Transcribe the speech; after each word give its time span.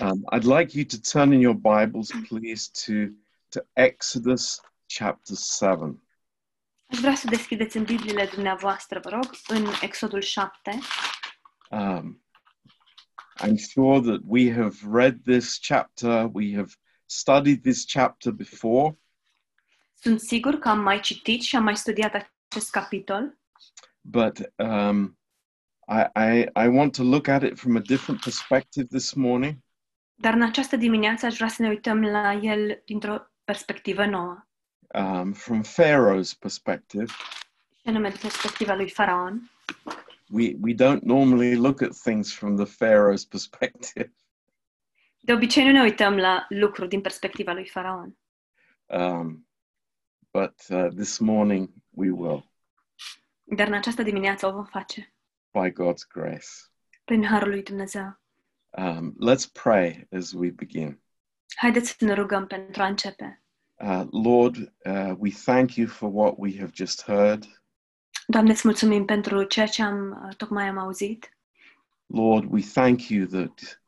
Um, 0.00 0.24
I'd 0.30 0.44
like 0.44 0.74
you 0.74 0.84
to 0.84 1.00
turn 1.00 1.32
in 1.32 1.40
your 1.40 1.54
Bibles, 1.54 2.12
please, 2.28 2.68
to, 2.84 3.14
to 3.52 3.64
Exodus 3.76 4.60
chapter 4.88 5.34
7. 5.34 6.00
Aș 6.86 6.98
vrea 6.98 7.14
să 7.14 7.26
deschideți 7.28 7.76
în 7.76 7.84
Bibliile 7.84 8.28
dumneavoastră, 8.34 9.00
vă 9.02 9.08
rog, 9.08 9.30
în 9.48 9.66
Exodul 9.82 10.20
7. 10.20 10.78
Um, 11.70 12.22
I'm 13.38 13.56
sure 13.56 14.00
that 14.00 14.20
we 14.26 14.52
have 14.52 14.76
read 14.90 15.22
this 15.24 15.58
chapter, 15.58 16.28
we 16.32 16.54
have 16.54 16.72
studied 17.06 17.62
this 17.62 17.84
chapter 17.84 18.32
before, 18.32 18.98
Sunt 20.00 20.20
sigur 20.20 20.54
că 20.54 20.68
am 20.68 20.80
mai 20.80 21.00
citit 21.00 21.42
și 21.42 21.56
am 21.56 21.62
mai 21.62 21.76
studiat 21.76 22.30
acest 22.48 22.70
capitol, 22.70 23.38
but 24.00 24.52
um, 24.56 25.18
I, 25.88 26.04
I, 26.14 26.46
I 26.64 26.66
want 26.68 26.96
to 26.96 27.02
look 27.02 27.28
at 27.28 27.42
it 27.42 27.58
from 27.58 27.76
a 27.76 27.80
different 27.80 28.20
perspective 28.20 28.86
this 28.86 29.12
morning. 29.12 29.64
Dar 30.18 30.34
în 30.34 30.42
această 30.42 30.76
dimineață 30.76 31.26
aș 31.26 31.36
vrea 31.36 31.48
să 31.48 31.62
ne 31.62 31.68
uităm 31.68 32.02
la 32.02 32.32
el 32.32 32.82
dintr-o 32.84 33.16
perspectivă 33.44 34.04
nouă, 34.06 34.46
um, 34.94 35.32
from 35.32 35.62
Pharaoh's 35.62 36.38
perspective. 36.38 37.04
și 37.80 37.86
anume 37.88 38.08
din 38.08 38.18
perspectiva 38.20 38.74
lui 38.74 38.90
Faraon. 38.90 39.50
We, 40.28 40.54
we 40.60 40.74
don't 40.74 41.00
normally 41.02 41.54
look 41.54 41.82
at 41.82 41.92
things 42.02 42.34
from 42.34 42.56
the 42.56 42.64
Pharaoh's 42.74 43.28
perspective. 43.28 44.12
De 45.20 45.32
obicei 45.32 45.64
nu 45.64 45.70
ne 45.70 45.80
uităm 45.82 46.16
la 46.16 46.46
lucruri 46.48 46.88
din 46.88 47.00
perspectiva 47.00 47.52
lui 47.52 47.68
Faraon, 47.68 48.16
Um, 48.88 49.48
but 50.32 50.54
uh, 50.68 50.88
this 50.88 51.18
morning 51.18 51.68
we 51.90 52.10
will, 52.10 52.50
dar 53.44 53.66
în 53.66 53.72
această 53.72 54.02
dimineață 54.02 54.46
o 54.46 54.52
vom 54.52 54.64
face, 54.64 55.14
by 55.50 55.70
God's 55.70 56.06
grace. 56.08 56.46
prin 57.04 57.24
Harul 57.24 57.48
lui 57.48 57.62
Dumnezeu. 57.62 58.20
Um, 58.76 59.14
let's 59.18 59.46
pray 59.46 60.06
as 60.10 60.32
we 60.32 60.50
begin. 60.50 61.00
Haideți 61.56 61.96
să 61.98 62.04
ne 62.04 62.12
rugăm 62.12 62.46
pentru 62.46 62.82
a 62.82 62.86
începe. 62.86 63.42
Uh, 63.74 64.04
Lord, 64.10 64.56
uh, 64.84 65.14
we 65.18 65.30
thank 65.30 65.74
you 65.74 65.86
for 65.86 66.10
what 66.12 66.34
we 66.36 66.58
have 66.58 66.70
just 66.74 67.04
heard. 67.04 67.62
Doamne, 68.26 68.50
îți 68.50 68.66
mulțumim 68.66 69.04
pentru 69.04 69.42
ceea 69.42 69.66
ce 69.66 69.82
am, 69.82 70.24
uh, 70.26 70.36
tocmai 70.36 70.68
am 70.68 70.78
auzit. 70.78 71.36
Lord, 72.06 72.52
we 72.52 72.60
thank 72.60 73.08
you 73.08 73.26
that 73.26 73.82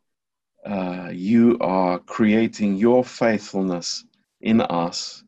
uh, 0.64 1.10
you 1.12 1.56
are 1.58 2.02
creating 2.04 2.78
your 2.78 3.04
faithfulness 3.04 4.06
in 4.38 4.58
us. 4.86 5.24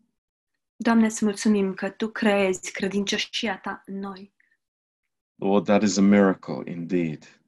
Doamne, 0.77 1.07
îți 1.07 1.25
mulțumim 1.25 1.75
că 1.75 1.91
Tu 1.91 2.09
creezi 2.09 2.73
credincioșia 2.73 3.59
Ta 3.59 3.83
în 3.87 3.99
noi. 3.99 4.33
Lord, 5.35 5.65
that 5.65 5.83
is 5.83 5.97
a 5.97 6.01
miracle 6.01 6.63
indeed. 6.71 7.40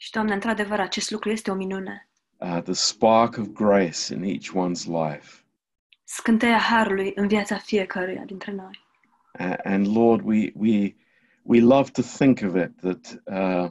Și, 0.00 0.10
Doamne, 0.10 0.34
într-adevăr, 0.34 0.80
acest 0.80 1.10
lucru 1.10 1.30
este 1.30 1.50
o 1.50 1.54
minune. 1.54 2.08
Uh, 2.36 2.62
the 2.62 2.72
spark 2.72 3.36
of 3.36 3.46
grace 3.46 4.14
in 4.14 4.22
each 4.22 4.50
one's 4.54 4.84
life. 4.86 5.42
Scânteia 6.04 6.58
Harului 6.58 7.12
în 7.14 7.28
viața 7.28 7.56
fiecăruia 7.58 8.22
dintre 8.24 8.52
noi. 8.52 8.86
A- 9.32 9.58
and 9.64 9.96
Lord, 9.96 10.24
we, 10.24 10.52
we, 10.54 10.94
we 11.42 11.60
love 11.60 11.90
to 11.90 12.02
think 12.02 12.38
of 12.42 12.54
it 12.54 12.80
that 12.80 13.22
uh, 13.24 13.70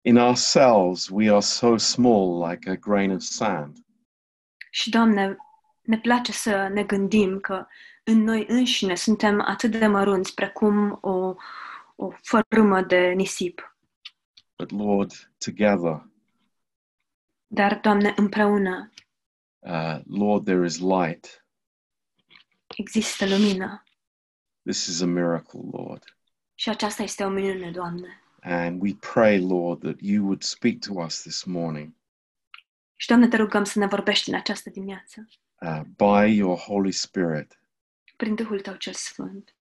in 0.00 0.16
ourselves 0.16 1.08
we 1.08 1.30
are 1.30 1.40
so 1.40 1.76
small, 1.76 2.48
like 2.48 2.70
a 2.70 2.74
grain 2.76 3.10
of 3.10 3.20
sand. 3.20 3.76
Și, 4.70 4.90
Doamne, 4.90 5.36
ne 5.82 5.98
place 5.98 6.32
să 6.32 6.68
ne 6.72 6.82
gândim 6.84 7.38
că 7.38 7.66
în 8.04 8.22
noi 8.22 8.44
înșine 8.48 8.94
suntem 8.94 9.40
atât 9.40 9.70
de 9.70 9.86
mărunți 9.86 10.34
precum 10.34 10.98
o, 11.00 11.34
o 11.96 12.10
fărâmă 12.22 12.80
de 12.82 13.12
nisip. 13.16 13.67
But 14.58 14.70
Lord, 14.70 15.12
together, 15.38 16.06
Dar, 17.46 17.80
Doamne, 17.80 18.12
împreună 18.16 18.90
uh, 19.58 20.00
Lord, 20.06 20.44
there 20.44 20.64
is 20.66 20.78
light. 20.78 21.44
există 22.76 23.26
lumină. 23.28 23.82
This 24.62 24.86
is 24.86 25.00
a 25.00 25.06
miracle, 25.06 25.60
Lord. 25.72 26.16
Și 26.54 26.68
aceasta 26.68 27.02
este 27.02 27.24
o 27.24 27.28
minune, 27.28 27.70
Doamne. 27.70 28.22
And 28.42 28.82
we 28.82 28.94
pray, 29.12 29.40
Lord, 29.40 29.80
that 29.80 29.96
you 30.00 30.24
would 30.24 30.42
speak 30.42 30.78
to 30.78 30.92
us 31.02 31.20
this 31.22 31.44
morning 31.44 31.94
Și, 32.96 33.06
Doamne, 33.06 33.28
te 33.28 33.36
rugăm 33.36 33.64
să 33.64 33.78
ne 33.78 33.86
vorbești 33.86 34.28
în 34.28 34.34
această 34.34 34.70
dimineață, 34.70 35.28
uh, 35.60 35.80
by 35.96 36.36
your 36.36 36.58
Holy 36.58 36.92
Spirit. 36.92 37.60
prin 38.16 38.34
Duhul 38.34 38.60
Tău 38.60 38.74
cel 38.74 38.92
Sfânt. 38.92 39.54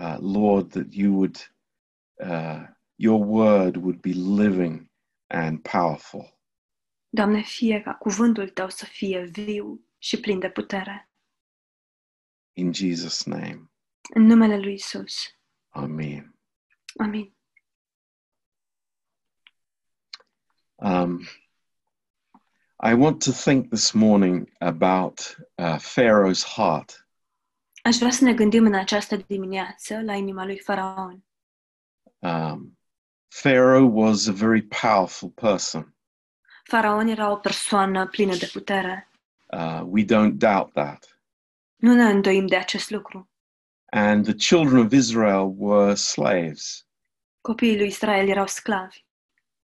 Uh, 0.00 0.16
Lord, 0.20 0.70
that 0.70 0.86
you 0.94 1.12
would, 1.14 1.54
uh, 2.14 2.68
your 3.02 3.24
word 3.24 3.76
would 3.76 4.00
be 4.00 4.12
living 4.12 4.88
and 5.26 5.64
powerful. 5.64 6.38
Doamne, 7.08 7.42
fie 7.42 7.80
ca 7.80 7.94
cuvântul 7.94 8.48
Tău 8.48 8.68
să 8.68 8.84
fie 8.84 9.24
viu 9.24 9.84
și 9.98 10.20
plin 10.20 10.38
de 10.38 10.50
putere. 10.50 11.10
In 12.52 12.72
Jesus' 12.72 13.24
name, 13.24 13.70
În 14.14 14.22
numele 14.22 14.58
Lui 14.58 14.74
Isus. 14.74 15.14
Amen. 15.68 16.38
Amin. 16.96 17.34
Um, 20.74 21.20
I 22.82 22.92
want 22.92 23.24
to 23.24 23.30
think 23.32 23.68
this 23.68 23.92
morning 23.92 24.52
about 24.58 25.36
uh, 25.54 25.78
Pharaoh's 25.78 26.44
heart. 26.44 27.08
Aș 27.82 27.96
vrea 27.96 28.10
să 28.10 28.24
ne 28.24 28.34
gândim 28.34 28.64
în 28.64 28.74
această 28.74 29.16
dimineață 29.16 30.00
la 30.00 30.14
inima 30.14 30.44
lui 30.44 30.58
Faraon. 30.58 31.24
Um, 32.18 32.76
Pharaoh 33.40 33.86
was 33.86 34.28
a 34.28 34.32
very 34.32 34.62
powerful 34.62 35.30
person. 35.30 35.94
Faraon 36.64 37.08
era 37.08 37.30
o 37.30 37.36
persoană 37.36 38.06
plină 38.06 38.36
de 38.36 38.50
putere. 38.52 39.08
Uh, 39.46 39.82
we 39.84 40.04
don't 40.04 40.38
doubt 40.38 40.72
that. 40.72 41.20
Nu 41.76 41.94
ne 41.94 42.04
îndoim 42.04 42.46
de 42.46 42.56
acest 42.56 42.90
lucru. 42.90 43.28
And 43.90 44.24
the 44.24 44.34
children 44.34 44.84
of 44.84 44.92
Israel 44.92 45.54
were 45.56 45.94
slaves, 45.94 46.86
Copiii 47.40 47.76
lui 47.76 47.86
Israel 47.86 48.28
erau 48.28 48.46
sclavi 48.46 49.04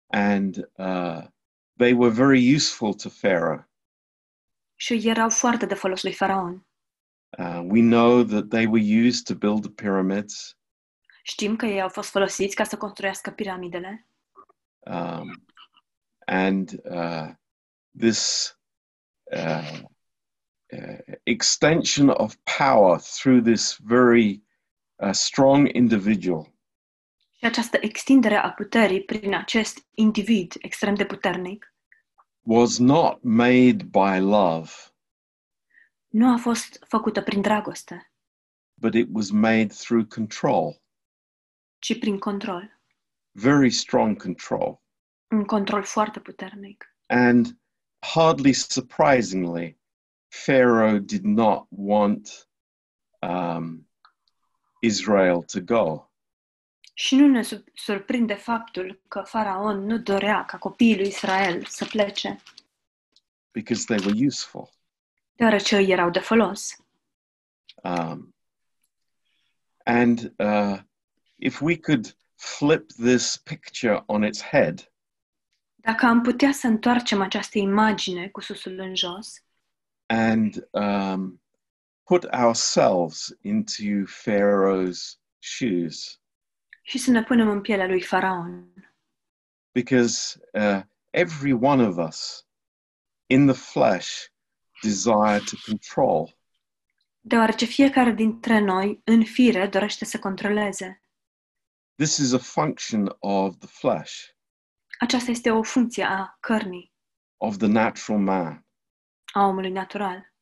and 0.10 0.66
uh, 0.78 1.22
they 1.78 1.94
were 1.94 2.10
very 2.10 2.40
useful 2.40 2.94
to 2.94 3.10
Pharaoh. 3.10 3.66
și 4.76 5.08
erau 5.08 5.30
foarte 5.30 5.66
de 5.66 5.74
folos 5.74 6.04
lui 6.04 6.14
Faraon. 6.14 6.66
Uh, 7.38 7.62
we 7.64 7.82
know 7.82 8.24
that 8.24 8.50
they 8.50 8.66
were 8.66 9.06
used 9.08 9.26
to 9.26 9.36
build 9.36 9.62
the 9.62 9.84
pyramids, 9.84 10.56
Știm 11.30 11.56
că 11.56 11.66
ei 11.66 11.82
au 11.82 11.90
fost 11.90 12.10
folosiți 12.10 12.56
ca 12.56 12.64
să 12.64 12.78
construiască 12.78 13.32
piramidele. 13.32 14.08
Um, 14.80 15.46
and 16.26 16.82
uh, 16.84 17.30
this 17.98 18.52
uh, 19.24 19.80
uh, 20.72 21.16
extension 21.24 22.10
of 22.10 22.36
power 22.58 23.00
through 23.00 23.44
this 23.44 23.78
very 23.84 24.44
uh, 24.96 25.12
strong 25.12 25.70
individual. 25.74 26.54
Și 27.32 27.46
această 27.46 27.78
extindere 27.82 28.36
a 28.36 28.52
puterii 28.52 29.04
prin 29.04 29.36
acest 29.36 29.88
individ 29.92 30.54
extrem 30.60 30.96
de 30.96 31.06
puternic 31.06 31.74
was 32.42 32.78
not 32.78 33.24
made 33.24 33.84
by 33.84 34.20
love, 34.20 34.70
nu 36.08 36.32
a 36.34 36.38
fost 36.38 36.84
făcută 36.88 37.22
prin 37.22 37.42
dragoste, 37.42 38.12
but 38.74 38.94
it 38.94 39.08
was 39.12 39.30
made 39.30 39.68
through 39.68 40.08
control, 40.08 40.82
ci 41.80 42.00
prin 42.00 42.18
control. 42.20 42.80
very 43.32 43.70
strong 43.72 44.22
control. 44.22 44.82
Un 45.28 45.44
control 45.46 45.84
foarte 45.84 46.20
puternic. 46.20 46.96
And 47.06 47.46
hardly 48.00 48.54
surprisingly, 48.54 49.78
Pharaoh 50.28 51.00
did 51.00 51.24
not 51.24 51.66
want 51.70 52.50
um, 53.20 53.88
Israel 54.82 55.44
to 55.44 55.60
go. 55.62 56.12
Și 56.94 57.16
nu 57.16 57.28
ne 57.28 57.42
su- 57.44 57.64
surprinde 57.74 58.34
faptul 58.34 59.02
că 59.08 59.22
Faraon 59.22 59.86
nu 59.86 59.98
dorea 59.98 60.46
ca 60.46 60.58
copiii 60.58 60.96
lui 60.98 61.08
Israel 61.08 61.66
să 61.66 61.86
plece, 61.86 62.38
because 63.52 63.86
they 63.86 64.06
were 64.06 64.26
useful. 64.26 64.69
deoarece 65.36 65.78
îi 65.78 65.90
erau 65.92 66.10
de 66.10 66.19
folos. 66.19 66.75
Um, 67.84 68.36
and 69.84 70.34
uh, 70.38 70.80
if 71.38 71.62
we 71.62 71.78
could 71.78 72.16
flip 72.36 72.92
this 72.92 73.38
picture 73.38 74.04
on 74.06 74.24
its 74.24 74.44
head, 74.44 74.92
Dacă 75.75 76.06
am 76.06 76.22
putea 76.22 76.51
să 76.51 76.68
întoarcem 76.68 77.22
această 77.22 77.57
imagine 77.57 78.28
cu 78.28 78.42
susul 78.42 78.80
în 78.80 78.95
jos 78.95 79.42
and 80.07 80.68
um, 80.72 81.42
put 82.04 82.24
ourselves 82.24 83.38
into 83.42 84.06
Pharaoh's 84.06 85.18
shoes, 85.39 86.22
și 86.81 86.98
să 86.98 87.12
ne 87.12 87.24
punem 87.24 87.50
în 87.50 87.62
pielea 87.62 87.88
lui 87.88 88.01
Faraon, 88.01 88.74
because 89.72 90.39
uh, 90.54 90.81
every 91.10 91.51
one 91.51 91.84
of 91.84 91.98
us 91.98 92.48
in 93.25 93.45
the 93.45 93.56
flesh 93.56 94.25
desire 94.81 95.39
to 95.39 95.56
control. 95.66 96.38
deoarece 97.19 97.66
fiecare 97.66 98.12
dintre 98.12 98.60
noi, 98.60 99.01
în 99.04 99.24
fire, 99.24 99.68
dorește 99.68 100.06
să 100.06 100.19
controleze. 100.19 101.01
This 101.98 102.18
is 102.18 102.34
a 102.34 102.38
function 102.40 103.16
of 103.20 103.58
the 103.58 103.68
flesh. 103.68 104.14
Aceasta 105.00 105.32
este 105.32 105.52
o 105.52 105.64
funcție 105.64 106.04
a 106.04 106.38
cărnii. 106.40 106.94
of 107.38 107.58
the 107.58 107.68
natural 107.68 108.20
man. 108.22 108.66
a 109.34 109.46
omului 109.46 109.72
natural. 109.72 110.34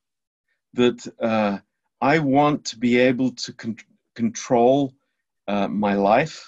That 0.74 1.06
uh, 1.18 1.60
I 2.16 2.18
want 2.18 2.70
to 2.70 2.76
be 2.80 3.08
able 3.08 3.30
to 3.46 3.52
con- 3.52 3.88
control 4.14 4.94
uh, 5.44 5.66
my 5.70 5.94
life, 6.18 6.40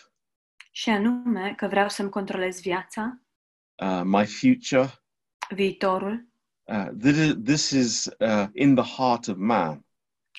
Și 0.71 0.89
anume 0.89 1.54
că 1.56 1.68
vreau 1.68 1.89
să-mi 1.89 2.09
controlez 2.09 2.59
viața, 2.62 3.21
uh, 3.75 4.01
my 4.04 4.25
future. 4.25 4.89
viitorul. 5.50 6.27
Uh, 6.63 6.88
this 7.44 7.69
is 7.69 8.06
uh, 8.19 8.48
in 8.54 8.75
the 8.75 8.83
heart 8.95 9.27
of 9.27 9.38
man. 9.38 9.86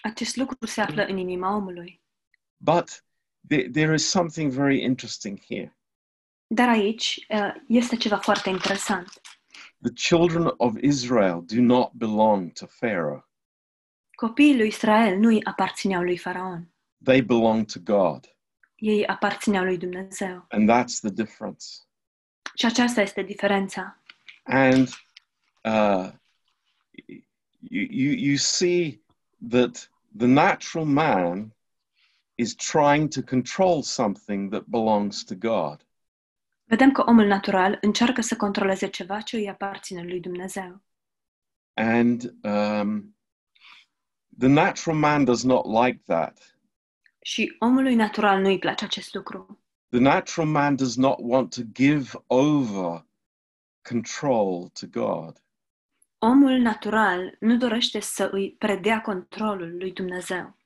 Acest 0.02 0.36
lucru 0.36 0.66
se 0.66 0.80
află 0.80 1.04
în 1.04 1.16
inima 1.16 1.54
omului. 1.56 2.02
But 2.56 3.04
there, 3.48 3.68
there 3.70 3.94
is 3.94 4.10
something 4.10 4.52
very 4.52 4.80
interesting 4.80 5.40
here. 5.48 5.76
Dar 6.46 6.68
aici 6.68 7.26
uh, 7.28 7.54
este 7.68 7.96
ceva 7.96 8.18
foarte 8.18 8.48
interesant. 8.48 9.20
The 9.80 9.92
children 9.92 10.54
of 10.56 10.76
Israel 10.80 11.42
do 11.46 11.60
not 11.60 11.90
belong 11.92 12.52
to 12.52 12.66
Pharaoh, 12.66 13.28
Copiii 14.20 14.56
lui 14.56 14.66
Israel 14.66 15.18
nu 15.18 15.28
îi 15.28 15.44
aparțineau 15.44 16.02
lui 16.02 16.18
Faraon. 16.18 16.72
they 17.04 17.20
belong 17.20 17.64
to 17.64 17.80
God. 17.80 18.36
Ei 18.74 19.06
aparțineau 19.06 19.64
lui 19.64 19.78
Dumnezeu. 19.78 20.46
And 20.48 20.70
that's 20.70 21.00
the 21.00 21.10
difference. 21.10 21.66
Și 22.54 22.66
aceasta 22.66 23.00
este 23.00 23.22
diferența. 23.22 24.02
And 24.42 24.88
uh, 25.64 26.10
you, 27.58 27.86
you, 27.90 28.12
you 28.12 28.36
see 28.36 29.02
that 29.48 29.90
the 30.16 30.26
natural 30.26 30.86
man 30.86 31.54
is 32.38 32.54
trying 32.54 33.08
to 33.08 33.22
control 33.22 33.82
something 33.82 34.50
that 34.50 34.64
belongs 34.66 35.24
to 35.24 35.34
God. 35.34 35.86
Vedem 36.64 36.92
că 36.92 37.02
omul 37.06 37.26
natural 37.26 37.78
încearcă 37.80 38.20
să 38.20 38.36
controleze 38.36 38.86
ceva 38.86 39.20
ce 39.20 39.36
îi 39.36 39.48
aparține 39.48 40.02
lui 40.02 40.20
Dumnezeu. 40.20 40.82
And 41.74 42.34
um, 42.42 43.16
the 44.38 44.48
natural 44.48 44.98
man 44.98 45.24
does 45.24 45.42
not 45.42 45.84
like 45.84 46.02
that. 46.06 46.58
Și 47.20 47.56
omului 47.58 47.94
natural 47.94 48.40
nu 48.40 48.48
îi 48.48 48.58
place 48.58 48.84
acest 48.84 49.14
lucru. 49.14 49.60
The 49.88 50.00
natural 50.00 50.48
man 50.48 50.76
does 50.76 50.96
not 50.96 51.16
want 51.18 51.54
to 51.54 51.62
give 51.72 52.10
over 52.26 53.06
control 53.88 54.68
to 54.68 54.86
God. 54.86 55.42
Omul 56.18 56.58
natural 56.58 57.36
nu 57.40 57.56
dorește 57.56 58.00
să 58.00 58.28
îi 58.32 58.54
predea 58.58 59.00
controlul 59.00 59.76
lui 59.76 59.92
Dumnezeu. 59.92 60.56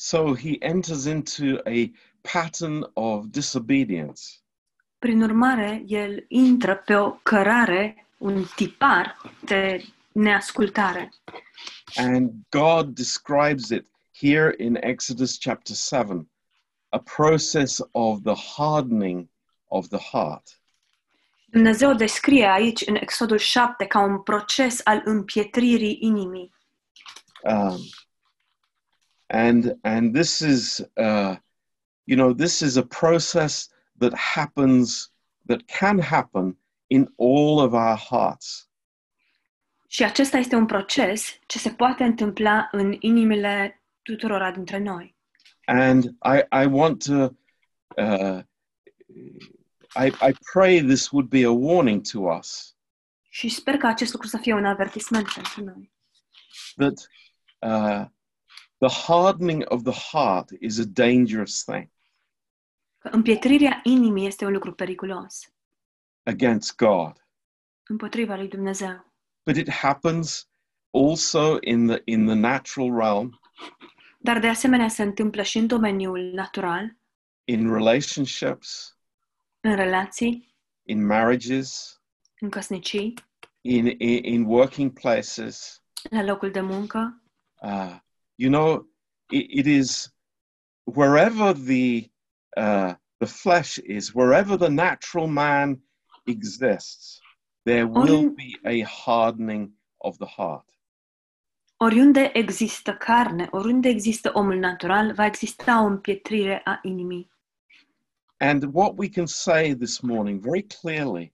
So 0.00 0.34
he 0.34 0.62
enters 0.62 1.06
into 1.06 1.60
a 1.66 1.90
pattern 2.22 2.84
of 2.94 3.30
disobedience. 3.30 4.42
Prin 4.98 5.22
urmare, 5.22 5.84
el 5.86 6.24
intră 6.28 6.76
pe 6.76 6.94
o 6.94 7.10
cărare, 7.10 8.06
un 8.18 8.44
tipar 8.56 9.16
de 9.44 9.84
neascultare. 10.12 11.12
And 11.96 12.30
God 12.48 12.94
describes 12.94 13.70
it 13.70 13.86
here 14.20 14.54
in 14.58 14.76
Exodus 14.80 15.38
chapter 15.38 15.74
7 15.74 16.30
a 16.88 16.98
process 16.98 17.80
of 17.92 18.22
the 18.22 18.34
hardening 18.34 19.28
of 19.68 19.88
the 19.88 19.98
heart. 19.98 20.60
Dumnezeu 21.50 21.94
descrie 21.94 22.46
aici, 22.46 22.86
în 22.86 22.94
Exodul 22.94 23.38
7, 23.38 23.86
ca 23.86 24.00
un 24.00 24.22
proces 24.22 24.80
al 24.84 25.02
împietririi 25.04 25.98
inimii. 26.00 26.54
Um, 27.42 27.78
and 29.28 29.78
and 29.82 30.14
this 30.14 30.40
is 30.40 30.78
uh, 30.96 31.36
you 32.04 32.16
know 32.16 32.32
this 32.34 32.60
is 32.60 32.76
a 32.76 32.82
process 32.82 33.68
that 33.98 34.14
happens 34.14 35.12
that 35.46 35.60
can 35.78 36.00
happen 36.00 36.58
in 36.86 37.06
all 37.18 37.58
of 37.60 37.72
our 37.72 37.96
hearts 37.96 38.62
Și 39.90 40.04
acesta 40.04 40.36
este 40.38 40.54
un 40.56 40.66
proces 40.66 41.38
ce 41.46 41.58
se 41.58 41.70
poate 41.70 42.04
întâmpla 42.04 42.68
în 42.72 42.96
inimile 42.98 43.82
tuturora 44.02 44.50
dintre 44.52 44.78
noi. 44.78 45.16
and 45.64 46.04
i 46.04 46.62
i 46.62 46.66
want 46.66 47.04
to 47.04 47.14
uh, 47.96 48.40
I, 49.96 50.06
I 50.06 50.34
pray 50.52 50.80
this 50.82 51.10
would 51.10 51.28
be 51.28 51.44
a 51.44 51.50
warning 51.50 52.02
to 52.12 52.20
us 52.20 52.76
Și 53.30 53.48
sper 53.48 53.76
că 53.76 53.86
acest 53.86 54.12
lucru 54.12 54.28
să 54.28 54.38
fie 54.38 54.54
un 54.54 54.64
avertisment 54.64 55.32
pentru 55.32 55.64
noi. 55.64 55.92
that 56.76 57.08
uh, 57.58 58.06
the 58.78 59.06
hardening 59.06 59.64
of 59.68 59.82
the 59.82 60.00
heart 60.12 60.50
is 60.60 60.78
a 60.78 60.84
dangerous 60.84 61.64
thing 61.64 61.90
împietrirea 62.98 63.80
inimii 63.84 64.26
este 64.26 64.44
un 64.44 64.52
lucru 64.52 64.72
periculos 64.74 65.52
against 66.22 66.76
God. 66.76 67.26
împotriva 67.88 68.36
lui 68.36 68.48
Dumnezeu. 68.48 69.06
But 69.46 69.56
it 69.56 69.70
happens 69.70 70.48
also 70.90 71.56
in 71.60 71.86
the 71.86 72.02
in 72.04 72.26
the 72.26 72.34
natural 72.34 72.98
realm, 72.98 73.40
Dar 74.18 74.38
de 74.38 74.48
asemenea 74.48 74.88
se 74.88 75.02
întâmplă 75.02 75.42
și 75.42 75.58
în 75.58 75.66
domeniul 75.66 76.20
natural, 76.20 76.96
in 77.44 77.72
relationships, 77.72 78.98
în 79.60 79.74
relații, 79.74 80.54
in 80.82 81.06
marriages, 81.06 82.00
în 82.40 82.50
căsnicii, 82.50 83.14
in 83.60 83.86
in, 83.86 84.24
in 84.24 84.44
working 84.44 84.92
places. 85.00 85.82
la 86.10 86.22
locul 86.24 86.50
de 86.50 86.60
muncă. 86.60 87.22
Uh, 87.62 87.96
you 88.38 88.48
know, 88.48 88.86
it, 89.30 89.46
it 89.60 89.66
is 89.66 90.10
wherever 90.84 91.52
the 91.52 92.08
uh, 92.56 92.94
the 93.20 93.26
flesh 93.26 93.78
is, 93.78 94.14
wherever 94.14 94.56
the 94.56 94.70
natural 94.70 95.26
man 95.26 95.80
exists, 96.26 97.20
there 97.66 97.86
will 97.86 98.30
be 98.30 98.56
a 98.64 98.80
hardening 98.82 99.72
of 100.00 100.16
the 100.18 100.26
heart. 100.26 100.64
Oriunde 101.80 102.30
există 102.32 102.94
carne, 102.96 103.48
oriunde 103.50 103.88
există 103.88 104.30
omul 104.34 104.58
natural, 104.58 105.12
va 105.12 105.24
exista 105.24 105.82
o 105.82 105.86
împietrire 105.86 106.60
a 106.64 106.78
inimii. 106.82 107.30
And 108.40 108.64
what 108.72 108.96
we 108.96 109.08
can 109.08 109.26
say 109.26 109.74
this 109.74 110.00
morning 110.00 110.40
very 110.40 110.62
clearly, 110.62 111.32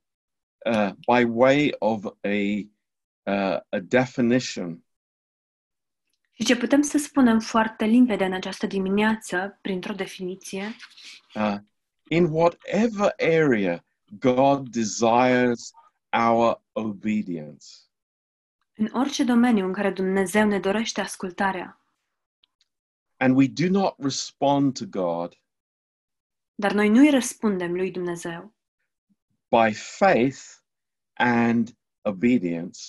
uh, 0.66 0.92
by 1.06 1.24
way 1.24 1.72
of 1.78 2.06
a, 2.24 2.66
uh, 3.26 3.58
a 3.68 3.80
definition, 3.80 4.84
Și 6.36 6.44
ce 6.44 6.56
putem 6.56 6.82
să 6.82 6.98
spunem 6.98 7.40
foarte 7.40 7.84
limpede 7.84 8.24
în 8.24 8.32
această 8.32 8.66
dimineață, 8.66 9.58
printr-o 9.60 9.92
definiție, 9.92 10.76
uh, 11.34 11.56
in 12.08 12.24
whatever 12.24 13.14
area 13.18 13.84
God 14.18 14.68
desires 14.68 15.72
our 16.28 16.62
obedience, 16.72 17.66
în 18.74 18.88
orice 18.92 19.24
domeniu 19.24 19.66
în 19.66 19.72
care 19.72 19.90
Dumnezeu 19.90 20.46
ne 20.46 20.58
dorește 20.58 21.00
ascultarea, 21.00 21.80
and 23.16 23.36
we 23.36 23.48
do 23.48 23.68
not 23.68 23.94
respond 23.98 24.78
to 24.78 24.84
God 24.86 25.38
dar 26.54 26.72
noi 26.72 26.88
nu-i 26.88 27.10
răspundem 27.10 27.72
lui 27.72 27.90
Dumnezeu. 27.90 28.54
by 29.48 29.74
faith 29.74 30.40
and 31.12 31.78
obedience, 32.02 32.80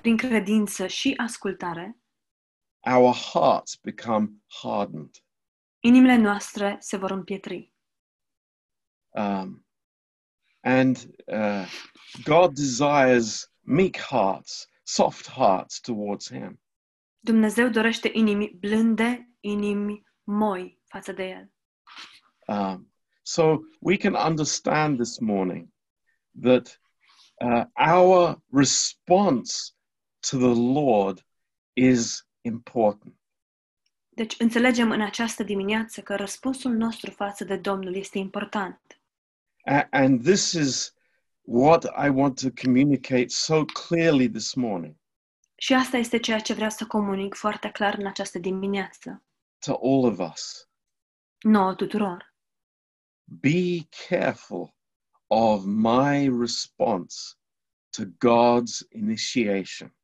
prin 0.00 0.16
credință 0.16 0.86
și 0.86 1.14
ascultare, 1.16 1.98
our 2.86 3.14
hearts 3.14 3.76
become 3.76 4.40
hardened. 4.62 5.14
inimile 5.86 6.16
noastre 6.16 6.76
se 6.80 6.96
vor 6.96 7.10
împietri. 7.10 7.72
Um, 9.14 9.64
and 10.64 10.96
uh, 11.32 11.66
God 12.24 12.54
desires 12.54 13.48
meek 13.62 13.96
hearts, 13.96 14.66
soft 14.84 15.26
hearts 15.26 15.80
towards 15.80 16.28
Him. 16.28 16.60
Dumnezeu 17.20 17.68
dorește 17.68 18.10
inimi 18.12 18.56
blânde, 18.58 19.30
inimi 19.40 20.02
moi 20.24 20.80
față 20.84 21.12
de 21.12 21.22
El. 21.22 21.50
Um, 22.48 22.92
so 23.22 23.64
we 23.80 23.96
can 23.96 24.14
understand 24.14 24.98
this 24.98 25.18
morning 25.18 25.72
that 26.40 26.80
uh, 27.40 27.64
our 27.74 28.42
response 28.52 29.74
to 30.20 30.38
the 30.38 30.54
Lord 30.54 31.24
is 31.72 32.25
important. 32.46 33.14
Deci 34.08 34.34
înțelegem 34.38 34.90
în 34.90 35.00
această 35.00 35.42
dimineață 35.42 36.00
că 36.02 36.14
răspunsul 36.14 36.72
nostru 36.72 37.10
față 37.10 37.44
de 37.44 37.56
Domnul 37.56 37.94
este 37.96 38.18
important. 38.18 38.80
A- 39.64 39.86
and 39.90 40.22
this 40.24 40.52
is 40.52 40.94
what 41.40 41.84
I 41.84 42.08
want 42.08 42.40
to 42.40 42.48
communicate 42.64 43.28
so 43.28 43.64
clearly 43.64 44.30
this 44.30 44.54
morning 44.54 44.96
Și 45.56 45.74
asta 45.74 45.96
este 45.96 46.18
ceea 46.18 46.38
ce 46.40 46.52
vreau 46.54 46.70
să 46.70 46.86
comunic 46.86 47.34
foarte 47.34 47.70
clar 47.70 47.94
în 47.98 48.06
această 48.06 48.38
dimineață. 48.38 49.22
to 49.58 49.72
all 49.82 50.04
of 50.04 50.32
us. 50.32 50.68
Nouă 51.40 51.74
tuturor. 51.74 52.34
Be 53.24 53.88
careful 54.08 54.74
of 55.26 55.64
my 55.64 56.28
response 56.40 57.16
to 57.90 58.02
God's 58.04 58.88
initiation. 58.90 59.96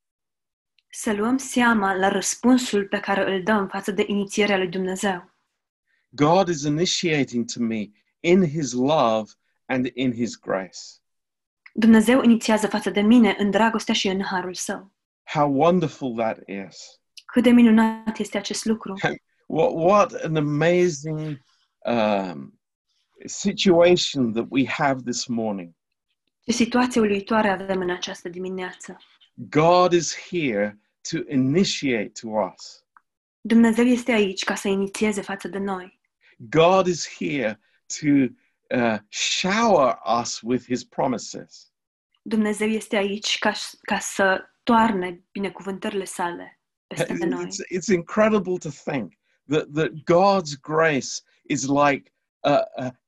Să 0.95 1.13
luăm 1.13 1.37
seama 1.37 1.95
la 1.95 2.09
răspunsul 2.09 2.87
pe 2.87 3.01
care 3.01 3.35
îl 3.35 3.43
dăm 3.43 3.69
față 3.69 3.91
de 3.91 4.05
inițierea 4.07 4.57
lui 4.57 4.69
Dumnezeu. 4.69 5.31
God 6.09 6.49
is 6.49 6.63
initiating 6.63 7.51
to 7.53 7.63
me 7.63 7.91
in 8.21 8.49
His 8.49 8.73
love 8.73 9.31
and 9.67 9.91
in 9.95 10.13
His 10.13 10.39
grace. 10.39 10.79
Dumnezeu 11.75 12.23
inițiază 12.23 12.67
față 12.67 12.91
de 12.91 13.01
mine 13.01 13.37
în 13.39 13.51
dragostea 13.51 13.95
și 13.95 14.09
în 14.09 14.23
harul 14.23 14.55
său. 14.55 14.93
How 15.25 15.53
wonderful 15.55 16.15
that 16.17 16.39
is. 16.47 17.01
Cât 17.25 17.43
de 17.43 17.51
minunat 17.51 18.19
este 18.19 18.39
acest 18.39 18.65
lucru. 18.65 18.95
What, 19.47 19.71
what 19.75 20.13
an 20.25 20.37
amazing 20.37 21.39
um, 21.79 22.61
situation 23.25 24.33
that 24.33 24.47
we 24.49 24.67
have 24.67 25.01
this 25.05 25.27
morning. 25.27 25.75
Ce 26.45 26.53
situație 26.53 27.01
uluitoare 27.01 27.49
avem 27.49 27.81
în 27.81 27.91
această 27.91 28.29
dimineață. 28.29 28.97
God 29.35 29.93
is 29.93 30.17
here 30.29 30.82
to 31.11 31.19
initiate 31.29 32.11
to 32.21 32.29
us. 32.29 32.85
Dumnezeu 33.41 33.85
este 33.85 34.13
aici 34.13 34.45
ca 34.45 34.55
să 34.55 34.69
inițieze 34.69 35.21
față 35.21 35.49
de 35.49 35.59
noi. 35.59 36.01
God 36.37 36.87
is 36.87 37.09
here 37.19 37.61
to 38.01 38.07
uh, 38.77 38.99
shower 39.09 39.99
us 40.21 40.41
with 40.41 40.65
his 40.65 40.85
promises. 40.85 41.73
Dumnezeu 42.23 42.69
este 42.69 42.97
aici 42.97 43.39
ca, 43.39 43.53
ca 43.83 43.99
să 43.99 44.45
toarne 44.63 45.25
binecuvântările 45.33 46.05
sale 46.05 46.61
peste 46.87 47.25
noi. 47.25 47.47
It's, 47.47 47.79
it's 47.79 47.95
incredible 47.95 48.59
to 48.59 48.71
think 48.71 49.13
that, 49.49 49.73
that 49.75 49.91
God's 50.05 50.55
grace 50.61 51.23
is 51.43 51.67
like 51.69 52.13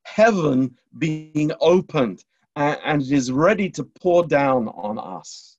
heaven 0.03 0.79
being 0.99 1.53
opened 1.59 2.25
and, 2.57 2.79
and 2.85 3.03
it 3.03 3.11
is 3.11 3.31
ready 3.31 3.71
to 3.71 3.85
pour 3.85 4.27
down 4.27 4.69
on 4.69 4.99
us. 4.99 5.54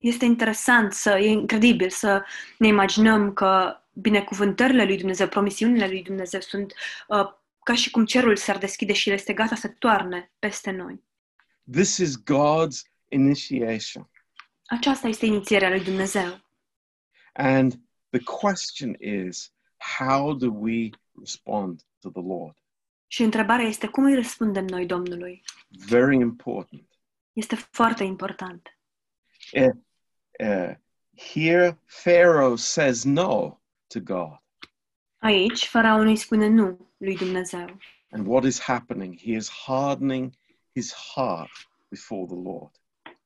Este 0.00 0.24
interesant, 0.24 0.92
să, 0.92 1.18
e 1.18 1.26
incredibil 1.26 1.90
să 1.90 2.24
ne 2.58 2.66
imaginăm 2.66 3.32
că 3.32 3.80
binecuvântările 3.92 4.84
lui 4.84 4.96
Dumnezeu, 4.96 5.28
promisiunile 5.28 5.86
lui 5.86 6.02
Dumnezeu 6.02 6.40
sunt 6.40 6.74
uh, 7.08 7.32
ca 7.62 7.74
și 7.74 7.90
cum 7.90 8.04
cerul 8.04 8.36
s-ar 8.36 8.58
deschide 8.58 8.92
și 8.92 9.08
el 9.08 9.14
este 9.14 9.32
gata 9.32 9.54
să 9.54 9.68
toarne 9.68 10.32
peste 10.38 10.70
noi. 10.70 11.02
This 11.72 11.96
is 11.96 12.16
God's 12.18 12.90
initiation. 13.08 14.10
Aceasta 14.66 15.08
este 15.08 15.26
inițierea 15.26 15.68
lui 15.68 15.84
Dumnezeu. 15.84 16.40
And 17.32 17.80
the 18.10 18.20
question 18.20 18.96
is, 19.00 19.52
how 19.98 20.34
do 20.34 20.50
we 20.52 20.88
respond 21.18 21.82
to 22.00 22.10
the 22.10 22.22
Lord? 22.22 22.56
Și 23.06 23.22
întrebarea 23.22 23.66
este 23.66 23.86
cum 23.86 24.04
îi 24.04 24.14
răspundem 24.14 24.64
noi 24.64 24.86
Domnului. 24.86 25.42
Very 25.68 26.16
important. 26.16 26.98
Este 27.32 27.54
foarte 27.54 28.04
important. 28.04 28.78
Uh, 30.40 30.74
here, 31.16 31.78
Pharaoh 31.86 32.56
says 32.56 33.04
no 33.04 33.58
to 33.88 34.00
God. 34.00 34.38
Aici, 35.18 35.66
faraonul 35.66 36.06
îi 36.06 36.16
spune 36.16 36.48
nu 36.48 36.90
lui 36.96 37.16
Dumnezeu. 37.16 37.78
And 38.10 38.26
what 38.26 38.44
is 38.44 38.60
happening? 38.60 39.18
He 39.20 39.30
is 39.30 39.50
hardening 39.50 40.32
his 40.74 40.94
heart 40.94 41.50
before 41.88 42.26
the 42.26 42.42
Lord. 42.42 42.70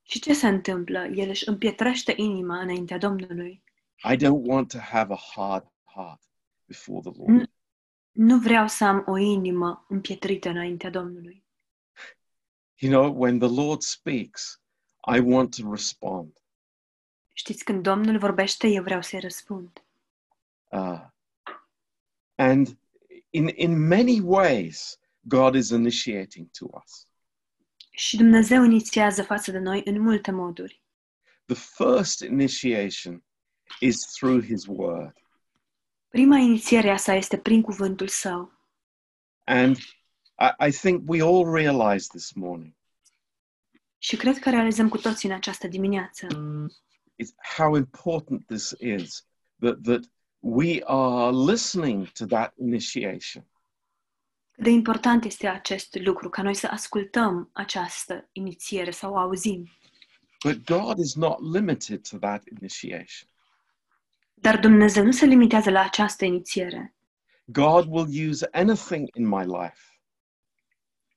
Și 0.02 0.20
ce 0.20 0.32
se 0.32 0.48
întâmplă? 0.48 1.06
El 1.06 1.28
își 1.28 1.48
împietrește 1.48 2.12
inima 2.16 2.60
înaintea 2.60 2.98
Domnului. 2.98 3.62
I 4.12 4.16
don't 4.16 4.42
want 4.44 4.68
to 4.68 4.78
have 4.78 5.12
a 5.12 5.18
hard 5.34 5.72
heart 5.84 6.22
before 6.66 7.00
the 7.00 7.12
Lord. 7.16 7.30
Mm. 7.30 7.52
Nu 8.12 8.38
vreau 8.38 8.68
să 8.68 8.84
am 8.84 9.04
o 9.06 9.16
inimă 9.16 9.86
împietrită 9.88 10.48
înaintea 10.48 10.90
Domnului. 10.90 11.44
You 12.76 12.92
know, 12.92 13.22
when 13.22 13.38
the 13.38 13.48
Lord 13.48 13.80
speaks, 13.80 14.62
I 15.14 15.18
want 15.20 15.56
to 15.56 15.70
respond. 15.70 16.32
Știți, 17.36 17.64
când 17.64 17.82
Domnul 17.82 18.18
vorbește, 18.18 18.68
eu 18.68 18.82
vreau 18.82 19.02
să-i 19.02 19.20
răspund. 19.20 19.84
Uh, 20.70 21.00
and 22.34 22.78
in, 23.30 23.48
in 23.54 23.86
many 23.86 24.20
ways, 24.20 24.98
God 25.20 25.54
is 25.54 25.68
initiating 25.68 26.50
to 26.58 26.66
us. 26.84 27.06
Și 27.90 28.16
Dumnezeu 28.16 28.64
inițiază 28.64 29.22
față 29.22 29.50
de 29.50 29.58
noi 29.58 29.82
în 29.84 30.00
multe 30.00 30.30
moduri. 30.30 30.82
The 31.44 31.54
first 31.54 32.20
initiation 32.20 33.24
is 33.80 33.96
through 33.96 34.44
His 34.44 34.64
Word. 34.66 35.12
Prima 36.08 36.36
inițiere 36.36 36.90
a 36.90 36.96
sa 36.96 37.14
este 37.14 37.38
prin 37.38 37.62
cuvântul 37.62 38.08
său. 38.08 38.52
And 39.44 39.76
I, 40.38 40.68
I 40.68 40.70
think 40.70 41.02
we 41.06 41.22
all 41.22 41.54
realize 41.54 42.06
this 42.08 42.32
morning 42.32 42.74
Și 43.98 44.16
cred 44.16 44.38
că 44.38 44.50
realizăm 44.50 44.88
cu 44.88 44.98
toții 44.98 45.28
în 45.28 45.34
această 45.34 45.68
dimineață 45.68 46.26
is 47.16 47.34
how 47.56 47.76
important 47.76 48.46
this 48.46 48.74
is 48.78 49.26
that, 49.60 49.82
that 49.84 50.04
we 50.40 50.82
are 50.84 51.32
listening 51.32 52.08
to 52.12 52.26
that 52.26 52.52
initiation. 52.56 53.44
cât 54.50 54.64
de 54.64 54.70
important 54.70 55.24
este 55.24 55.46
acest 55.46 55.98
lucru, 56.00 56.28
ca 56.28 56.42
noi 56.42 56.54
să 56.54 56.66
ascultăm 56.66 57.50
această 57.52 58.28
inițiere 58.32 58.90
sau 58.90 59.12
o 59.12 59.18
auzim. 59.18 59.70
But 60.44 60.64
God 60.64 60.98
is 60.98 61.14
not 61.14 61.52
limited 61.52 62.08
to 62.08 62.18
that 62.18 62.42
initiation. 62.58 63.28
Dar 64.34 64.58
Dumnezeu 64.60 65.04
nu 65.04 65.12
se 65.12 65.24
limitează 65.24 65.70
la 65.70 65.80
această 65.80 66.24
inițiere. 66.24 66.94
God 67.44 67.86
will 67.88 68.28
use 68.28 68.48
anything 68.52 69.08
in 69.16 69.26
my 69.26 69.44
life 69.44 69.94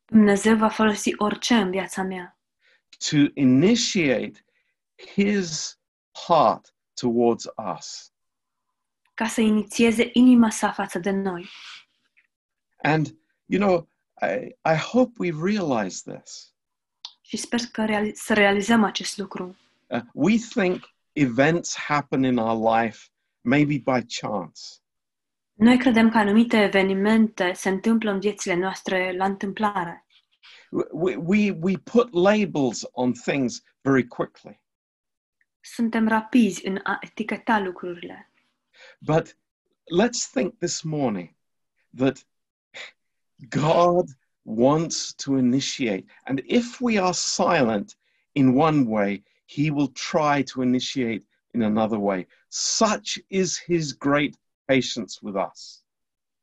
Dumnezeu 0.05 0.55
va 0.55 0.69
folosi 0.69 1.13
orice 1.17 1.53
în 1.53 1.71
viața 1.71 2.03
mea 2.03 2.39
to 3.09 3.17
initiate 3.33 4.43
His 5.13 5.77
heart 6.25 6.73
towards 6.93 7.45
us. 7.77 8.11
ca 9.13 9.27
să 9.27 9.41
inițieze 9.41 10.09
inima 10.13 10.49
sa 10.49 10.71
față 10.71 10.99
de 10.99 11.09
noi. 11.11 11.49
And, 12.83 13.17
you 13.45 13.61
know, 13.61 13.87
I, 14.21 14.55
I 14.73 14.75
hope 14.75 15.11
we 15.17 15.31
realize 15.43 16.13
this. 16.13 16.53
Și 17.21 17.37
sper 17.37 17.59
că 17.71 17.85
reali- 17.85 18.13
să 18.13 18.33
realizăm 18.33 18.83
acest 18.83 19.17
lucru. 19.17 19.55
Uh, 19.87 20.01
we 20.13 20.35
think 20.37 20.83
events 21.13 21.77
happen 21.77 22.23
in 22.23 22.37
our 22.37 22.75
life 22.75 23.07
maybe 23.41 23.77
by 23.77 24.05
chance. 24.19 24.61
Noi 25.53 25.77
credem 25.77 26.09
că 26.09 26.17
anumite 26.17 26.57
evenimente 26.61 27.53
se 27.53 27.69
întâmplă 27.69 28.11
în 28.11 28.19
viețile 28.19 28.55
noastre 28.55 29.15
la 29.17 29.25
întâmplare. 29.25 30.05
We, 30.91 31.15
we, 31.15 31.57
we 31.61 31.77
put 31.77 32.13
labels 32.13 32.85
on 32.91 33.11
things 33.13 33.63
very 33.81 34.07
quickly. 34.07 34.61
Suntem 35.73 36.07
rapizi 36.07 36.67
în 36.67 36.79
a 36.83 36.97
eticheta 37.01 37.59
lucrurile. 37.59 38.31
But 38.99 39.37
let's 40.01 40.31
think 40.31 40.57
this 40.57 40.81
morning 40.81 41.35
that 41.95 42.25
God 43.49 44.05
wants 44.41 45.13
to 45.13 45.37
initiate. 45.37 46.05
And 46.23 46.41
if 46.45 46.79
we 46.79 46.99
are 46.99 47.13
silent 47.13 47.97
in 48.31 48.55
one 48.55 48.85
way, 48.87 49.23
he 49.45 49.71
will 49.71 49.91
try 49.91 50.43
to 50.43 50.61
initiate 50.61 51.25
in 51.53 51.61
another 51.61 51.97
way. 51.97 52.27
Such 52.47 53.17
is 53.27 53.63
his 53.63 53.93
great 53.93 54.35
patience 54.65 55.19
with 55.21 55.35
us. 55.51 55.81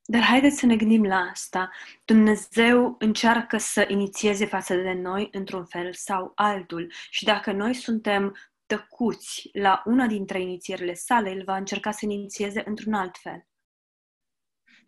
Dar 0.07 0.23
haideți 0.23 0.59
să 0.59 0.67
ne 0.67 0.77
gândim 0.77 1.05
la 1.05 1.17
asta. 1.17 1.71
Dumnezeu 2.05 2.97
încearcă 2.99 3.59
să 3.59 3.85
inițieze 3.89 4.47
față 4.47 4.75
de 4.75 4.93
noi 4.93 5.29
într-un 5.33 5.65
fel 5.65 5.93
sau 5.93 6.33
altul. 6.35 6.93
Și 7.11 7.25
dacă 7.25 7.53
noi 7.53 7.75
suntem 7.75 8.37
tăcuți 8.67 9.49
la 9.53 9.83
una 9.85 10.07
dintre 10.07 10.41
inițierile 10.41 10.95
sale, 10.95 11.31
El 11.31 11.43
va 11.45 11.57
încerca 11.57 11.91
să 11.91 12.05
inițieze 12.05 12.63
într-un 12.67 12.95
alt 12.95 13.17
fel. 13.17 13.47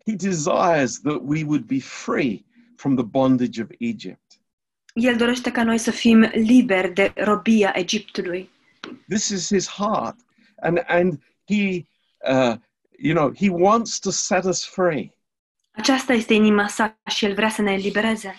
He 0.05 0.15
desires 0.15 0.99
that 0.99 1.19
we 1.21 1.43
would 1.43 1.65
be 1.65 1.79
free 1.79 2.45
from 2.75 2.95
the 2.95 3.05
bondage 3.05 3.61
of 3.61 3.67
Egypt. 3.79 4.39
El 4.93 5.17
dorește 5.17 5.51
ca 5.51 5.63
noi 5.63 5.77
să 5.77 5.91
fim 5.91 6.21
liberi 6.21 6.93
de 6.93 7.13
robia 7.15 7.71
Egiptului. 7.75 8.49
This 9.07 9.29
is 9.29 9.47
his 9.47 9.67
heart. 9.67 10.15
And, 10.61 10.83
and 10.87 11.23
he, 11.45 11.85
uh, 12.29 12.55
you 12.97 13.13
know, 13.15 13.33
he 13.35 13.49
wants 13.49 13.99
to 13.99 14.09
set 14.09 14.43
us 14.43 14.65
free. 14.65 15.11
Aceasta 15.71 16.13
este 16.13 16.33
inima 16.33 16.67
sa 16.67 16.99
și 17.05 17.25
El 17.25 17.33
vrea 17.33 17.49
să 17.49 17.61
ne 17.61 17.71
elibereze. 17.71 18.35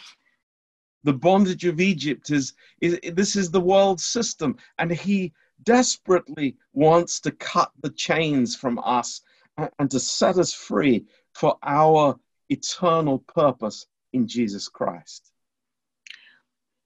The 1.05 1.13
bondage 1.13 1.65
of 1.65 1.81
Egypt 1.81 2.31
is, 2.31 2.55
is 2.81 2.99
this 3.15 3.35
is 3.35 3.51
the 3.51 3.61
world 3.61 4.01
system, 4.01 4.57
and 4.79 4.91
he 4.91 5.33
desperately 5.63 6.57
wants 6.73 7.21
to 7.21 7.31
cut 7.33 7.71
the 7.83 7.91
chains 7.91 8.57
from 8.57 8.79
us 8.85 9.21
and, 9.57 9.71
and 9.79 9.91
to 9.91 10.01
set 10.01 10.37
us 10.39 10.53
free 10.53 11.05
for 11.35 11.57
our 11.63 12.19
eternal 12.49 13.19
purpose 13.19 13.87
in 14.13 14.27
Jesus 14.27 14.69
Christ. 14.69 15.33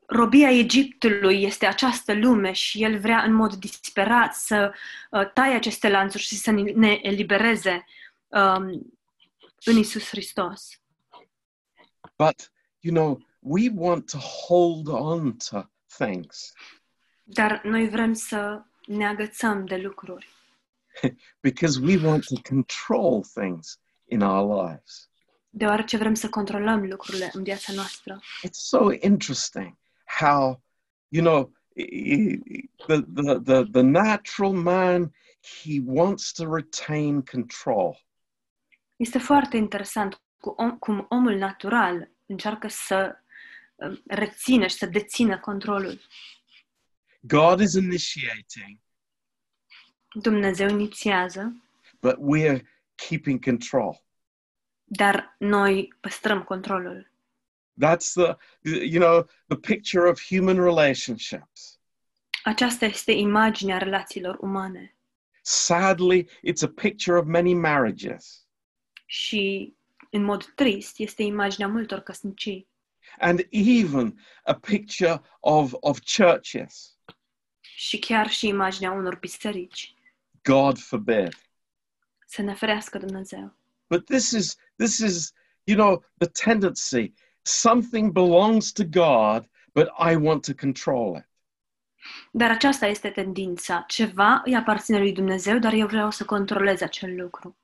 Robia 0.07 0.51
Egiptului 0.51 1.43
este 1.43 1.67
această 1.67 2.15
lume 2.15 2.53
și 2.53 2.83
El 2.83 2.99
vrea 2.99 3.23
în 3.23 3.33
mod 3.33 3.55
disperat 3.55 4.35
să 4.35 4.75
uh, 5.11 5.33
taie 5.33 5.55
aceste 5.55 5.89
lanțuri 5.89 6.23
și 6.23 6.35
să 6.35 6.51
ne 6.51 6.99
elibereze 7.03 7.85
um, 8.29 8.93
în 9.65 9.77
Isus 9.77 10.09
Hristos. 10.09 10.81
But 12.19 12.53
you 12.81 12.95
know, 12.95 13.27
we 13.45 13.69
want 13.75 14.11
to 14.11 14.19
hold 14.19 14.89
on 14.89 15.37
to 15.51 15.63
things 15.87 16.53
Dar 17.23 17.61
noi 17.65 17.89
vrem 17.89 18.13
să 18.13 18.63
ne 18.87 19.07
agățăm 19.07 19.65
de 19.67 19.77
lucruri. 19.77 20.29
because 21.41 21.81
we 21.81 22.07
want 22.07 22.25
to 22.25 22.35
control 22.49 23.23
things 23.35 23.81
in 24.05 24.21
our 24.23 24.65
lives. 24.69 25.11
Deoarece 25.51 25.97
vrem 25.97 26.15
să 26.15 26.29
controlăm 26.29 26.87
lucrurile 26.87 27.31
în 27.33 27.43
viața 27.43 27.73
noastră. 27.73 28.21
It's 28.47 28.51
so 28.51 28.91
interesting 29.01 29.77
how 30.21 30.63
you 31.09 31.25
know, 31.25 31.53
i- 31.75 32.41
i- 32.45 32.71
the, 32.87 33.01
the, 33.15 33.39
the, 33.45 33.63
the 33.73 33.81
natural 33.81 34.53
man, 34.53 35.13
he 35.63 35.81
wants 35.85 36.33
to 36.33 36.55
retain 36.55 37.23
control. 37.23 38.07
Este 38.97 39.19
foarte 39.19 39.57
interesant 39.57 40.21
cu 40.39 40.49
om, 40.57 40.79
cum 40.79 41.07
omul 41.09 41.37
natural 41.37 42.11
încearcă 42.27 42.69
să 42.69 43.11
uh, 43.15 43.21
rețină 44.07 44.67
și 44.67 44.77
să 44.77 44.87
dețină 44.87 45.39
controlul. 45.41 46.01
God 47.21 47.61
is 47.61 47.73
initiating, 47.75 48.79
Dumnezeu 50.15 50.69
inițiază, 50.69 51.63
but 52.01 52.15
we're 52.17 52.61
keeping 52.95 53.45
control. 53.45 54.05
dar 54.85 55.35
noi 55.39 55.95
păstrăm 56.01 56.43
controlul. 56.43 57.11
That's 57.85 58.13
the, 58.15 58.37
you 58.63 59.01
know, 59.01 59.29
the 59.47 59.57
picture 59.75 60.09
of 60.09 60.23
human 60.29 60.57
relationships. 60.57 61.81
Aceasta 62.45 62.85
este 62.85 63.13
imaginea 63.13 63.79
relațiilor 63.79 64.39
umane 64.41 64.97
Sadly, 65.45 66.25
it's 66.25 66.63
a 66.63 66.69
picture 66.69 67.19
of 67.19 67.27
many 67.27 67.55
marriages. 67.55 68.47
și, 69.07 69.75
în 70.11 70.25
mod 70.25 70.45
trist, 70.55 70.99
este 70.99 71.23
imaginea 71.23 71.69
multor 71.69 72.01
căsnicii 72.01 72.69
and 73.19 73.47
even 73.51 74.19
a 74.45 74.55
picture 74.55 75.21
of, 75.41 75.75
of 75.81 75.99
churches. 76.17 76.93
și 77.83 77.99
chiar 77.99 78.29
și 78.29 78.47
imaginea 78.47 78.91
unor 78.93 79.19
biserici. 79.19 79.95
God 80.43 80.79
forbid. 80.79 81.37
Să 82.27 82.43
ne 82.43 82.55
ferească 82.55 82.99
Dumnezeu. 82.99 83.57
But 83.89 84.05
this 84.05 84.31
is 84.31 84.57
this 84.77 84.99
is, 84.99 85.33
you 85.65 85.77
know, 85.77 86.05
the 86.19 86.29
tendency. 86.45 87.13
Something 87.43 88.13
belongs 88.13 88.73
to 88.73 88.85
God, 88.85 89.49
but 89.73 89.89
I 89.99 90.15
want 90.15 90.45
to 90.45 90.53
control 90.55 91.17
it. 91.17 91.27
Dar 92.31 92.51
aceasta 92.51 92.87
este 92.87 93.11
tendința. 93.11 93.85
Ceva 93.89 94.43
îi 94.45 94.57
aparține 94.57 94.99
lui 94.99 95.13
Dumnezeu, 95.13 95.59
dar 95.59 95.73
eu 95.73 95.87
vreau 95.87 96.11
să 96.11 96.25
controlez 96.25 96.81
acel 96.81 97.17
lucru. 97.17 97.57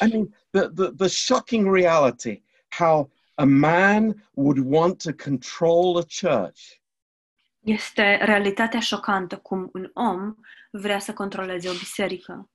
I 0.00 0.08
mean, 0.08 0.34
the, 0.50 0.68
the, 0.68 0.90
the 0.96 1.08
shocking 1.08 1.74
reality 1.74 2.42
how 2.68 3.10
a 3.38 3.44
man 3.44 4.28
would 4.34 4.58
want 4.64 5.02
to 5.02 5.10
control 5.24 5.96
a 5.98 6.04
church. 6.20 6.60
Este 7.60 8.16
realitatea 8.24 8.80
șocantă 8.80 9.36
cum 9.36 9.70
un 9.72 9.90
om 9.94 10.34
vrea 10.70 10.98
să 10.98 11.12
controleze 11.12 11.68
o 11.68 11.72
biserică 11.72 12.50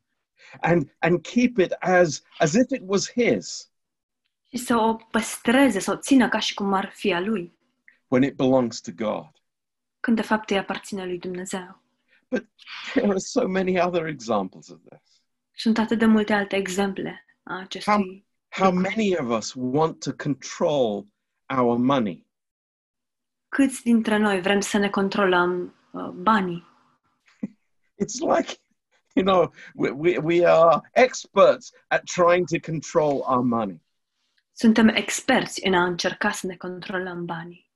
And 0.62 0.96
and 1.00 1.22
keep 1.22 1.58
it 1.58 1.72
as 1.72 2.22
as 2.38 2.54
if 2.54 2.70
it 2.70 2.82
was 2.86 3.12
his 3.12 3.72
și 4.50 4.58
să 4.58 4.76
o 4.76 4.96
păstreze, 4.96 5.80
să 5.80 5.92
o 5.92 5.96
țină 5.98 6.30
ca 6.30 6.40
și 6.40 6.54
cum 6.54 6.74
ar 6.74 6.92
fi 6.94 7.14
a 7.14 7.20
lui, 7.20 7.58
when 8.08 8.24
it 8.24 8.36
belongs 8.36 8.82
to 8.82 8.92
God. 8.96 9.30
când 10.00 10.16
de 10.16 10.22
fapt 10.24 10.50
îi 10.50 10.58
aparține 10.58 11.06
lui 11.06 11.20
Dumnezeu. 11.20 11.82
But 12.30 12.48
there 12.94 13.08
are 13.08 13.18
so 13.18 13.48
many 13.48 13.80
other 13.82 14.06
examples 14.06 14.68
of 14.68 14.80
this. 14.90 15.22
Sunt 15.52 15.78
atât 15.78 15.98
de 16.00 16.06
multe 16.06 16.34
alte 16.34 16.56
exemple 16.56 17.26
a 17.44 17.60
acestui. 17.60 18.26
How 18.54 18.72
many 18.72 19.16
of 19.18 19.30
us 19.30 19.54
want 19.56 20.04
to 20.04 20.12
control 20.14 21.06
our 21.50 21.78
money? 21.78 22.26
Câți 23.48 23.84
dintre 23.84 24.18
noi 24.18 24.42
vrem 24.42 24.60
să 24.60 24.78
ne 24.78 24.90
controlăm 24.90 25.76
uh, 25.92 26.10
banii? 26.10 26.66
It's 28.04 28.20
like, 28.20 28.62
you 29.14 29.26
know, 29.26 29.54
we, 29.76 29.90
we, 29.90 30.18
we 30.18 30.46
are 30.46 30.90
experts 30.94 31.72
at 31.88 32.04
trying 32.04 32.46
to 32.48 32.72
control 32.72 33.24
our 33.26 33.44
money, 33.44 33.82
Suntem 34.54 34.88
experți 34.88 35.66
în 35.66 35.74
a 35.74 35.84
încerca 35.86 36.32
să 36.32 36.48
ne 36.48 36.56
controlăm 36.56 37.26
banii. 37.26 37.72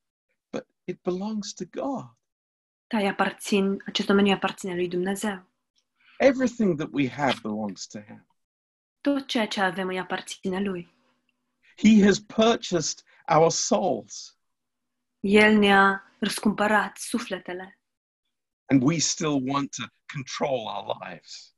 but 0.50 0.68
it 0.84 1.02
belongs 1.02 1.54
to 1.54 1.64
God. 1.72 2.06
Îi 2.88 3.08
aparțin, 3.08 3.84
acest 3.86 4.08
domeniu 4.08 4.34
aparține 4.34 4.76
lui 4.76 4.88
Dumnezeu. 4.88 5.46
Everything 6.18 6.78
that 6.78 6.90
we 6.92 7.10
have 7.10 7.40
belongs 7.42 7.88
to 7.88 8.00
Him. 8.00 8.28
Tot 9.06 9.28
ceea 9.28 9.48
ce 9.48 9.62
avem 9.62 9.88
îi 9.88 10.00
aparține 10.00 10.60
lui. 10.60 10.94
He 11.78 12.04
has 12.06 12.20
purchased 12.20 13.04
our 13.36 13.52
souls, 13.52 14.38
El 15.20 15.58
ne-a 15.58 16.04
răscumpărat 16.20 16.98
sufletele 16.98 17.80
and 18.66 18.82
we 18.84 18.98
still 18.98 19.42
want 19.50 19.76
to 19.76 19.84
control 20.14 20.60
our 20.66 20.98
lives. 21.10 21.56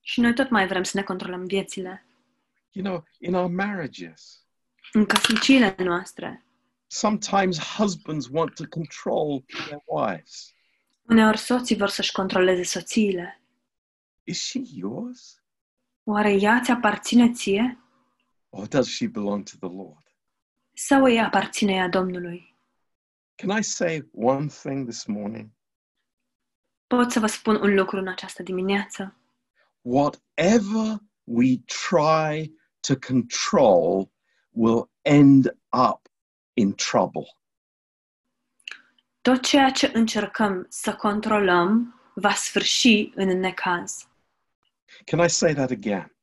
și 0.00 0.20
noi 0.20 0.34
tot 0.34 0.50
mai 0.50 0.66
vrem 0.66 0.82
să 0.82 0.96
ne 0.96 1.02
controlăm 1.02 1.44
viețile. 1.46 2.06
You 2.70 2.84
know, 2.84 3.04
in 3.18 3.34
our 3.34 3.50
marriages, 3.50 4.46
În 4.92 5.04
căsniciile 5.06 5.74
noastre, 5.78 6.46
sometimes 6.86 7.58
husbands 7.58 8.28
want 8.30 8.54
to 8.54 8.64
control 8.68 9.42
their 9.46 9.82
wives. 9.86 10.54
uneori 11.02 11.38
soții 11.38 11.76
vor 11.76 11.88
să-și 11.88 12.12
controleze 12.12 12.62
soțiile. 12.62 13.40
Is 14.24 14.42
she 14.44 14.60
yours? 14.74 15.40
Oare 16.08 16.32
ea 16.32 16.60
ți 16.64 16.70
aparține 16.70 17.32
ție? 17.32 17.78
Or 18.48 18.66
does 18.66 18.88
she 18.88 19.06
belong 19.06 19.42
to 19.42 19.68
the 19.68 19.76
Lord? 19.76 20.14
Sau 20.72 21.04
îi 21.04 21.20
aparține 21.20 21.72
ea 21.72 21.88
Domnului? 21.88 22.56
Can 23.34 23.58
I 23.58 23.62
say 23.62 24.08
one 24.12 24.46
thing 24.46 24.88
this 24.88 25.04
morning? 25.04 25.48
Pot 26.86 27.10
să 27.10 27.20
vă 27.20 27.26
spun 27.26 27.54
un 27.54 27.74
lucru 27.74 27.96
în 27.96 28.08
această 28.08 28.42
dimineață. 28.42 29.16
Whatever 29.80 30.98
we 31.24 31.56
try 31.88 32.52
to 32.80 32.94
control 33.06 34.10
will 34.50 34.90
end 35.02 35.56
up 35.88 36.08
in 36.52 36.74
trouble. 36.74 37.36
Tot 39.20 39.42
ceea 39.42 39.70
ce 39.70 39.90
încercăm 39.94 40.66
să 40.68 40.94
controlăm 40.94 42.00
va 42.14 42.32
sfârși 42.32 43.12
în 43.14 43.38
necaz. 43.38 44.08
Can 45.06 45.20
I 45.20 45.28
say 45.28 45.54
that 45.54 45.70
again? 45.70 46.16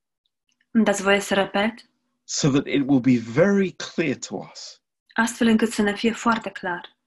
Dați 0.72 1.02
voie 1.02 1.20
să 1.20 1.34
repet? 1.34 1.90
So 2.24 2.50
that 2.50 2.66
it 2.66 2.82
will 2.88 3.00
be 3.00 3.18
very 3.18 3.72
clear 3.72 4.16
to 4.16 4.36
us. 4.52 4.82
Astfel 5.14 5.48
încât 5.48 5.72
să 5.72 5.82
ne 5.82 5.96
fie 5.96 6.12
foarte 6.12 6.50
clar. 6.50 6.98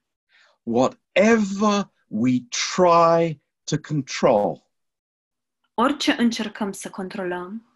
Whatever 0.63 1.91
we 2.09 2.33
try 2.75 3.41
to 3.65 3.77
control 3.89 4.65
Orice 5.75 6.15
încercăm 6.19 6.73
să 6.73 6.91
controlăm 6.91 7.67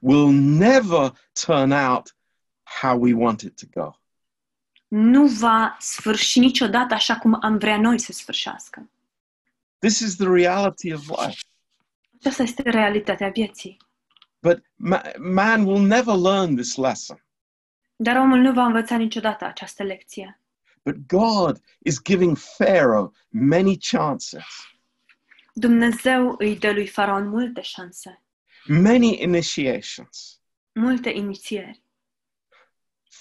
will 0.00 0.30
never 0.32 1.12
turn 1.44 1.70
out 1.70 2.16
how 2.80 2.98
we 3.00 3.12
want 3.14 3.40
it 3.40 3.56
to 3.60 3.80
go. 3.80 3.90
nu 4.88 5.26
va 5.26 5.76
sfârși 5.80 6.38
niciodată 6.38 6.94
așa 6.94 7.18
cum 7.18 7.38
am 7.40 7.58
vrea 7.58 7.80
noi 7.80 7.98
să 7.98 8.12
sfârșească. 8.12 8.90
This 9.78 9.98
is 9.98 10.16
the 10.16 10.26
reality 10.28 10.92
of 10.92 11.08
life. 11.08 11.40
Aceasta 12.20 12.42
este 12.42 12.62
realitatea 12.70 13.28
vieții. 13.28 13.76
But 14.40 14.58
ma- 14.60 15.16
man 15.18 15.64
will 15.66 15.86
never 15.86 16.14
learn 16.16 16.54
this 16.56 16.76
lesson. 16.76 17.24
Dar 17.96 18.16
omul 18.16 18.38
nu 18.38 18.52
va 18.52 18.64
învăța 18.64 18.96
niciodată 18.96 19.44
această 19.44 19.82
lecție. 19.82 20.40
But 20.82 20.96
God 21.06 21.60
is 21.78 22.02
giving 22.02 22.36
Pharaoh 22.58 23.10
many 23.28 23.78
chances, 23.78 24.44
Dumnezeu 25.52 26.34
îi 26.38 26.58
dă 26.58 26.70
lui 26.72 26.86
Faraon 26.86 27.28
multe 27.28 27.60
șanse, 27.60 28.22
many 28.66 29.22
initiations. 29.22 30.40
multe 30.72 31.10
inițieri. 31.10 31.82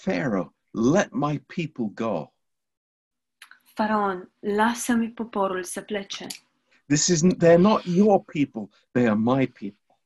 Pharaoh, 0.04 0.50
let 0.72 1.12
my 1.12 1.40
people 1.40 1.86
go. 2.06 2.34
Faraon, 3.74 4.32
lasă-mi 4.40 5.12
poporul 5.12 5.64
să 5.64 5.82
plece. 5.82 6.28
This 6.90 7.08
isn't, 7.10 7.40
they're 7.40 7.60
not 7.60 7.86
your 7.86 8.24
people, 8.26 8.72
they 8.94 9.06
are 9.06 9.16
my 9.16 9.46
people. 9.46 10.00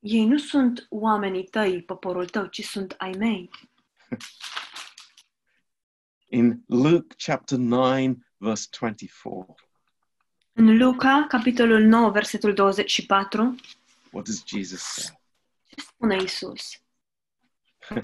Ei 0.00 0.24
nu 0.24 0.38
sunt 0.38 0.86
oamenii 0.90 1.44
tăi, 1.44 1.82
poporul 1.82 2.28
tău, 2.28 2.46
ci 2.46 2.64
sunt 2.64 2.94
ai 2.98 3.10
mei. 3.10 3.50
In 6.28 6.62
Luke 6.66 7.14
chapter 7.18 7.58
9 7.58 8.14
verse 8.36 8.68
24, 8.80 9.54
În 10.52 10.76
Luca, 10.76 11.26
capitolul 11.28 11.80
9, 11.82 12.10
versetul 12.10 12.54
24, 12.54 13.54
what 14.10 14.24
does 14.24 14.42
Jesus 14.46 14.80
say? 14.80 15.20
ce 15.68 15.80
spune 15.80 16.22
Isus? 16.22 16.80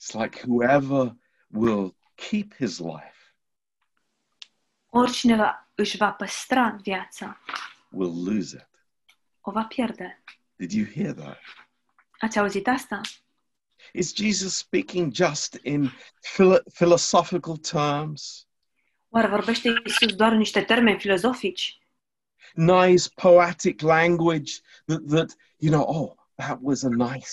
It's 0.00 0.14
like 0.14 0.40
whoever 0.46 1.16
will 1.48 1.94
keep 2.14 2.54
his 2.54 2.78
life 2.78 3.17
Oricine 4.90 5.54
își 5.74 5.96
va 5.96 6.12
păstra 6.12 6.78
viața, 6.82 7.40
will 7.90 8.24
lose 8.24 8.56
it. 8.56 8.80
o 9.40 9.50
va 9.50 9.62
pierde. 9.64 10.22
Did 10.56 10.72
you 10.72 10.86
hear 10.86 11.12
that? 11.14 11.38
Ați 12.20 12.38
auzit 12.38 12.66
asta? 12.68 13.00
Is 13.92 14.14
Jesus 14.14 14.56
speaking 14.56 15.12
just 15.14 15.58
in 15.62 15.90
philo- 16.20 16.62
philosophical 16.74 17.56
terms? 17.56 18.46
Oare 19.08 19.26
vorbește 19.28 19.74
Isus 19.84 20.14
doar 20.14 20.32
în 20.32 20.38
niște 20.38 20.62
termeni 20.62 20.98
filozofici? 20.98 21.78
nice 22.54 23.08
poetic 23.14 23.80
language 23.80 24.52
that, 24.86 25.00
that 25.06 25.36
you 25.56 25.70
know 25.72 25.84
oh 25.88 26.16
that 26.34 26.58
was 26.62 26.82
a 26.82 26.88
nice 26.88 27.30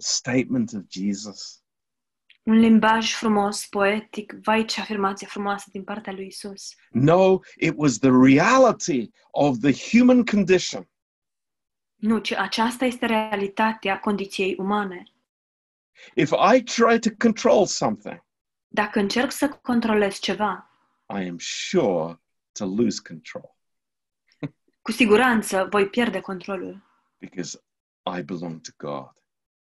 statement 0.00 0.72
of 0.72 0.82
jesus 0.88 1.62
Un 2.46 2.58
limbaj 2.58 3.12
frumos, 3.14 3.66
poetic, 3.66 4.32
vai 4.32 4.64
ce 4.64 4.80
afirmație 4.80 5.26
frumoasă 5.26 5.68
din 5.72 5.84
partea 5.84 6.12
lui 6.12 6.26
Isus. 6.26 6.74
No, 6.90 7.38
it 7.56 7.72
was 7.76 7.98
the 7.98 8.10
reality 8.24 9.10
of 9.30 9.58
the 9.58 9.72
human 9.90 10.24
condition. 10.24 10.88
Nu, 11.94 12.18
ci 12.18 12.32
aceasta 12.32 12.84
este 12.84 13.06
realitatea 13.06 13.98
condiției 13.98 14.54
umane. 14.58 15.02
If 16.14 16.30
I 16.54 16.62
try 16.62 16.98
to 16.98 17.10
control 17.18 17.66
something, 17.66 18.24
Dacă 18.68 18.98
încerc 18.98 19.30
să 19.30 19.48
controlez 19.48 20.18
ceva, 20.18 20.70
I 21.08 21.28
am 21.28 21.36
sure 21.38 22.20
to 22.52 22.64
lose 22.66 23.00
control 23.08 23.54
cu 24.82 24.92
siguranță 24.92 25.66
voi 25.70 25.88
pierde 25.88 26.20
controlul, 26.20 26.82
because 27.18 27.62
I 28.18 28.22
belong 28.22 28.60
to 28.60 28.70
God. 28.76 29.10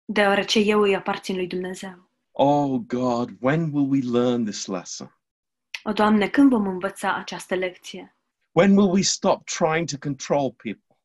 deoarece 0.06 0.60
eu 0.60 0.82
îi 0.82 0.96
aparțin 0.96 1.36
lui 1.36 1.48
Dumnezeu. 1.48 2.10
Oh 2.36 2.80
God, 2.88 3.38
when 3.42 3.72
will 3.72 3.88
we 3.90 4.02
learn 4.02 4.46
this 4.46 4.66
lesson? 4.68 5.18
O, 5.84 5.92
Doamne, 5.92 6.30
când 6.30 6.50
vom 6.50 6.68
învăța 6.68 7.16
această 7.16 7.56
lecție? 7.56 8.18
When 8.52 8.78
will 8.78 8.92
we 8.92 9.02
stop 9.02 9.46
trying 9.46 9.90
to 9.90 9.98
control 10.00 10.52
people 10.52 10.98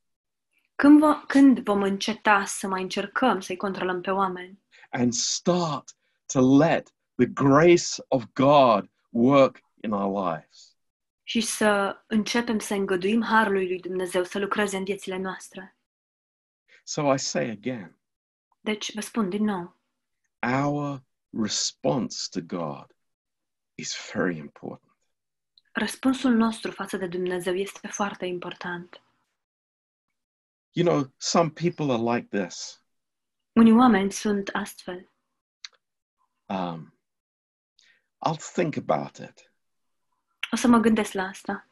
Când, 0.75 1.01
vo- 1.01 1.27
când 1.27 1.59
vom 1.59 1.83
înceta 1.83 2.45
să 2.45 2.67
mai 2.69 2.83
încercăm 2.83 3.41
să-i 3.41 3.57
controlăm 3.57 4.01
pe 4.01 4.11
oameni 4.11 4.63
and 4.91 5.13
start 5.13 5.97
to 6.27 6.57
let 6.57 6.95
the 7.15 7.27
grace 7.27 8.03
of 8.09 8.25
God 8.33 8.91
work 9.11 9.61
in 9.83 9.93
our 9.93 10.33
lives? 10.33 10.77
și 11.23 11.41
să 11.41 11.97
începem 12.07 12.59
să 12.59 12.75
îngăduim 12.75 13.23
harului 13.23 13.69
lui 13.69 13.81
Dumnezeu 13.81 14.25
să 14.25 14.39
lucreze 14.39 14.77
în 14.77 14.85
viețile 14.85 15.19
noastre? 15.19 15.77
So 16.85 17.15
I 17.15 17.19
say 17.19 17.51
again, 17.51 17.99
Deci, 18.61 18.95
vă 18.95 19.01
spun 19.01 19.29
din 19.29 19.45
nou, 19.45 19.77
our 20.63 21.03
response 21.31 22.29
to 22.31 22.41
God 22.41 22.87
is 23.75 24.11
very 24.13 24.37
important. 24.37 24.83
răspunsul 25.73 26.33
nostru 26.33 26.71
față 26.71 26.97
de 26.97 27.07
Dumnezeu 27.07 27.55
este 27.55 27.89
foarte 27.89 28.27
important. 28.27 29.03
You 30.73 30.87
know, 30.87 31.13
some 31.17 31.51
people 31.51 31.93
are 31.93 32.17
like 32.17 32.43
this. 32.43 32.83
Unii 33.53 33.73
oameni 33.73 34.13
sunt 34.13 34.49
astfel. 34.49 35.11
Um, 36.47 36.99
I'll 38.27 38.53
think 38.53 38.77
about 38.77 39.17
it. 39.17 39.53
O 40.53 40.57
să 40.57 40.69
mă 40.69 40.79
gândesc 40.79 41.13
la 41.13 41.23
asta. 41.23 41.69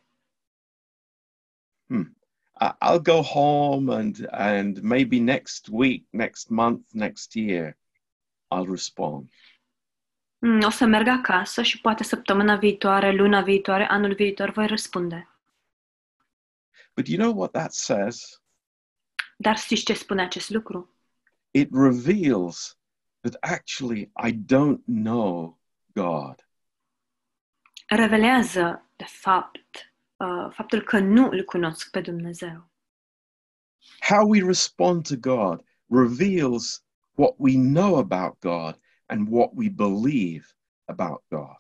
I- 2.61 2.77
I'll 2.81 3.03
go 3.03 3.23
home 3.23 3.95
and 3.95 4.27
and 4.31 4.81
maybe 4.81 5.19
next 5.19 5.69
week, 5.71 6.07
next 6.11 6.49
month, 6.49 6.91
next 6.93 7.35
year, 7.35 7.77
I'll 8.55 8.69
respond. 8.71 9.31
Mm, 10.39 10.61
O 10.65 10.71
să 10.71 10.85
merg 10.85 11.07
acasă 11.07 11.63
și 11.63 11.81
poate 11.81 12.03
săptămâna 12.03 12.57
viitoare, 12.57 13.13
luna 13.13 13.43
viitoare, 13.43 13.87
anul 13.87 14.15
viitor 14.15 14.51
voi 14.51 14.67
răspunde. 14.67 15.29
But 16.95 17.07
you 17.09 17.19
know 17.19 17.39
what 17.39 17.51
that 17.53 17.73
says? 17.73 18.43
Dar 19.37 19.57
știți 19.59 19.85
ce 19.85 19.95
spune 19.95 20.23
acest 20.23 20.51
lucru? 20.51 20.91
It 21.51 21.69
reveals 21.73 22.79
that 23.21 23.37
actually 23.41 24.13
I 24.27 24.33
don't 24.33 24.85
know 24.85 25.61
God. 25.93 26.49
Revelează, 27.87 28.91
de 28.97 29.05
fapt, 29.05 29.95
uh, 30.17 30.53
faptul 30.55 30.83
că 30.83 30.99
nu 30.99 31.29
îl 31.31 31.45
cunosc 31.45 31.91
pe 31.91 32.01
Dumnezeu. 32.01 32.71
How 34.09 34.29
we 34.29 34.43
respond 34.47 35.07
to 35.09 35.17
God 35.17 35.65
reveals 35.87 36.86
what 37.17 37.35
we 37.37 37.53
know 37.57 37.97
about 37.97 38.39
God 38.41 38.79
and 39.07 39.29
what 39.31 39.51
we 39.55 39.69
believe 39.69 40.47
about 40.85 41.23
God. 41.29 41.59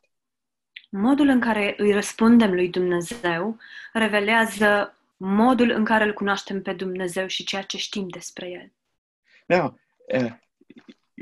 Modul 0.90 1.28
în 1.28 1.40
care 1.40 1.74
îi 1.78 1.92
răspundem 1.92 2.52
lui 2.52 2.68
Dumnezeu 2.68 3.58
revelează 3.92 4.96
modul 5.16 5.70
în 5.70 5.84
care 5.84 6.04
îl 6.04 6.12
cunoaștem 6.12 6.62
pe 6.62 6.72
Dumnezeu 6.72 7.26
și 7.26 7.44
ceea 7.44 7.62
ce 7.62 7.76
știm 7.78 8.08
despre 8.08 8.48
El. 8.48 8.72
Now, 9.46 9.78
uh, 10.14 10.32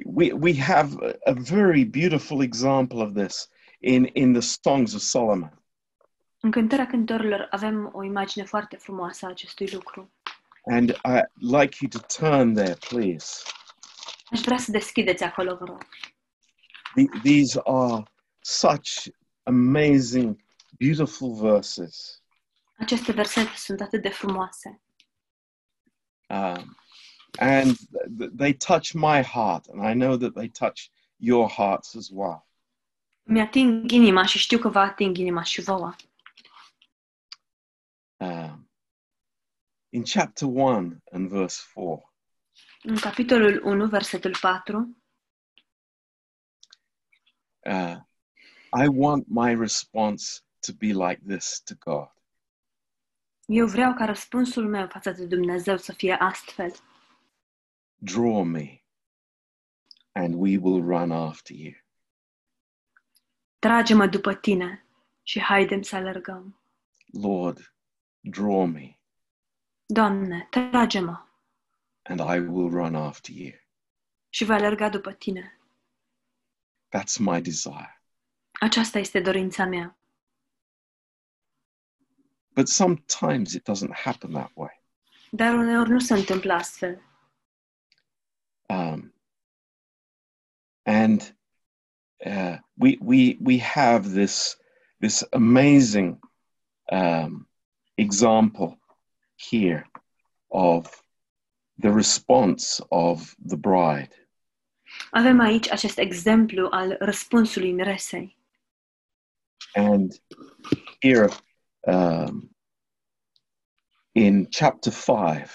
we, 0.04 0.32
we 0.32 0.60
have 0.60 0.94
a, 1.00 1.30
a 1.30 1.32
very 1.32 1.84
beautiful 1.84 2.42
example 2.42 3.02
of 3.02 3.12
this 3.12 3.48
in, 3.78 4.10
in 4.12 4.32
the 4.32 4.40
Songs 4.40 4.94
of 4.94 5.00
Solomon. 5.00 5.58
În 6.40 6.50
cântarea 6.50 6.86
cântărilor 6.86 7.46
avem 7.50 7.90
o 7.92 8.04
imagine 8.04 8.44
foarte 8.44 8.76
frumoasă 8.76 9.26
a 9.26 9.28
acestui 9.28 9.68
lucru. 9.72 10.12
And 10.70 10.90
I'd 10.90 11.60
like 11.60 11.76
you 11.80 11.88
to 11.90 11.98
turn 12.18 12.54
there, 12.54 12.76
please. 12.88 13.42
Aș 14.24 14.40
vrea 14.40 14.58
să 14.58 14.70
deschideți 14.70 15.22
acolo, 15.22 15.56
vă 15.56 15.64
rog. 15.64 15.86
The, 16.94 17.20
these 17.22 17.60
are 17.64 18.02
such 18.40 19.06
amazing, 19.42 20.36
beautiful 20.78 21.34
verses. 21.34 22.22
Aceste 22.78 23.12
versete 23.12 23.56
sunt 23.56 23.80
atât 23.80 24.02
de 24.02 24.08
frumoase 24.08 24.84
Um, 26.28 26.76
and 27.38 27.76
th- 28.18 28.30
they 28.36 28.52
touch 28.54 28.94
my 28.94 29.22
heart, 29.22 29.68
and 29.68 29.80
I 29.80 29.94
know 29.94 30.16
that 30.16 30.34
they 30.34 30.48
touch 30.48 30.90
your 31.18 31.48
hearts 31.48 31.96
as 31.96 32.10
well. 32.10 32.46
Mi-ating 33.22 33.90
inima 33.90 34.26
și 34.26 34.38
știu 34.38 34.58
că 34.58 34.68
vă 34.68 34.78
ating 34.78 35.16
inima 35.16 35.42
și 35.42 35.60
vouă. 35.60 35.94
Um, 38.16 38.70
in 39.88 40.02
chapter 40.02 40.48
1 40.48 41.02
and 41.12 41.28
verse 41.28 41.62
4, 41.74 42.13
În 42.86 42.96
capitolul 42.96 43.62
1, 43.64 43.88
versetul 43.88 44.36
4, 44.40 44.96
uh, 47.60 47.96
I 48.82 48.86
want 48.86 49.26
my 49.26 49.54
response 49.54 50.40
to 50.66 50.72
be 50.78 50.86
like 50.86 51.20
this 51.26 51.62
to 51.64 51.74
God. 51.78 52.12
eu 53.46 53.66
vreau 53.66 53.94
ca 53.94 54.04
răspunsul 54.04 54.68
meu 54.68 54.88
față 54.88 55.10
de 55.10 55.26
Dumnezeu 55.26 55.76
să 55.76 55.92
fie 55.92 56.12
astfel. 56.12 56.74
Draw 57.96 58.42
me, 58.42 58.82
and 60.12 60.34
we 60.34 60.58
will 60.58 60.82
run 60.82 61.10
after 61.10 61.56
you. 61.56 61.72
Trage-mă 63.58 64.06
după 64.06 64.34
tine 64.34 64.86
și 65.22 65.40
haidem 65.40 65.82
să 65.82 65.96
alergăm. 65.96 66.60
Lord, 67.06 67.74
draw 68.20 68.66
me, 68.66 68.98
Doamne, 69.86 70.46
trage-mă 70.50 71.23
and 72.04 72.20
I 72.20 72.38
will 72.38 72.70
run 72.70 72.94
after 72.94 73.34
you. 73.34 73.52
și 74.34 74.44
voi 74.44 74.56
alerga 74.56 74.88
după 74.88 75.12
tine. 75.12 75.58
That's 76.96 77.18
my 77.18 77.40
desire. 77.40 78.02
Aceasta 78.52 78.98
este 78.98 79.20
dorința 79.20 79.64
mea. 79.64 79.98
But 82.54 82.68
sometimes 82.68 83.52
it 83.52 83.70
doesn't 83.70 83.94
happen 83.94 84.30
that 84.30 84.50
way. 84.54 84.82
Dar 85.30 85.54
uneori 85.54 85.90
nu 85.90 85.98
se 85.98 86.14
întâmplă 86.14 86.52
astfel. 86.52 87.02
Um, 88.68 89.14
and 90.82 91.36
uh, 92.16 92.58
we, 92.74 92.96
we, 93.00 93.36
we 93.40 93.60
have 93.60 94.08
this, 94.08 94.58
this 95.00 95.26
amazing 95.30 96.18
um, 96.90 97.48
example 97.94 98.78
here 99.50 99.90
of 100.46 101.03
the 101.80 101.90
response 101.90 102.84
of 102.88 103.34
the 103.46 103.56
bride. 103.56 104.28
Avem 105.10 105.40
aici 105.40 105.70
acest 105.70 105.98
exemplu 105.98 106.68
al 106.70 106.96
răspunsului 106.98 107.72
miresei. 107.72 108.36
And 109.74 110.22
here 111.00 111.28
um, 111.80 112.56
in 114.12 114.46
chapter 114.50 114.92
5, 114.92 115.48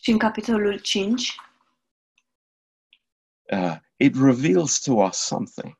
Și 0.00 0.10
în 0.10 0.18
capitolul 0.18 0.78
5 0.78 1.34
uh, 3.52 3.76
it 3.96 4.14
reveals 4.14 4.80
to 4.80 4.92
us 4.92 5.16
something 5.16 5.78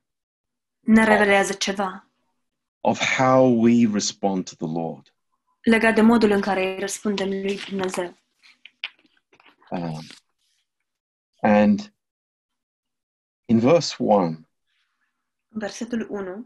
ne 0.87 1.05
revelează 1.05 1.53
ceva 1.53 2.09
of 2.81 3.17
how 3.17 3.61
we 3.61 3.89
respond 3.93 4.45
to 4.45 4.67
the 4.67 4.81
Lord. 4.81 5.15
legat 5.63 5.95
de 5.95 6.01
modul 6.01 6.31
în 6.31 6.41
care 6.41 6.73
îi 6.73 6.81
răspundem 6.81 7.29
lui 7.29 7.59
Dumnezeu. 7.69 8.17
Um, 9.71 10.09
and 11.43 11.91
in 13.49 13.61
verse 13.61 13.99
1, 13.99 14.47
versetul 15.49 16.07
1 16.09 16.45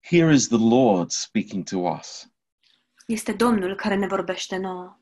here 0.00 0.30
is 0.30 0.48
the 0.48 0.58
Lord 0.58 1.12
speaking 1.12 1.64
to 1.64 1.86
us. 1.86 2.28
este 3.06 3.32
Domnul 3.32 3.74
care 3.74 3.94
ne 3.94 4.06
vorbește 4.06 4.56
nouă. 4.56 4.98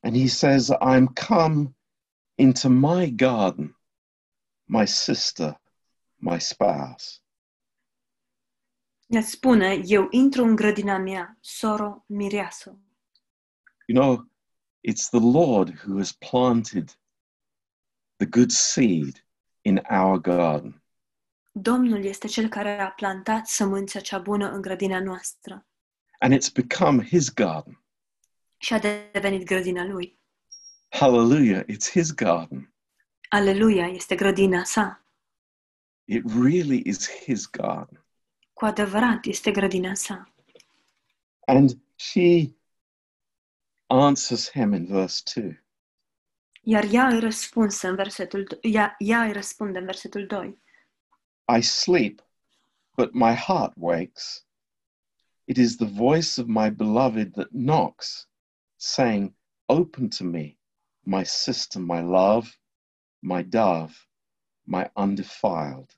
And 0.00 0.16
he 0.16 0.26
says, 0.26 0.70
I'm 0.80 1.06
come 1.28 1.74
into 2.34 2.68
my 2.68 3.10
garden, 3.10 3.76
my 4.64 4.86
sister, 4.86 5.60
my 6.16 6.38
spouse. 6.40 7.20
Ne 9.06 9.20
spune, 9.20 9.80
eu 9.84 10.06
intru 10.10 10.44
în 10.44 10.56
grădina 10.56 10.98
mea, 10.98 11.36
soro 11.40 12.04
mireasă. 12.06 12.78
You 13.86 14.00
know, 14.00 14.31
it's 14.88 15.08
the 15.08 15.20
Lord 15.20 15.68
who 15.84 15.96
has 15.96 16.12
planted 16.12 16.98
the 18.16 18.26
good 18.26 18.50
seed 18.50 19.26
in 19.60 19.80
our 19.90 20.20
garden. 20.20 20.82
Domnul 21.52 22.04
este 22.04 22.26
cel 22.26 22.48
care 22.48 22.80
a 22.80 22.90
plantat 22.90 23.46
sămânța 23.46 24.00
cea 24.00 24.18
bună 24.18 24.50
în 24.50 24.60
grădina 24.60 25.00
noastră 25.00 25.66
and 26.22 26.32
it's 26.32 26.48
become 26.48 27.04
his 27.04 27.34
garden. 27.34 27.76
și 28.58 28.72
a 28.72 28.78
devenit 28.78 29.44
grădina 29.44 29.84
lui. 29.84 30.18
Hallelujah, 30.88 31.64
it's 31.64 31.90
his 31.90 32.14
garden. 32.14 32.74
Aleluia, 33.28 33.86
este 33.86 34.14
grădina 34.14 34.64
sa. 34.64 35.04
It 36.04 36.24
really 36.24 36.82
is 36.84 37.10
his 37.10 37.50
garden. 37.50 38.04
Cu 38.52 38.64
adevărat, 38.64 39.24
este 39.24 39.50
grădina 39.50 39.94
sa. 39.94 40.32
And 41.46 41.78
she 41.94 42.54
answers 43.92 44.50
him 44.50 44.72
in 44.72 44.86
verse 44.86 45.22
2. 45.34 45.60
Iar 46.64 46.84
ea 46.90 47.06
îi 47.06 47.20
răspunse 47.20 47.88
în 47.88 47.94
versetul, 47.94 48.58
ea, 48.60 48.94
ea 48.98 49.22
îi 49.22 49.32
răspunde 49.32 49.78
în 49.78 49.84
versetul 49.84 50.26
2. 50.26 50.58
I 51.58 51.60
sleep, 51.60 52.20
but 52.96 53.12
my 53.12 53.34
heart 53.34 53.72
wakes. 53.76 54.46
It 55.44 55.56
is 55.56 55.76
the 55.76 55.86
voice 55.86 56.40
of 56.40 56.46
my 56.46 56.70
beloved 56.70 57.32
that 57.32 57.48
knocks, 57.48 58.28
saying, 58.76 59.34
Open 59.66 60.08
to 60.08 60.24
me, 60.24 60.58
my 61.00 61.24
sister, 61.24 61.80
my 61.80 62.00
love, 62.00 62.48
my 63.18 63.42
dove, 63.42 63.94
my 64.62 64.90
undefiled. 64.94 65.96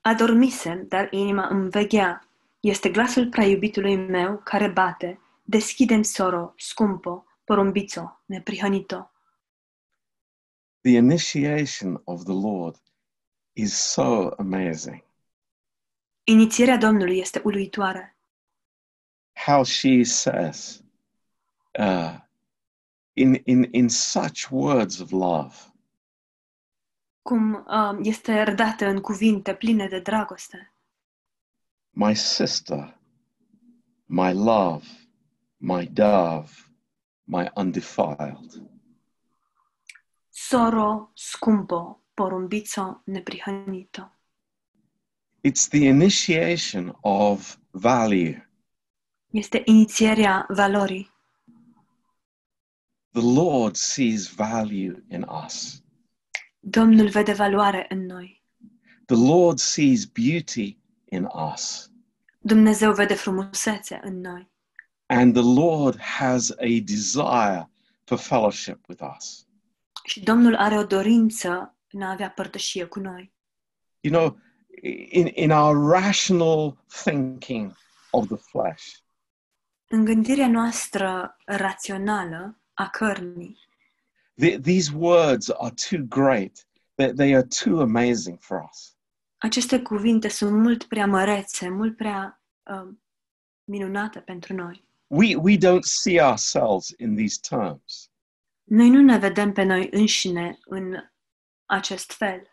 Adormisem, 0.00 0.86
dar 0.88 1.12
inima 1.12 1.46
îmi 1.46 1.70
veghea. 1.70 2.28
Este 2.60 2.90
glasul 2.90 3.28
prea 3.28 3.46
iubitului 3.46 3.96
meu 3.96 4.40
care 4.44 4.68
bate. 4.68 5.18
Deschidem 5.46 6.02
soro, 6.02 6.54
scumpo, 6.56 7.24
porumbițo, 7.44 8.22
neprihănito. 8.26 9.10
The 10.80 10.96
initiation 10.96 12.00
of 12.04 12.22
the 12.24 12.32
Lord 12.32 12.76
is 13.52 13.74
so 13.92 14.30
amazing. 14.38 15.02
Inițierea 16.24 16.76
Domnului 16.76 17.18
este 17.18 17.40
uluitoare. 17.44 18.16
How 19.46 19.64
she 19.64 20.02
says, 20.04 20.82
uh, 21.78 22.18
in, 23.12 23.40
in, 23.44 23.68
in 23.72 23.88
such 23.88 24.46
words 24.50 24.98
of 25.00 25.10
love, 25.10 25.54
Cum 27.22 27.64
um, 27.66 27.98
este 28.02 28.42
redată 28.42 28.86
în 28.86 29.00
cuvinte 29.00 29.54
pline 29.54 29.88
de 29.88 30.00
dragoste. 30.00 30.72
my 31.90 32.14
sister, 32.14 32.98
my 34.06 34.32
love, 34.32 34.84
my 34.84 35.03
dove, 35.92 36.50
my 37.24 37.50
undefiled. 37.56 38.62
Soro, 40.30 41.10
scumpo, 41.14 42.00
porumbițo, 42.14 43.02
neprihănito. 43.04 44.10
It's 45.42 45.68
the 45.68 45.86
initiation 45.86 46.96
of 47.00 47.56
value. 47.70 48.48
Este 49.30 49.62
inițierea 49.64 50.46
valorii. 50.48 51.12
The 53.10 53.22
Lord 53.22 53.76
sees 53.76 54.34
value 54.34 55.04
in 55.08 55.26
us. 55.44 55.82
Domnul 56.60 57.08
vede 57.08 57.32
valoare 57.32 57.86
în 57.88 58.06
noi. 58.06 58.42
The 59.06 59.16
Lord 59.16 59.58
sees 59.58 60.04
beauty 60.04 60.78
in 61.04 61.28
us. 61.52 61.90
Dumnezeu 62.38 62.92
vede 62.92 63.14
frumusețe 63.14 64.00
în 64.02 64.20
noi. 64.20 64.52
And 65.06 65.34
the 65.34 65.42
Lord 65.42 66.00
has 66.00 66.50
a 66.50 66.80
desire 66.80 67.68
for 68.04 68.18
fellowship 68.18 68.88
with 68.88 69.02
us. 69.16 69.46
Și 70.04 70.20
Domnul 70.20 70.54
are 70.56 70.78
o 70.78 70.84
dorință 70.84 71.76
în 71.90 72.02
a 72.02 72.10
avea 72.10 72.30
părtășie 72.30 72.84
cu 72.84 72.98
noi. 73.00 73.32
You 74.00 74.12
know, 74.12 74.38
in, 75.10 75.30
in 75.34 75.50
our 75.50 75.90
rational 75.90 76.84
thinking 77.04 77.76
of 78.10 78.26
the 78.26 78.36
flesh, 78.36 78.84
În 79.88 80.04
gândirea 80.04 80.48
noastră 80.48 81.36
rațională 81.44 82.60
a 82.74 82.88
cărnii, 82.88 83.58
the, 84.34 84.58
these 84.58 84.90
words 84.94 85.50
are 85.50 85.74
too 85.90 85.98
great. 86.08 86.66
They, 86.94 87.12
they 87.12 87.34
are 87.34 87.46
too 87.64 87.80
amazing 87.80 88.38
for 88.40 88.68
us. 88.70 88.96
aceste 89.36 89.82
cuvinte 89.82 90.28
sunt 90.28 90.52
mult 90.52 90.84
prea 90.84 91.06
mărețe, 91.06 91.68
mult 91.68 91.96
prea 91.96 92.42
uh, 92.62 92.94
minunate 93.64 94.20
pentru 94.20 94.54
noi. 94.54 94.84
We, 95.16 95.36
we 95.36 95.56
don't 95.56 95.84
see 95.84 96.18
ourselves 96.18 96.94
in 96.98 97.14
these 97.14 97.38
terms. 97.38 98.10
Noi 98.64 98.88
nu 98.88 99.00
ne 99.00 99.18
vedem 99.18 99.52
pe 99.52 99.62
noi 99.62 99.88
înșine 99.90 100.58
în 100.64 100.96
acest 101.64 102.12
fel. 102.12 102.48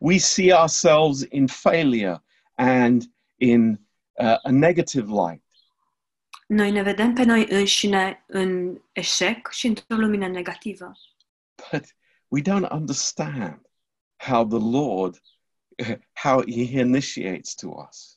We 0.00 0.18
see 0.18 0.52
ourselves 0.52 1.26
in 1.30 1.46
failure 1.46 2.22
and 2.54 3.02
in 3.36 3.70
uh, 4.12 4.38
a 4.42 4.50
negative 4.50 5.06
light. 5.06 5.44
Noi 6.46 6.70
ne 6.70 6.82
vedem 6.82 7.14
pe 7.14 7.22
noi 7.22 7.46
înșine 7.50 8.24
în 8.26 8.80
eșec 8.92 9.50
și 9.50 9.66
într-o 9.66 9.96
lumină 9.96 10.28
negativă. 10.28 10.92
But 11.70 11.84
we 12.28 12.42
don't 12.42 12.70
understand 12.70 13.60
how 14.16 14.46
the 14.46 14.58
Lord, 14.58 15.22
how 16.24 16.42
He 16.42 16.78
initiates 16.80 17.54
to 17.54 17.68
us. 17.88 18.16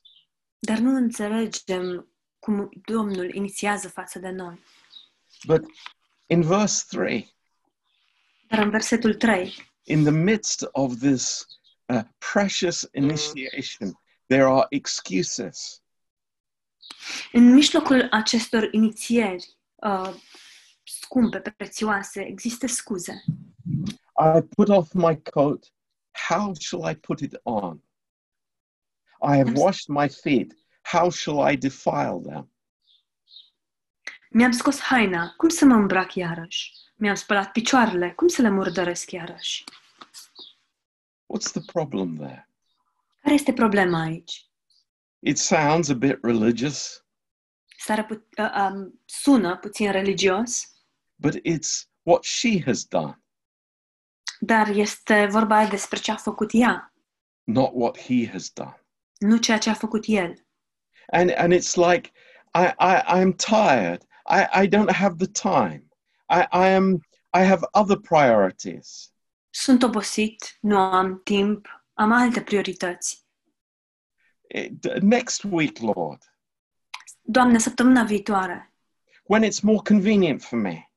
Dar 0.58 0.78
nu 0.78 0.94
înțelegem 0.94 2.12
cum 2.48 2.70
Domnul 2.84 3.34
inițiază 3.34 3.88
față 3.88 4.18
de 4.18 4.30
noi. 4.30 4.60
But 5.46 5.64
in 6.26 6.42
verse 6.42 6.84
3, 6.88 7.34
Dar 8.48 8.58
în 8.58 8.70
versetul 8.70 9.14
3, 9.14 9.54
in 9.82 10.02
the 10.02 10.12
midst 10.12 10.68
of 10.72 10.98
this 10.98 11.46
uh, 11.86 12.00
precious 12.32 12.88
initiation, 12.92 14.00
there 14.26 14.44
are 14.44 14.66
excuses. 14.68 15.82
în 17.32 17.52
mijlocul 17.52 18.08
acestor 18.10 18.68
inițieri 18.72 19.56
uh, 19.74 20.14
scumpe, 20.84 21.40
prețioase, 21.56 22.26
există 22.26 22.66
scuze. 22.66 23.24
I 24.36 24.42
put 24.42 24.68
off 24.68 24.92
my 24.92 25.22
coat. 25.22 25.72
How 26.28 26.54
shall 26.54 26.90
I 26.90 26.94
put 26.94 27.20
it 27.20 27.40
on? 27.42 27.82
I 29.22 29.36
have 29.36 29.52
washed 29.54 29.88
my 29.88 30.08
feet. 30.08 30.67
How 30.90 31.10
shall 31.10 31.52
I 31.52 31.56
defile 31.56 32.20
them? 32.24 32.52
Mi-am 34.30 34.50
scos 34.50 34.78
haina, 34.80 35.34
cum 35.36 35.48
să 35.48 35.64
mă 35.64 35.74
îmbrac 35.74 36.14
iarăși? 36.14 36.72
Mi-am 36.96 37.14
spălat 37.14 37.52
picioarele, 37.52 38.12
cum 38.12 38.28
să 38.28 38.42
le 38.42 38.48
murdăresc 38.50 39.10
iarăși? 39.10 39.64
What's 41.26 41.50
the 41.52 41.60
problem 41.72 42.16
there? 42.16 42.48
Care 43.22 43.34
este 43.34 43.52
problema 43.52 44.00
aici? 44.00 44.46
It 45.18 45.38
sounds 45.38 45.88
a 45.88 45.94
bit 45.94 46.18
religious, 46.22 47.04
S-ar 47.78 48.06
put, 48.06 48.26
uh, 48.38 48.70
um, 48.70 49.00
sună 49.04 49.56
puțin 49.56 49.90
religios, 49.90 50.62
but 51.14 51.34
it's 51.34 51.88
what 52.02 52.22
she 52.24 52.62
has 52.64 52.84
done, 52.84 53.22
dar 54.40 54.68
este 54.68 55.26
vorba 55.26 55.66
despre 55.66 55.98
ce 55.98 56.10
a 56.10 56.16
făcut 56.16 56.50
ea, 56.52 56.94
not 57.44 57.70
what 57.72 57.98
he 57.98 58.28
has 58.30 58.50
done. 58.50 58.86
nu 59.18 59.36
ceea 59.36 59.58
ce 59.58 59.70
a 59.70 59.74
făcut 59.74 60.04
el. 60.06 60.47
And 61.12 61.30
and 61.30 61.52
it's 61.52 61.76
like 61.76 62.12
I, 62.54 62.72
I 62.78 63.20
I'm 63.20 63.32
tired. 63.32 64.02
I, 64.26 64.62
I 64.62 64.66
don't 64.68 64.90
have 64.90 65.16
the 65.16 65.26
time. 65.26 65.82
I, 66.28 66.46
I 66.52 66.68
am 66.68 67.00
I 67.32 67.44
have 67.44 67.64
other 67.74 67.96
priorities. 67.96 69.12
Sunt 69.50 69.82
obosit, 69.82 70.58
nu 70.60 70.76
am 70.78 71.20
timp, 71.24 71.84
am 71.94 72.12
alte 72.12 72.40
priorități. 72.42 73.26
Eh, 74.46 74.70
next 75.00 75.42
week, 75.44 75.78
Lord, 75.78 76.22
Doamne, 77.22 77.58
săptămâna 77.58 78.02
viitoare, 78.04 78.72
when 79.24 79.42
it's 79.42 79.60
more 79.62 79.80
convenient 79.84 80.42
for 80.42 80.58
me. 80.58 80.90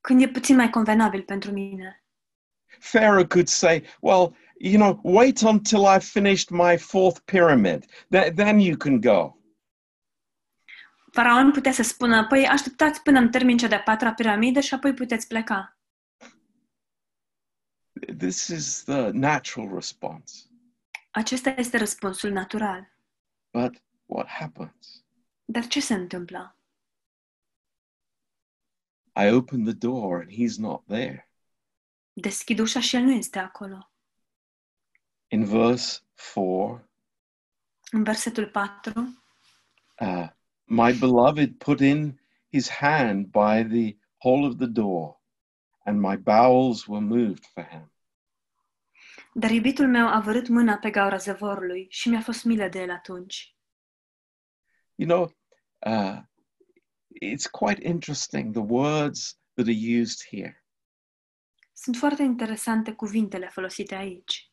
când 0.00 0.22
e 0.22 0.28
puțin 0.28 0.56
mai 0.56 0.70
convenabil 0.70 1.22
pentru 1.22 1.50
mine. 1.52 2.04
Pharaoh 2.92 3.26
could 3.28 3.48
say, 3.48 3.82
Well, 4.00 4.36
you 4.58 4.78
know, 4.78 5.00
wait 5.02 5.42
until 5.42 5.86
I've 5.86 6.04
finished 6.04 6.50
my 6.50 6.76
fourth 6.76 7.24
pyramid. 7.26 7.86
Th- 8.10 8.34
then 8.34 8.60
you 8.60 8.76
can 8.76 9.00
go. 9.00 9.36
Faraon 11.12 11.52
putea 11.52 11.72
să 11.72 11.82
spună, 11.82 12.26
păi 12.26 12.46
așteptați 12.46 13.02
până 13.02 13.18
îmi 13.18 13.30
termin 13.30 13.56
cea 13.56 13.68
de-a 13.68 13.82
patra 13.82 14.14
piramidă 14.14 14.60
și 14.60 14.74
apoi 14.74 14.94
puteți 14.94 15.26
pleca. 15.26 15.78
This 18.18 18.46
is 18.46 18.82
the 18.84 19.10
natural 19.10 19.74
response. 19.74 20.46
Acesta 21.10 21.54
este 21.56 21.76
răspunsul 21.76 22.30
natural. 22.30 22.96
But 23.50 23.82
what 24.06 24.28
happens? 24.28 25.04
Dar 25.44 25.66
ce 25.66 25.80
se 25.80 25.94
întâmplă? 25.94 26.58
I 29.24 29.28
open 29.30 29.64
the 29.64 29.72
door 29.72 30.20
and 30.20 30.30
he's 30.30 30.56
not 30.58 30.84
there. 30.86 31.30
Deschid 32.12 32.58
ușa 32.58 32.80
și 32.80 32.96
el 32.96 33.02
nu 33.02 33.10
este 33.12 33.38
acolo. 33.38 33.90
In 35.28 35.44
verse 35.44 36.00
4, 36.34 36.90
În 37.90 38.02
versetul 38.02 38.46
4, 38.46 39.24
uh, 40.00 40.28
my 40.64 40.92
beloved 40.92 41.58
put 41.58 41.80
in 41.80 42.20
his 42.50 42.68
hand 42.68 43.26
by 43.26 43.62
the 43.62 43.96
hole 44.16 44.46
of 44.46 44.56
the 44.56 44.66
door, 44.66 45.20
and 45.84 46.00
my 46.00 46.16
bowels 46.16 46.86
were 46.86 47.04
moved 47.04 47.44
for 47.44 47.64
him. 47.64 47.90
Dar 49.32 49.50
iubitul 49.50 49.88
meu 49.88 50.08
a 50.08 50.20
vărât 50.20 50.48
mâna 50.48 50.76
pe 50.76 50.90
gaura 50.90 51.16
zăvorului 51.16 51.86
și 51.90 52.08
mi-a 52.08 52.20
fost 52.20 52.44
milă 52.44 52.68
de 52.68 52.80
el 52.80 52.90
atunci. 52.90 53.56
You 54.94 55.08
know, 55.08 55.34
uh, 55.78 56.22
it's 57.22 57.50
quite 57.50 57.88
interesting 57.88 58.52
the 58.52 58.62
words 58.62 59.38
that 59.54 59.66
are 59.66 60.00
used 60.00 60.26
here. 60.30 60.64
Sunt 61.72 61.96
foarte 61.96 62.22
interesante 62.22 62.92
cuvintele 62.92 63.48
folosite 63.48 63.94
aici. 63.94 64.45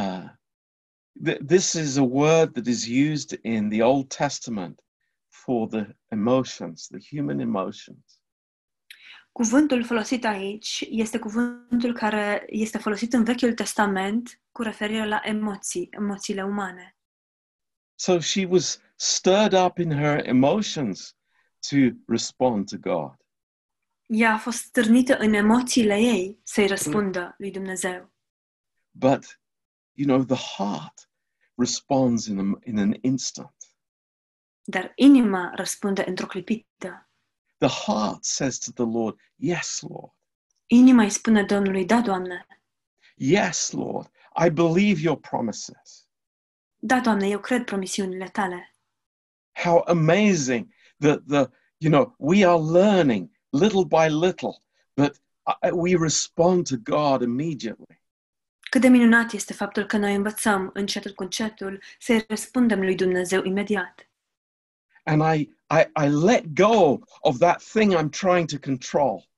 Uh, 0.00 0.28
th- 1.24 1.40
this 1.46 1.72
is 1.72 1.96
a 1.96 2.02
word 2.02 2.52
that 2.54 2.66
is 2.66 2.86
used 2.86 3.38
in 3.42 3.68
the 3.68 3.82
Old 3.82 4.08
Testament 4.08 4.80
for 5.28 5.68
the 5.68 5.96
emotions, 6.08 6.86
the 6.86 7.00
human 7.16 7.40
emotions. 7.40 8.22
Cuvântul 9.32 9.84
folosit 9.84 10.24
aici 10.24 10.86
este 10.90 11.18
cuvântul 11.18 11.92
care 11.92 12.44
este 12.48 12.78
folosit 12.78 13.12
în 13.12 13.24
Vechiul 13.24 13.54
Testament 13.54 14.40
cu 14.50 14.62
referire 14.62 15.06
la 15.06 15.20
emoții, 15.22 15.88
emoțiile 15.90 16.44
umane. 16.44 16.96
So 17.94 18.20
she 18.20 18.46
was 18.46 18.80
stirred 18.96 19.52
up 19.52 19.78
in 19.78 19.90
her 19.90 20.26
emotions 20.26 21.16
to 21.68 21.76
respond 22.06 22.68
to 22.70 22.76
God. 22.78 23.16
Ea 24.06 24.32
a 24.32 24.38
fost 24.38 24.58
stârnită 24.58 25.16
în 25.16 25.32
emoțiile 25.32 25.96
ei 25.96 26.40
să-i 26.42 26.66
răspundă 26.66 27.34
lui 27.38 27.50
Dumnezeu. 27.50 28.12
But, 28.90 29.41
you 29.94 30.06
know, 30.06 30.22
the 30.24 30.36
heart 30.56 31.08
responds 31.56 32.26
in, 32.26 32.38
a, 32.38 32.58
in 32.68 32.78
an 32.78 32.94
instant. 33.02 33.54
Dar 34.64 34.92
inima 34.94 35.52
răspunde 35.54 36.04
într-o 36.08 36.26
clipită. 36.26 37.08
The 37.58 37.68
heart 37.68 38.24
says 38.24 38.58
to 38.58 38.70
the 38.72 38.84
Lord, 38.98 39.18
Yes, 39.36 39.80
Lord. 39.80 40.12
Inima 40.66 41.02
îi 41.02 41.10
spune 41.10 41.44
Domnului, 41.44 41.84
da, 41.84 42.00
Doamne, 42.00 42.46
Yes, 43.16 43.70
Lord. 43.70 44.10
I 44.44 44.48
believe 44.50 45.00
your 45.00 45.16
promises. 45.20 46.08
da, 46.78 47.00
Doamne, 47.00 47.28
eu 47.28 47.40
cred 47.40 47.64
promisiunile 47.64 48.28
tale. 48.28 48.74
How 49.52 49.82
amazing 49.86 50.72
that 50.98 51.20
the, 51.26 51.50
you 51.78 51.90
know, 51.90 52.14
we 52.18 52.44
are 52.44 52.58
learning 52.58 53.30
little 53.50 53.84
by 53.84 54.08
little 54.08 54.62
that 54.94 55.18
uh, 55.46 55.76
we 55.76 55.94
respond 55.96 56.66
to 56.66 56.76
God 56.76 57.22
immediately. 57.22 58.01
Cât 58.72 58.80
de 58.80 58.88
minunat 58.88 59.32
este 59.32 59.52
faptul 59.52 59.86
că 59.86 59.96
noi 59.96 60.14
învățăm 60.14 60.70
încetul 60.72 61.12
cu 61.12 61.22
încetul 61.22 61.82
să-i 61.98 62.24
răspundem 62.28 62.80
lui 62.80 62.94
Dumnezeu 62.94 63.44
imediat. 63.44 64.10
And 65.04 65.22
I, 65.34 65.40
I, 65.70 66.04
I 66.04 66.08
let 66.08 66.44
go 66.54 66.98
of 67.20 67.38
that 67.38 67.62
thing 67.62 67.96
I'm 67.96 68.08
trying 68.10 68.48
to 68.48 68.56
control. 68.64 69.28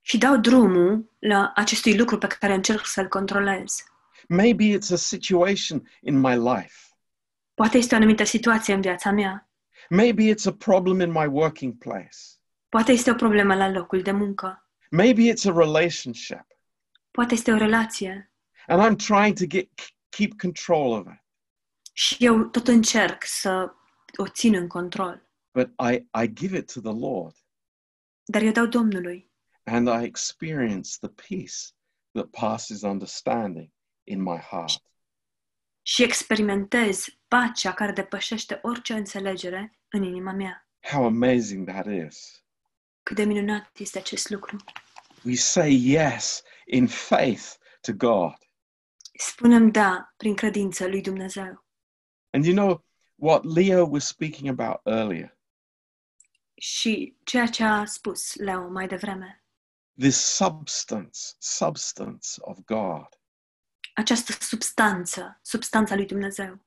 Și 0.00 0.18
dau 0.18 0.36
drumul 0.36 1.10
la 1.18 1.52
acestui 1.54 1.96
lucru 1.96 2.18
pe 2.18 2.26
care 2.26 2.54
încerc 2.54 2.86
să-l 2.86 3.08
controlez. 3.08 3.84
Maybe 4.28 4.64
it's 4.64 4.92
a 4.92 4.96
situation 4.96 5.88
in 6.00 6.20
my 6.20 6.36
life. 6.36 6.76
Poate 7.54 7.78
este 7.78 7.94
o 7.94 7.96
anumită 7.96 8.24
situație 8.24 8.74
în 8.74 8.80
viața 8.80 9.10
mea. 9.10 9.50
Maybe 9.88 10.34
it's 10.34 10.46
a 10.46 10.52
problem 10.58 11.00
in 11.00 11.10
my 11.10 11.26
working 11.26 11.78
place. 11.78 12.16
Poate 12.68 12.92
este 12.92 13.10
o 13.10 13.14
problemă 13.14 13.54
la 13.54 13.70
locul 13.70 14.02
de 14.02 14.10
muncă. 14.10 14.68
Maybe 14.90 15.32
it's 15.32 15.44
a 15.44 15.52
relationship. 15.58 16.46
Poate 17.10 17.34
este 17.34 17.52
o 17.52 17.56
relație. 17.56 18.31
And 18.66 18.82
I'm 18.82 19.06
trying 19.06 19.36
to 19.38 19.46
get 19.46 19.68
keep 20.08 20.38
control 20.40 20.92
of 20.92 21.06
it. 21.06 21.20
Și 21.92 22.16
eu 22.18 22.44
tot 22.44 22.68
încerc 22.68 23.24
să 23.24 23.74
o 24.16 24.28
țin 24.28 24.54
în 24.54 24.68
control. 24.68 25.30
But 25.50 25.70
I, 25.92 26.06
I 26.22 26.32
give 26.32 26.56
it 26.56 26.72
to 26.72 26.80
the 26.80 26.98
Lord 26.98 27.36
Dar 28.24 28.42
eu 28.42 28.52
dau 28.52 28.66
Domnului 28.66 29.30
and 29.64 29.88
I 29.88 30.04
experience 30.04 30.90
the 31.00 31.08
peace 31.28 31.74
that 32.12 32.26
passes 32.30 32.82
understanding 32.82 33.70
in 34.04 34.22
my 34.22 34.38
heart. 34.38 34.82
și 35.82 36.02
experimentez 36.02 37.06
pacea 37.28 37.74
care 37.74 37.92
depășește 37.92 38.58
orice 38.62 38.92
înțelegere 38.92 39.78
în 39.88 40.02
inima 40.02 40.32
mea. 40.32 40.68
How 40.90 41.04
amazing 41.04 41.68
that 41.68 41.86
is. 41.86 42.44
Cât 43.02 43.16
de 43.16 43.24
minunat 43.24 43.70
este 43.78 43.98
acest 43.98 44.30
lucru. 44.30 44.56
We 45.24 45.34
say 45.34 45.80
yes 45.82 46.42
in 46.66 46.86
faith 46.86 47.54
to 47.80 47.92
God. 47.92 48.34
Spunem 49.18 49.70
da 49.70 50.12
prin 50.16 50.34
credință 50.34 50.86
lui 50.86 51.00
Dumnezeu. 51.02 51.64
And 52.30 52.44
you 52.44 52.54
know 52.54 52.84
what 53.14 53.44
Leo 53.44 53.86
was 53.86 54.06
speaking 54.06 54.48
about 54.60 54.80
earlier? 54.84 55.36
Și 56.54 57.16
ceea 57.24 57.46
ce 57.46 57.64
a 57.64 57.84
spus 57.84 58.34
Leo 58.34 58.68
mai 58.68 58.86
devreme, 58.86 59.44
This 59.98 60.16
substance, 60.16 61.20
substance 61.38 62.28
of 62.40 62.58
God. 62.64 63.06
această 63.94 64.32
substanță, 64.32 65.38
substanța 65.42 65.94
lui 65.94 66.06
Dumnezeu. 66.06 66.64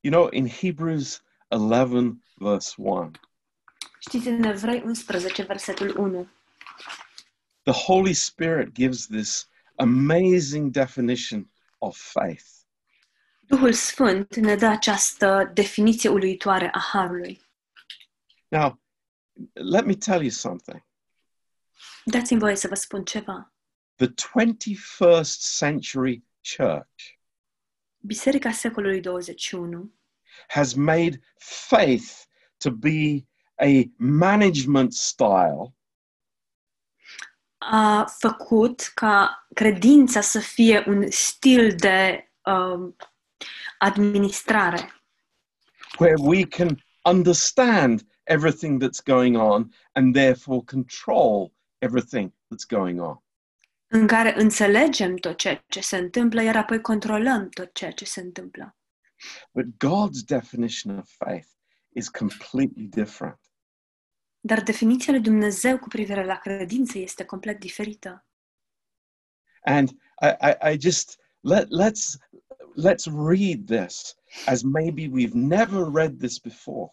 You 0.00 0.12
know, 0.12 0.28
in 0.32 0.48
Hebrews 0.48 1.22
11, 1.48 2.18
verse 2.34 2.74
1, 2.78 3.10
Știți 4.00 4.28
în 4.28 4.42
Evrei 4.42 4.82
11, 4.84 5.42
versetul 5.42 5.96
1, 5.98 6.28
the 7.62 7.72
Holy 7.72 8.12
Spirit 8.14 8.72
gives 8.72 9.06
this 9.06 9.48
amazing 9.76 10.70
definition 10.70 11.50
of 11.84 11.96
faith. 11.96 12.46
Duhul 13.40 13.72
Sfânt 13.72 14.36
ne 14.36 14.56
dă 14.56 14.66
această 14.66 15.50
definiție 15.54 16.08
uluitoare 16.08 16.70
a 16.72 16.78
Harului. 16.78 17.40
Now, 18.48 18.80
let 19.52 19.84
me 19.84 19.94
tell 19.94 20.20
you 20.20 20.30
something. 20.30 20.84
Dați-mi 22.04 22.40
voie 22.40 22.56
să 22.56 22.68
vă 22.68 22.74
spun 22.74 23.04
ceva. 23.04 23.52
The 23.94 24.06
21st 24.06 25.56
century 25.58 26.24
church 26.56 27.14
Biserica 28.06 28.50
secolului 28.50 29.00
21 29.00 29.94
has 30.48 30.74
made 30.74 31.20
faith 31.68 32.26
to 32.58 32.70
be 32.70 33.26
a 33.56 33.90
management 33.96 34.92
style 34.92 35.74
a 37.70 38.04
făcut 38.18 38.90
ca 38.94 39.46
credința 39.54 40.20
să 40.20 40.38
fie 40.38 40.84
un 40.86 41.10
stil 41.10 41.74
de 41.76 42.30
um, 42.44 42.96
administrare, 43.78 45.02
where 45.98 46.16
we 46.18 46.44
can 46.44 46.84
understand 47.02 48.06
everything 48.22 48.82
that's 48.82 49.02
going 49.04 49.36
on 49.36 49.70
and 49.92 50.14
therefore 50.14 50.62
control 50.64 51.52
everything 51.78 52.30
that's 52.30 52.66
going 52.68 53.00
on. 53.00 53.22
în 53.86 54.06
care 54.06 54.40
înțelegem 54.40 55.16
tot 55.16 55.36
ceea 55.36 55.64
ce 55.68 55.80
se 55.80 55.96
întâmplă, 55.96 56.42
iar 56.42 56.56
apoi 56.56 56.80
controlăm 56.80 57.48
tot 57.48 57.74
ceea 57.74 57.90
ce 57.90 58.04
se 58.04 58.20
întâmplă. 58.20 58.76
But 59.52 59.64
God's 59.64 60.24
definition 60.26 60.98
of 60.98 61.10
faith 61.16 61.48
is 61.92 62.08
completely 62.08 62.86
different. 62.86 63.38
Dar 64.46 64.62
definiția 64.62 65.12
lui 65.12 65.22
Dumnezeu 65.22 65.78
cu 65.78 65.88
privire 65.88 66.24
la 66.24 66.36
credință 66.36 66.98
este 66.98 67.24
complet 67.24 67.60
diferită. 67.60 68.26
And 69.62 69.88
I, 70.22 70.26
I, 70.40 70.72
I 70.72 70.80
just 70.80 71.18
let 71.40 71.68
let's 71.70 72.18
let's 72.76 73.06
read 73.06 73.66
this 73.66 74.14
as 74.46 74.62
maybe 74.62 75.08
we've 75.08 75.34
never 75.34 75.90
read 75.92 76.18
this 76.18 76.38
before. 76.38 76.92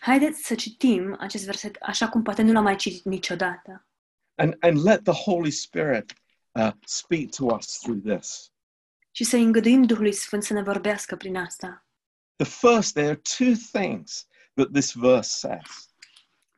Haideți 0.00 0.42
să 0.42 0.54
citim 0.54 1.16
acest 1.18 1.44
verset 1.44 1.76
așa 1.80 2.08
cum 2.08 2.22
poate 2.22 2.42
nu 2.42 2.52
l-am 2.52 2.62
mai 2.62 2.76
citit 2.76 3.04
niciodată. 3.04 3.86
And 4.34 4.56
and 4.60 4.82
let 4.82 5.02
the 5.02 5.12
Holy 5.12 5.50
Spirit 5.50 6.12
uh, 6.52 6.72
speak 6.84 7.30
to 7.30 7.44
us 7.44 7.78
through 7.78 8.16
this. 8.16 8.52
Și 9.10 9.24
să 9.24 9.36
îngăduim 9.36 9.82
Duhului 9.82 10.12
Sfânt 10.12 10.42
să 10.42 10.52
ne 10.52 10.62
vorbească 10.62 11.16
prin 11.16 11.36
asta. 11.36 11.86
The 12.36 12.48
first, 12.68 12.92
there 12.92 13.08
are 13.08 13.20
two 13.36 13.54
things 13.72 14.26
that 14.54 14.70
this 14.72 14.92
verse 14.92 15.30
says. 15.30 15.91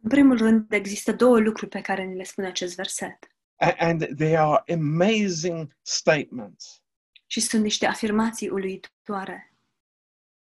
În 0.05 0.11
primul 0.11 0.37
rând, 0.37 0.73
există 0.73 1.13
două 1.13 1.39
lucruri 1.39 1.71
pe 1.71 1.81
care 1.81 2.03
ni 2.05 2.17
le 2.17 2.25
spune 2.25 2.47
acest 2.47 2.75
verset. 2.75 3.19
A- 3.57 3.75
And 3.79 4.17
they 4.17 4.37
are 4.37 4.73
amazing 4.73 5.77
statements. 5.83 6.83
Și 7.27 7.41
sunt 7.41 7.63
niște 7.63 7.87
afirmații 7.87 8.49
uluitoare. 8.49 9.55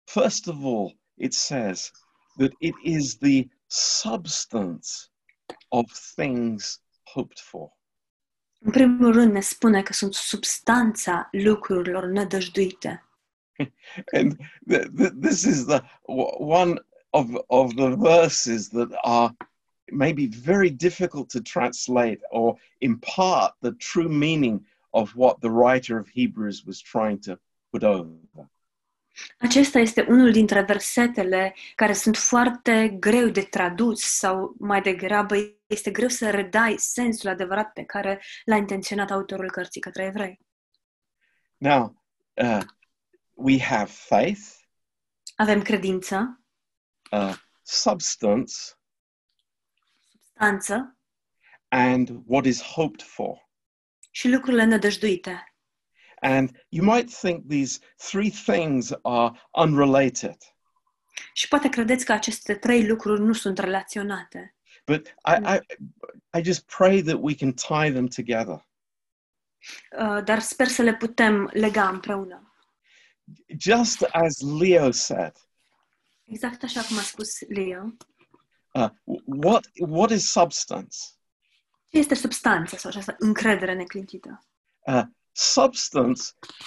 First 0.03 0.47
of 0.47 0.55
all, 0.63 0.97
it 1.13 1.33
says 1.33 1.91
that 2.37 2.51
it 2.57 2.73
is 2.83 3.17
the 3.17 3.47
substance 3.65 4.89
of 5.67 5.91
things 6.15 6.81
hoped 7.03 7.37
for. 7.39 7.77
În 8.59 8.71
primul 8.71 9.11
rând 9.13 9.31
ne 9.31 9.39
spune 9.41 9.83
că 9.83 9.93
sunt 9.93 10.13
substanța 10.13 11.27
lucrurilor 11.31 12.05
nădăjduite. 12.05 13.03
And 14.17 14.35
th- 14.73 14.85
th- 15.01 15.19
this 15.21 15.41
is 15.41 15.65
the 15.65 15.79
w- 15.81 16.37
one 16.37 16.85
of, 17.13 17.29
of 17.47 17.75
the 17.75 17.95
verses 17.95 18.69
that 18.69 18.89
are 19.03 19.35
maybe 19.91 20.27
very 20.27 20.69
difficult 20.69 21.29
to 21.29 21.41
translate 21.41 22.19
or 22.31 22.57
impart 22.79 23.53
the 23.61 23.71
true 23.71 24.09
meaning 24.09 24.65
of 24.91 25.15
what 25.15 25.39
the 25.41 25.49
writer 25.49 25.97
of 25.99 26.07
Hebrews 26.07 26.65
was 26.65 26.79
trying 26.81 27.19
to 27.19 27.39
put 27.71 27.83
over. 27.83 28.49
Acesta 29.37 29.79
este 29.79 30.05
unul 30.09 30.31
dintre 30.31 30.61
versetele 30.61 31.55
care 31.75 31.93
sunt 31.93 32.17
foarte 32.17 32.95
greu 32.99 33.27
de 33.29 33.41
tradus 33.41 34.01
sau 34.01 34.55
mai 34.59 34.81
degrabă 34.81 35.35
este 35.67 35.91
greu 35.91 36.07
să 36.07 36.29
redai 36.29 36.75
sensul 36.77 37.29
adevărat 37.29 37.73
pe 37.73 37.83
care 37.83 38.21
l-a 38.45 38.55
intenționat 38.55 39.11
autorul 39.11 39.51
cărții 39.51 39.81
către 39.81 40.03
evrei. 40.03 40.39
Now, 41.57 42.03
uh, 42.33 42.61
we 43.33 43.59
have 43.59 43.89
faith, 43.91 44.41
Avem 45.35 45.61
credință, 45.61 46.42
uh, 47.13 47.35
substance, 47.63 48.53
substanță 50.11 50.97
and 51.67 52.09
what 52.25 52.45
is 52.45 52.61
hoped 52.61 53.01
for. 53.01 53.49
și 54.11 54.27
lucrurile 54.29 54.63
nădăjduite. 54.63 55.43
And 56.21 56.65
you 56.69 56.85
might 56.85 57.13
think 57.19 57.49
these 57.49 57.79
three 57.95 58.29
things 58.29 58.91
are 59.01 59.41
unrelated, 59.51 60.37
Și 61.33 61.47
poate 61.47 61.69
credeți 61.69 62.05
că 62.05 62.11
aceste 62.11 62.55
trei 62.55 62.87
lucruri 62.87 63.21
nu 63.21 63.33
sunt 63.33 63.57
relaționate. 63.57 64.55
but 64.85 65.07
I, 65.07 65.55
I, 65.55 65.59
I 66.39 66.43
just 66.43 66.65
pray 66.77 67.01
that 67.01 67.17
we 67.19 67.35
can 67.35 67.53
tie 67.53 67.91
them 67.91 68.07
together. 68.07 68.67
Uh, 69.99 70.23
Dar 70.23 70.39
sper 70.39 70.67
să 70.67 70.81
le 70.81 70.95
putem 70.95 71.49
lega 71.53 71.89
împreună. 71.89 72.55
Just 73.57 74.01
as 74.01 74.39
Leo 74.59 74.91
said, 74.91 75.35
Exact 76.33 76.63
așa 76.63 76.81
cum 76.81 76.97
a 76.97 77.01
spus 77.01 77.41
Leo. 77.47 77.95
uh, 78.73 78.89
what, 79.25 79.69
what 79.87 80.09
is 80.09 80.31
substance? 80.31 80.97
Ce 81.89 81.97
este 81.97 82.15
substanța 82.15 82.77
sau 82.77 82.89
această 82.89 83.15
încredere 83.19 83.73
neclintită? 83.73 84.45
Uh, 84.85 85.03
substance 85.31 86.21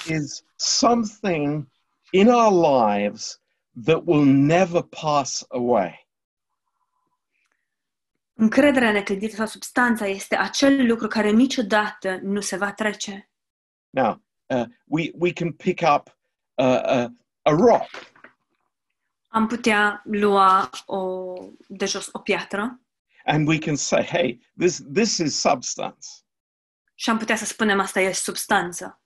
is 0.09 0.43
something 0.57 1.69
in 2.11 2.29
our 2.29 2.53
lives 2.53 3.41
that 3.85 4.03
will 4.05 4.25
never 4.25 4.83
pass 4.83 5.45
away. 5.49 6.09
Încrederea 8.35 8.93
neclintită 8.93 9.35
sau 9.35 9.47
substanța 9.47 10.07
este 10.07 10.37
acel 10.37 10.87
lucru 10.87 11.07
care 11.07 11.31
niciodată 11.31 12.19
nu 12.23 12.41
se 12.41 12.57
va 12.57 12.73
trece. 12.73 13.31
Now, 13.91 14.23
uh, 14.47 14.65
we, 14.85 15.11
we 15.15 15.33
can 15.33 15.53
pick 15.53 15.81
up 15.95 16.19
uh, 16.55 16.81
uh, 16.85 17.09
a 17.43 17.51
rock 17.51 18.15
Am 19.29 19.47
putea 19.47 20.03
lua 20.05 20.71
o, 20.87 21.33
de 21.69 21.87
jos 21.87 22.09
o 22.13 22.19
piatră 22.19 22.81
and 23.27 23.47
we 23.47 23.59
can 23.59 23.77
say, 23.77 24.03
hey, 24.03 24.41
this, 24.57 24.83
this 24.93 25.19
is 25.19 25.41
substance. 25.41 26.09
și 26.95 27.11
am 27.11 27.19
putea 27.19 27.37
să 27.37 27.45
spunem 27.45 27.81
asta 27.81 28.01
e 28.01 28.13
substanță. 28.13 29.01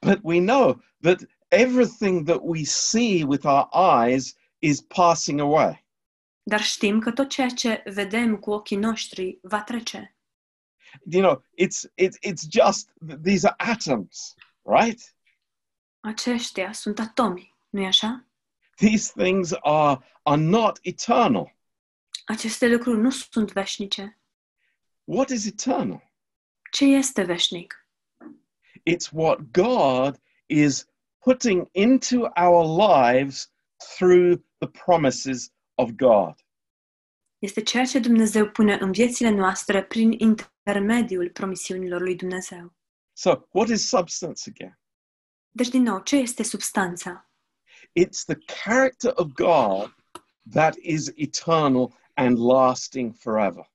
But 0.00 0.18
we 0.22 0.40
know 0.40 0.82
that 1.00 1.20
everything 1.48 2.26
that 2.26 2.38
we 2.42 2.64
see 2.64 3.24
with 3.24 3.44
our 3.44 3.68
eyes 3.72 4.34
is 4.58 4.80
passing 4.80 5.40
away. 5.40 5.86
Dar 6.42 6.62
știm 6.62 7.00
că 7.00 7.12
tot 7.12 7.28
ceea 7.28 7.48
ce 7.48 7.82
vedem 7.84 8.36
cu 8.36 8.50
ochii 8.50 8.76
noștri 8.76 9.38
va 9.42 9.62
trece. 9.62 10.16
You 11.10 11.22
know, 11.22 11.44
it's, 11.60 11.86
it's, 11.96 12.18
it's 12.30 12.48
just, 12.50 12.92
these 13.22 13.48
are 13.48 13.70
atoms, 13.70 14.34
right? 14.62 15.16
Aceștia 16.00 16.72
sunt 16.72 16.98
atomi, 16.98 17.54
nu-i 17.70 17.86
așa? 17.86 18.26
These 18.82 19.12
things 19.12 19.52
are, 19.62 20.00
are 20.22 20.36
not 20.36 20.78
eternal. 20.82 21.52
Aceste 22.26 22.68
lucruri 22.68 22.98
nu 22.98 23.10
sunt 23.10 23.52
veșnice. 23.52 24.20
What 25.04 25.28
is 25.28 25.46
eternal? 25.46 26.12
Ce 26.70 26.84
este 26.84 27.22
veșnic? 27.22 27.86
It's 28.90 29.10
what 29.12 29.38
God 29.52 30.20
is 30.46 30.86
putting 31.18 31.68
into 31.72 32.28
our 32.36 32.64
lives 32.88 33.52
through 33.96 34.42
the 34.58 34.68
promises 34.84 35.52
of 35.74 35.90
God. 35.90 36.34
Este 37.38 37.62
ceea 37.62 37.84
ce 37.84 37.98
Dumnezeu 37.98 38.50
pune 38.50 38.78
în 38.80 38.92
viețile 38.92 39.30
noastre 39.30 39.84
prin 39.84 40.12
intermediul 40.12 41.30
promisiunilor 41.30 42.00
lui 42.00 42.16
Dumnezeu. 42.16 42.74
So, 43.12 43.48
what 43.50 43.68
is 43.68 43.88
substance 43.88 44.50
again? 44.50 44.78
Deci, 45.50 45.68
din 45.68 45.82
nou, 45.82 46.00
ce 46.00 46.16
este 46.16 46.42
substanța? 46.42 47.31
It's 47.92 48.24
the 48.24 48.38
character 48.64 49.10
of 49.10 49.34
God 49.34 49.92
that 50.52 50.76
is 50.76 51.12
eternal 51.16 51.92
and 52.14 52.38
lasting 52.38 53.14
forever. 53.14 53.70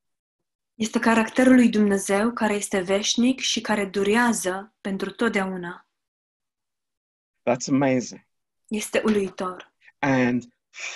Este 0.76 1.00
caracterul 1.00 1.56
lui 1.56 1.70
Dumnezeu 1.70 2.32
care 2.32 2.54
este 2.54 2.80
veșnic 2.80 3.40
și 3.40 3.62
care 3.62 3.86
durează 3.86 4.76
pentru 4.82 5.12
totdeauna. 5.12 5.88
That's 7.50 7.68
amazing. 7.68 8.28
Este 8.68 9.02
uluitor. 9.06 9.74
And 10.00 10.44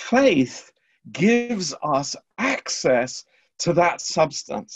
faith 0.08 0.68
gives 1.10 1.74
us 1.96 2.16
access 2.34 3.24
to 3.64 3.72
that 3.72 4.00
substance. 4.00 4.74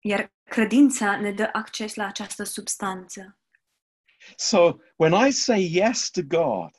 Iar 0.00 0.32
credința 0.44 1.16
ne 1.16 1.32
dă 1.32 1.48
acces 1.52 1.94
la 1.94 2.06
această 2.06 2.42
substanță. 2.44 3.38
So, 4.36 4.76
when 4.96 5.26
I 5.26 5.30
say 5.30 5.68
yes 5.72 6.10
to 6.10 6.22
God, 6.22 6.70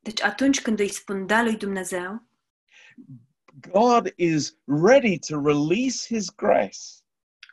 Deci 0.00 0.22
atunci 0.22 0.62
când 0.62 0.80
îi 0.80 0.88
spun 0.88 1.26
da 1.26 1.42
lui 1.42 1.56
Dumnezeu, 1.56 2.28
God 3.70 4.12
is 4.16 4.56
ready 4.66 5.18
to 5.18 5.40
release 5.44 6.14
His 6.14 6.34
grace 6.34 6.78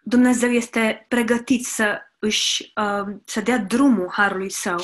Dumnezeu 0.10 0.50
este 0.50 1.06
pregătit 1.08 1.66
să 1.66 2.00
își 2.20 2.72
uh, 2.76 3.16
să 3.26 3.42
dea 3.42 3.58
drumul 3.58 4.10
harului 4.12 4.50
său 4.50 4.78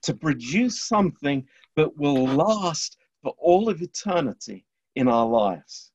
to 0.00 0.14
produce 0.14 0.68
something 0.68 1.48
that 1.72 1.92
will 1.96 2.26
last 2.26 2.96
for 3.20 3.34
all 3.46 3.68
of 3.68 3.80
eternity 3.80 4.66
in 4.92 5.06
our 5.06 5.50
lives. 5.50 5.92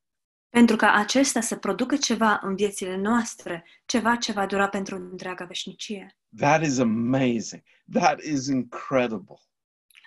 pentru 0.50 0.76
ca 0.76 0.94
acesta 0.94 1.42
să 1.42 1.56
producă 1.56 1.96
ceva 1.96 2.40
în 2.44 2.56
viețile 2.56 2.96
noastre, 2.96 3.66
ceva 3.86 4.16
ce 4.16 4.32
va 4.32 4.46
dura 4.46 4.68
pentru 4.70 4.96
întreaga 4.96 5.46
veșnicie. 5.46 6.18
That 6.38 6.66
is 6.66 6.80
amazing. 6.80 7.64
That 7.92 8.20
is 8.22 8.48
incredible. 8.48 9.40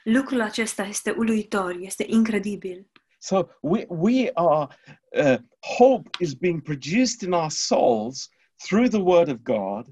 Lucrul 0.05 0.41
acesta 0.41 0.83
este 0.83 1.11
uluitor, 1.11 1.77
este 1.81 2.05
incredibil. 2.09 2.91
So 3.19 3.49
we 3.61 3.87
we 3.89 4.31
are 4.35 4.77
uh, 5.11 5.39
hope 5.79 6.11
is 6.21 6.35
being 6.35 6.63
produced 6.63 7.21
in 7.23 7.33
our 7.33 7.51
souls 7.51 8.29
through 8.57 8.89
the 8.89 8.99
Word 9.01 9.29
of 9.29 9.37
God, 9.43 9.87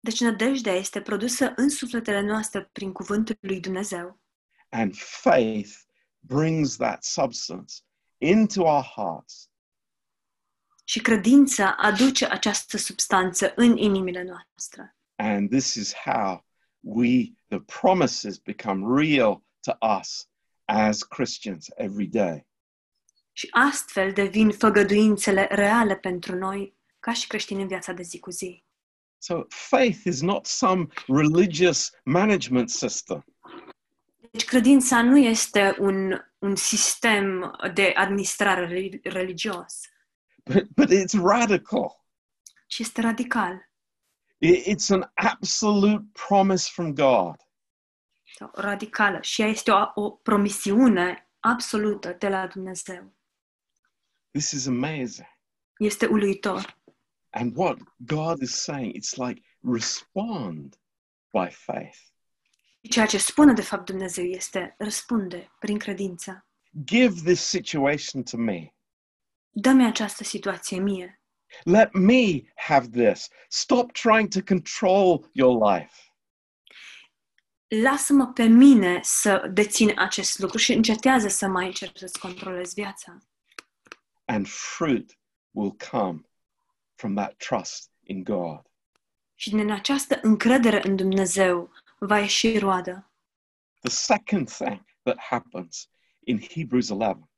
Deci 0.00 0.20
nădejdea 0.20 0.72
este 0.72 1.00
produsă 1.00 1.52
în 1.56 1.68
sufletele 1.68 2.20
noastre 2.20 2.68
prin 2.72 2.92
cuvântul 2.92 3.36
lui 3.40 3.60
Dumnezeu. 3.60 4.20
and 4.68 4.94
faith 4.96 5.70
brings 6.18 6.76
that 6.76 7.02
substance 7.04 7.74
into 8.18 8.62
our 8.62 8.82
hearts, 8.96 9.50
Și 10.84 11.00
credința 11.00 11.74
aduce 11.78 12.26
această 12.26 12.76
substanță 12.76 13.52
în 13.56 13.76
inimile 13.76 14.22
noastre. 14.22 14.96
and 15.14 15.50
this 15.50 15.74
is 15.74 15.94
how 15.94 16.44
we 16.82 17.32
the 17.48 17.60
promises 17.80 18.38
become 18.38 19.00
real 19.00 19.42
to 19.60 19.76
us 20.00 20.28
as 20.64 21.02
Christians 21.02 21.68
every 21.76 22.06
day. 22.06 22.46
Și 23.32 23.48
astfel 23.50 24.12
devin 24.12 24.50
făgăduințele 24.50 25.48
reale 25.50 25.96
pentru 25.96 26.36
noi 26.36 26.76
ca 27.00 27.12
și 27.12 27.26
creștini 27.26 27.62
în 27.62 27.68
viața 27.68 27.92
de 27.92 28.02
zi 28.02 28.18
cu 28.18 28.30
zi. 28.30 28.64
So 29.18 29.42
faith 29.48 29.98
is 30.04 30.20
not 30.20 30.46
some 30.46 30.86
religious 31.06 31.90
management 32.04 32.70
system. 32.70 33.24
Deci 34.30 34.44
credința 34.44 35.02
nu 35.02 35.18
este 35.18 35.76
un, 35.78 36.24
un 36.38 36.56
sistem 36.56 37.56
de 37.74 37.92
administrare 37.96 38.66
reli- 38.66 39.00
religios, 39.02 39.80
but, 40.44 40.68
but 40.74 40.88
it's 40.90 41.22
radical. 41.22 42.04
ci 42.66 42.78
este 42.78 43.00
radical. 43.00 43.71
I- 44.42 44.74
It's 44.74 44.90
an 44.90 45.10
absolute 45.14 46.04
promise 46.26 46.70
from 46.72 46.94
God. 46.94 47.36
Sau 48.36 48.50
radicală. 48.54 49.18
Și 49.20 49.40
ea 49.42 49.48
este 49.48 49.70
o, 49.70 49.90
o 49.94 50.10
promisiune 50.10 51.30
absolută 51.40 52.12
de 52.18 52.28
la 52.28 52.46
Dumnezeu. 52.46 53.12
This 54.30 54.50
is 54.50 54.66
amazing. 54.66 55.26
Este 55.78 56.06
uluitor. 56.06 56.80
And 57.30 57.52
what 57.56 57.78
God 57.96 58.40
is 58.42 58.54
saying, 58.54 58.94
it's 58.94 59.16
like 59.26 59.42
respond 59.72 60.80
by 61.30 61.48
faith. 61.50 61.96
Și 62.82 62.90
ceea 62.90 63.06
ce 63.06 63.18
spune 63.18 63.52
de 63.52 63.62
fapt 63.62 63.84
Dumnezeu 63.84 64.24
este 64.24 64.74
răspunde 64.78 65.50
prin 65.58 65.78
credință. 65.78 66.46
Give 66.84 67.14
this 67.24 67.40
situation 67.40 68.22
to 68.22 68.36
me. 68.36 68.74
Dă-mi 69.50 69.86
această 69.86 70.24
situație 70.24 70.78
mie. 70.80 71.21
Let 71.64 71.92
me 71.92 72.42
have 72.54 72.88
this. 72.88 73.28
Stop 73.48 73.92
trying 73.92 74.28
to 74.28 74.40
control 74.42 75.30
your 75.32 75.72
life. 75.72 75.94
Lasă-mă 77.68 78.26
pe 78.26 78.44
mine 78.44 79.00
să 79.02 79.50
dețin 79.52 79.92
acest 79.96 80.38
lucru 80.38 80.58
și 80.58 80.72
încetează 80.72 81.28
să 81.28 81.46
mai 81.46 81.66
încerci 81.66 81.98
să-ți 81.98 82.18
controlezi 82.18 82.74
viața. 82.74 83.18
And 84.24 84.46
fruit 84.48 85.18
will 85.50 85.76
come 85.90 86.20
from 86.94 87.14
that 87.14 87.36
trust 87.36 87.90
in 88.02 88.24
God. 88.24 88.60
Și 89.34 89.50
din 89.50 89.70
această 89.70 90.18
încredere 90.22 90.86
în 90.86 90.96
Dumnezeu 90.96 91.70
va 91.98 92.18
ieși 92.18 92.58
roadă. 92.58 93.10
The 93.80 93.90
second 93.90 94.50
thing 94.50 94.84
that 95.02 95.18
happens 95.18 95.88
in 96.24 96.40
Hebrews 96.40 96.88
11, 96.88 97.28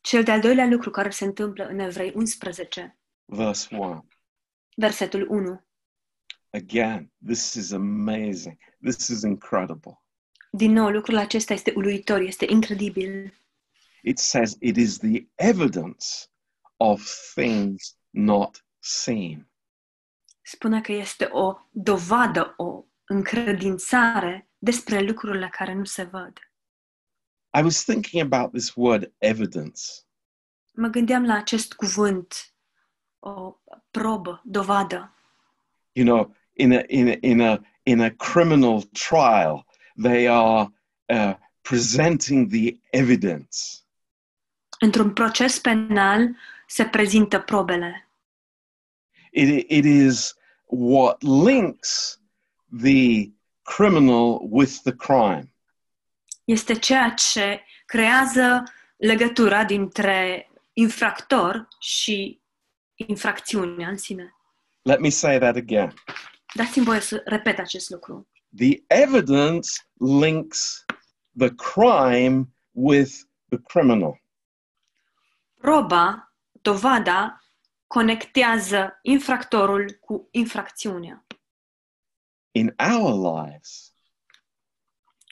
Cel 0.00 0.22
de-al 0.22 0.40
doilea 0.40 0.66
lucru 0.66 0.90
care 0.90 1.10
se 1.10 1.24
întâmplă 1.24 1.64
în 1.64 1.78
Evrei 1.78 2.12
11, 2.14 2.98
verse 3.24 3.76
1, 3.76 4.06
versetul 4.76 5.26
1. 5.28 5.64
again, 6.52 7.10
this 7.26 7.56
is 7.56 7.72
amazing. 7.72 8.58
This 8.82 9.08
is 9.08 9.22
incredible. 9.24 10.02
Din 10.50 10.72
nou, 10.72 10.88
lucrul 10.90 11.16
acesta 11.16 11.52
este 11.52 11.72
uluitor, 11.76 12.20
este 12.20 12.46
incredibil. 12.48 13.34
It 14.02 14.18
says 14.18 14.56
it 14.60 14.76
is 14.76 14.98
the 14.98 15.26
evidence 15.34 16.06
of 16.76 17.02
things 17.34 17.96
not 18.10 18.64
seen. 18.78 19.50
Spune 20.42 20.80
că 20.80 20.92
este 20.92 21.28
o 21.30 21.54
dovadă, 21.70 22.54
o 22.56 22.84
încredințare 23.04 24.50
despre 24.58 25.00
lucrurile 25.00 25.48
care 25.48 25.74
nu 25.74 25.84
se 25.84 26.02
văd. 26.02 26.38
I 27.58 27.62
was 27.62 27.84
thinking 27.84 28.32
about 28.32 28.52
this 28.52 28.72
word 28.74 29.14
evidence. 29.18 29.82
Mă 30.72 30.88
gândeam 30.88 31.24
la 31.24 31.34
acest 31.34 31.72
cuvânt, 31.72 32.51
o 33.24 33.56
probă, 33.90 34.40
dovadă. 34.44 35.12
You 35.92 36.06
know, 36.06 36.34
in 36.52 36.72
a 36.72 36.82
in 36.88 37.08
a 37.08 37.16
in 37.20 37.40
a 37.40 37.60
in 37.82 38.00
a 38.00 38.10
criminal 38.10 38.82
trial, 38.82 39.66
they 40.02 40.28
are 40.28 40.68
uh, 41.08 41.34
presenting 41.60 42.50
the 42.50 42.76
evidence. 42.90 43.58
Într-un 44.80 45.12
proces 45.12 45.58
penal 45.58 46.36
se 46.66 46.84
prezintă 46.84 47.38
probele. 47.38 48.08
It 49.30 49.70
it 49.70 49.84
is 49.84 50.36
what 50.66 51.22
links 51.22 52.20
the 52.82 53.30
criminal 53.62 54.38
with 54.50 54.72
the 54.82 54.94
crime. 54.96 55.54
Este 56.44 56.74
ceea 56.74 57.10
ce 57.10 57.60
creează 57.86 58.62
legătura 58.96 59.64
dintre 59.64 60.50
infractor 60.72 61.68
și 61.78 62.41
infracțiunea 63.06 63.88
în 63.88 63.96
sine. 63.96 64.36
Let 64.82 64.98
me 64.98 65.08
say 65.08 65.38
that 65.38 65.56
again. 65.56 65.94
Dați-mi 66.54 66.84
voie 66.84 67.00
să 67.00 67.22
repet 67.24 67.58
acest 67.58 67.90
lucru. 67.90 68.28
The 68.56 68.82
evidence 68.86 69.68
links 69.98 70.84
the 71.38 71.54
crime 71.54 72.44
with 72.70 73.12
the 73.48 73.58
criminal. 73.58 74.22
Proba, 75.54 76.34
dovada, 76.52 77.44
conectează 77.86 78.98
infractorul 79.02 79.98
cu 80.00 80.28
infracțiunea. 80.30 81.26
In 82.50 82.74
our 82.92 83.36
lives, 83.36 83.94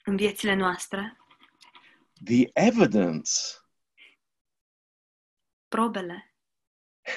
În 0.04 0.16
viețile 0.16 0.54
noastre, 0.54 1.18
the 2.24 2.50
evidence 2.52 3.30
probele 5.68 6.29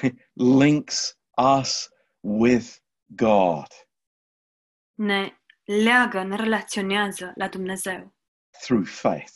links 0.34 1.18
us 1.36 1.88
with 2.20 2.76
God 3.06 3.66
ne 4.94 5.38
leagă, 5.64 6.22
ne 6.22 6.36
relaționează 6.36 7.32
la 7.34 7.48
Dumnezeu 7.48 8.14
through 8.60 8.86
faith. 8.86 9.32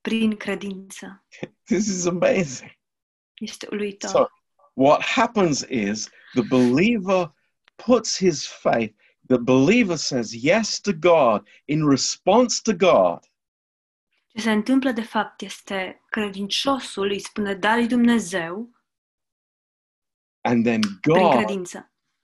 prin 0.00 0.36
credință. 0.36 1.24
This 1.64 1.86
is 1.86 2.06
amazing. 2.06 2.70
Este 3.34 3.66
uluitor. 3.70 4.10
So, 4.10 4.26
what 4.72 5.02
happens 5.02 5.66
is 5.68 6.08
the 6.32 6.42
believer 6.48 7.34
puts 7.86 8.18
his 8.18 8.46
faith, 8.46 8.94
the 9.26 9.38
believer 9.38 9.96
says 9.96 10.32
yes 10.32 10.80
to 10.80 10.92
God 10.92 11.48
in 11.64 11.88
response 11.88 12.60
to 12.62 12.72
God. 12.72 13.18
Ce 14.26 14.40
se 14.40 14.50
întâmplă 14.50 14.90
de 14.90 15.02
fapt 15.02 15.40
este 15.40 16.02
credinciosul 16.10 17.10
îi 17.10 17.18
spune 17.18 17.54
da 17.54 17.74
lui 17.74 17.86
Dumnezeu 17.86 18.70
And 20.44 20.64
then 20.64 20.80
God 21.02 21.46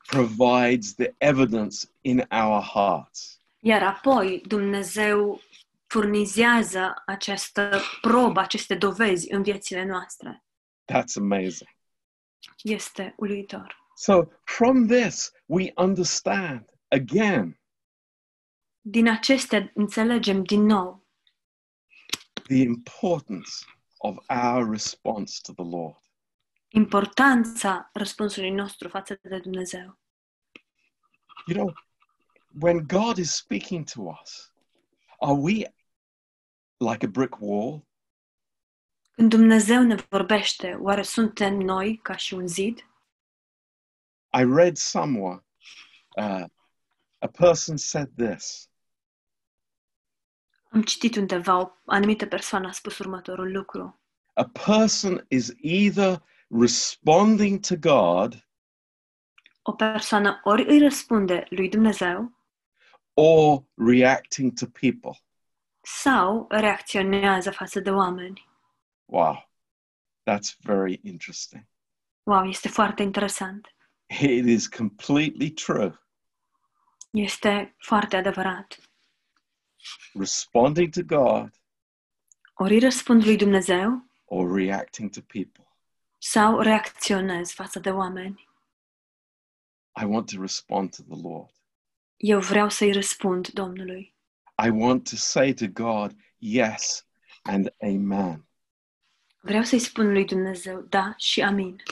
provides 0.06 0.94
the 0.94 1.14
evidence 1.18 1.88
in 2.00 2.26
our 2.30 2.60
hearts. 2.62 3.40
Iar 3.60 3.82
apoi 3.82 4.42
Dumnezeu 4.46 5.40
furnizează 5.86 7.02
această 7.06 7.80
probă, 8.00 8.40
aceste 8.40 8.74
dovezi 8.74 9.32
în 9.32 9.42
viețile 9.42 9.84
noastre. 9.84 10.44
That's 10.92 11.16
amazing. 11.16 11.70
Este 12.62 13.14
uluitor. 13.16 13.76
So, 13.96 14.22
from 14.44 14.86
this, 14.86 15.32
we 15.46 15.72
understand 15.76 16.64
again 16.88 17.60
Din 18.80 19.08
acestea 19.08 19.70
înțelegem 19.74 20.42
din 20.42 20.62
nou 20.62 21.06
the 22.50 22.62
importance 22.62 23.64
of 23.98 24.16
our 24.28 24.70
response 24.70 25.40
to 25.42 25.52
the 25.52 25.76
Lord. 25.76 25.96
Importanța 26.70 27.90
răspunsului 27.92 28.50
nostru 28.50 28.88
față 28.88 29.18
de 29.22 29.38
Dumnezeu. 29.38 29.98
You 31.46 31.56
know, 31.56 31.72
when 32.60 32.86
God 32.86 33.16
is 33.16 33.34
speaking 33.34 33.84
to 33.90 34.00
us, 34.22 34.52
are 35.18 35.32
we 35.40 35.52
like 36.78 37.04
a 37.04 37.08
brick 37.08 37.36
wall? 37.40 37.88
Când 39.12 39.30
Dumnezeu 39.30 39.82
ne 39.82 39.94
vorbește, 40.08 40.74
oare 40.74 41.02
suntem 41.02 41.54
noi 41.54 41.96
ca 42.02 42.16
și 42.16 42.34
un 42.34 42.46
zid? 42.46 42.78
I 44.38 44.44
read 44.54 44.76
somewhere 44.76 45.44
uh, 46.16 46.44
a 47.18 47.26
person 47.26 47.76
said 47.76 48.08
this 48.16 48.68
Am 50.72 50.82
citit 50.82 51.16
undeva 51.16 51.58
o 51.60 51.72
anumită 51.86 52.26
persoană 52.26 52.68
a 52.68 52.72
spus 52.72 52.98
următorul 52.98 53.52
lucru. 53.52 54.00
a 54.34 54.44
person 54.44 55.24
is 55.28 55.52
either 55.60 56.22
responding 56.50 57.60
to 57.66 57.76
God 57.76 58.44
O 59.62 59.72
persoană 59.72 60.40
ori 60.44 60.64
îi 60.68 60.78
răspunde 60.78 61.46
lui 61.48 61.68
Dumnezeu 61.68 62.32
or 63.14 63.64
reacting 63.76 64.52
to 64.58 64.66
people. 64.66 65.18
sau 65.82 66.46
reacționează 66.48 67.50
față 67.50 67.80
de 67.80 67.90
oameni. 67.90 68.48
Wow, 69.04 69.50
that's 70.30 70.56
very 70.58 71.00
interesting. 71.02 71.66
Wow, 72.22 72.44
este 72.44 72.68
foarte 72.68 73.02
interesant. 73.02 73.74
It 74.20 74.46
is 74.46 74.68
completely 74.68 75.50
true. 75.50 76.00
Este 77.10 77.74
foarte 77.78 78.16
adevărat. 78.16 78.76
Responding 80.12 80.92
to 80.92 81.02
God 81.02 81.50
Ori 82.54 82.78
răspund 82.78 83.24
lui 83.24 83.36
Dumnezeu 83.36 84.04
or 84.24 84.54
reacting 84.54 85.10
to 85.10 85.20
people. 85.20 85.64
Sau 86.22 86.58
reacționez 86.60 87.52
față 87.52 87.78
de 87.78 87.90
oameni. 87.90 88.48
I 90.00 90.04
want 90.04 90.30
to 90.30 90.40
respond 90.40 90.96
to 90.96 91.02
the 91.02 91.28
Lord. 91.28 91.50
Eu 92.16 92.40
vreau 92.40 92.68
să-i 92.68 92.92
răspund 92.92 93.48
Domnului. 93.48 94.14
I 94.64 94.68
want 94.68 95.08
to 95.10 95.16
say 95.16 95.52
to 95.52 95.66
God, 95.66 96.16
yes 96.38 97.06
and 97.42 97.74
amen. 97.82 98.44
Vreau 99.40 99.62
să-i 99.62 99.78
spun 99.78 100.12
lui 100.12 100.24
Dumnezeu 100.24 100.80
da 100.80 101.14
și 101.16 101.42
amin. 101.42 101.82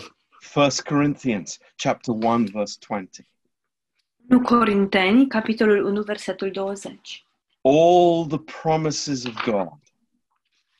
1 0.54 0.68
Corinthians 0.84 1.58
chapter 1.76 2.14
1 2.14 2.44
verse 2.44 2.78
20. 2.88 3.26
1 4.28 4.40
Corinteni, 4.40 5.26
capitolul 5.26 5.84
1, 5.84 6.02
versetul 6.02 6.50
20. 6.50 7.26
All 7.60 8.26
the 8.26 8.38
promises 8.38 9.24
of 9.24 9.44
God 9.44 9.78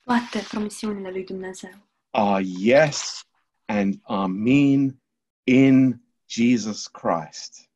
Toate 0.04 0.46
promisiunile 0.48 1.10
lui 1.10 1.24
Dumnezeu 1.24 1.70
are 2.10 2.44
yes 2.58 3.27
and 3.68 4.00
amen 4.06 5.00
in 5.44 6.00
Jesus 6.26 6.86
Christ. 6.86 7.70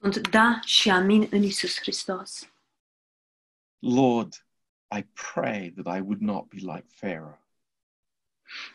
sunt 0.00 0.28
da 0.28 0.60
și 0.64 0.90
amin 0.90 1.26
în 1.30 1.42
Isus 1.42 1.78
Hristos. 1.78 2.52
Lord, 3.78 4.46
I 4.96 5.06
pray 5.32 5.70
that 5.70 5.96
I 5.96 6.00
would 6.00 6.20
not 6.20 6.48
be 6.48 6.56
like 6.56 6.86
Pharaoh. 6.94 7.38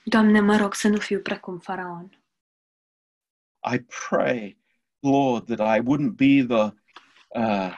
Doamne, 0.04 0.40
mă 0.40 0.58
rog 0.58 0.74
să 0.74 0.88
nu 0.88 0.98
fiu 0.98 1.20
precum 1.22 1.60
Faraon. 1.60 2.24
I 3.74 3.80
pray, 4.10 4.58
Lord, 5.00 5.56
that 5.56 5.78
I 5.78 5.82
wouldn't 5.82 6.16
be 6.16 6.46
the 6.46 6.74
uh, 7.28 7.74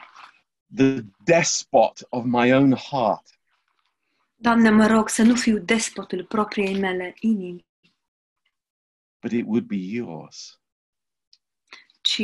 the 0.75 1.03
despot 1.23 2.05
of 2.09 2.25
my 2.25 2.51
own 2.51 2.75
heart, 2.75 3.37
Doamne, 4.39 4.69
mă 4.69 4.87
rog 4.87 5.09
să 5.09 5.23
nu 5.23 5.35
fiu 5.35 5.57
despotul 5.57 6.25
propriei 6.25 6.79
mele 6.79 7.15
inimi, 7.19 7.65
but 9.21 9.31
it 9.31 9.45
would 9.45 9.67
be 9.67 9.75
yours. 9.77 10.61
ci 12.01 12.21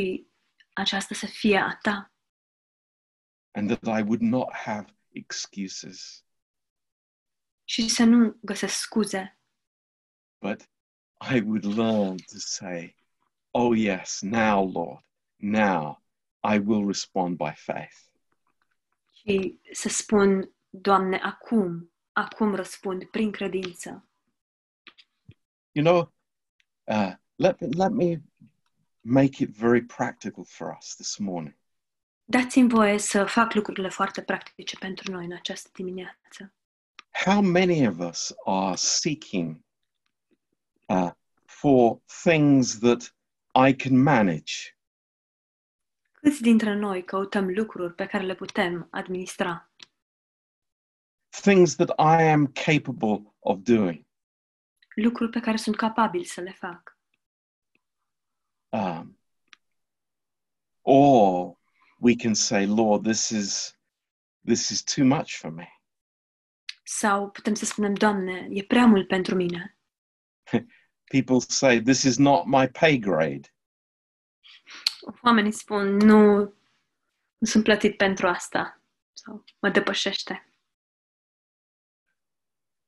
aceasta 0.74 1.16
să 1.16 1.26
fie 1.26 1.58
a 1.58 1.78
ta 1.82 2.14
and 3.56 3.70
that 3.78 4.00
I 4.00 4.02
would 4.02 4.22
not 4.22 4.54
have 4.54 4.98
excuses, 5.12 6.26
și 7.64 7.88
să 7.90 8.04
nu 8.04 8.38
găsesc 8.42 8.74
scuze, 8.76 9.40
but 10.42 10.62
I 11.34 11.40
would 11.40 11.64
learn 11.66 12.18
to 12.18 12.38
say, 12.38 12.96
Oh, 13.52 13.78
yes, 13.78 14.22
now, 14.22 14.72
Lord, 14.72 15.06
now 15.36 16.04
I 16.44 16.58
will 16.58 16.86
respond 16.88 17.38
by 17.38 17.52
faith. 17.56 17.96
ci 19.12 19.58
să 19.72 19.90
spun, 19.90 20.54
Doamne, 20.70 21.18
acum, 21.18 21.94
acum 22.12 22.56
răspund 22.56 23.06
prin 23.06 23.32
credință. 23.32 24.08
You 25.72 25.86
know, 25.86 26.14
uh, 26.88 27.14
let, 27.36 27.76
let 27.76 27.92
me 27.92 28.22
make 29.02 29.42
it 29.42 29.50
very 29.50 29.82
practical 29.82 30.46
for 30.46 30.78
us 30.78 30.96
this 30.96 31.18
morning. 31.18 31.56
Dați-mi 32.26 32.70
voie 32.70 32.98
să 32.98 33.26
fac 33.26 33.54
lucrurile 33.54 33.90
foarte 33.90 34.22
practice 34.22 34.78
pentru 34.78 35.12
noi 35.12 35.26
în 35.26 35.34
această 35.34 35.70
dimineață. 35.74 36.54
How 37.26 37.42
many 37.42 37.88
of 37.88 38.00
us 38.00 38.34
are 38.46 38.76
seeking 38.76 39.60
uh, 40.86 41.12
for 41.46 42.02
things 42.24 42.80
that 42.80 43.16
I 43.68 43.76
can 43.76 44.02
manage? 44.02 44.54
Câți 46.12 46.42
dintre 46.42 46.76
noi 46.76 47.04
căutăm 47.04 47.50
lucruri 47.50 47.94
pe 47.94 48.06
care 48.06 48.24
le 48.24 48.36
putem 48.36 48.88
administra? 48.92 49.72
Things 51.30 51.76
that 51.76 51.90
I 51.90 52.24
am 52.24 52.48
capable 52.48 53.34
of 53.40 53.60
doing? 53.62 54.06
Lucruri 54.96 55.32
pe 55.32 55.40
care 55.40 55.58
sunt 55.58 55.76
capabil 55.76 56.24
să 56.24 56.42
le 56.42 56.52
fac. 56.52 56.98
Um, 58.70 59.20
or 60.82 61.58
we 62.00 62.16
can 62.16 62.34
say, 62.34 62.66
Lord, 62.66 63.04
this 63.04 63.30
is 63.30 63.78
this 64.46 64.70
is 64.70 64.84
too 64.84 65.06
much 65.06 65.38
for 65.38 65.52
me. 65.52 65.68
Sau 66.84 67.30
putem 67.30 67.54
să 67.54 67.66
spunem, 67.66 67.94
Doamne, 67.94 68.48
e 68.50 68.64
prea 68.64 68.86
mult 68.86 69.08
pentru 69.08 69.36
mine. 69.36 69.78
People 71.14 71.40
say, 71.40 71.82
this 71.82 72.04
is 72.04 72.18
not 72.18 72.46
my 72.46 72.68
pay 72.68 72.98
grade. 72.98 73.54
Oamenii 75.22 75.52
spun, 75.52 75.96
nu, 75.96 76.36
nu 77.38 77.48
sunt 77.48 77.64
plătit 77.64 77.98
pentru 77.98 78.28
asta. 78.28 78.82
Sau 79.14 79.44
mă 79.60 79.70
depășește. 79.70 80.48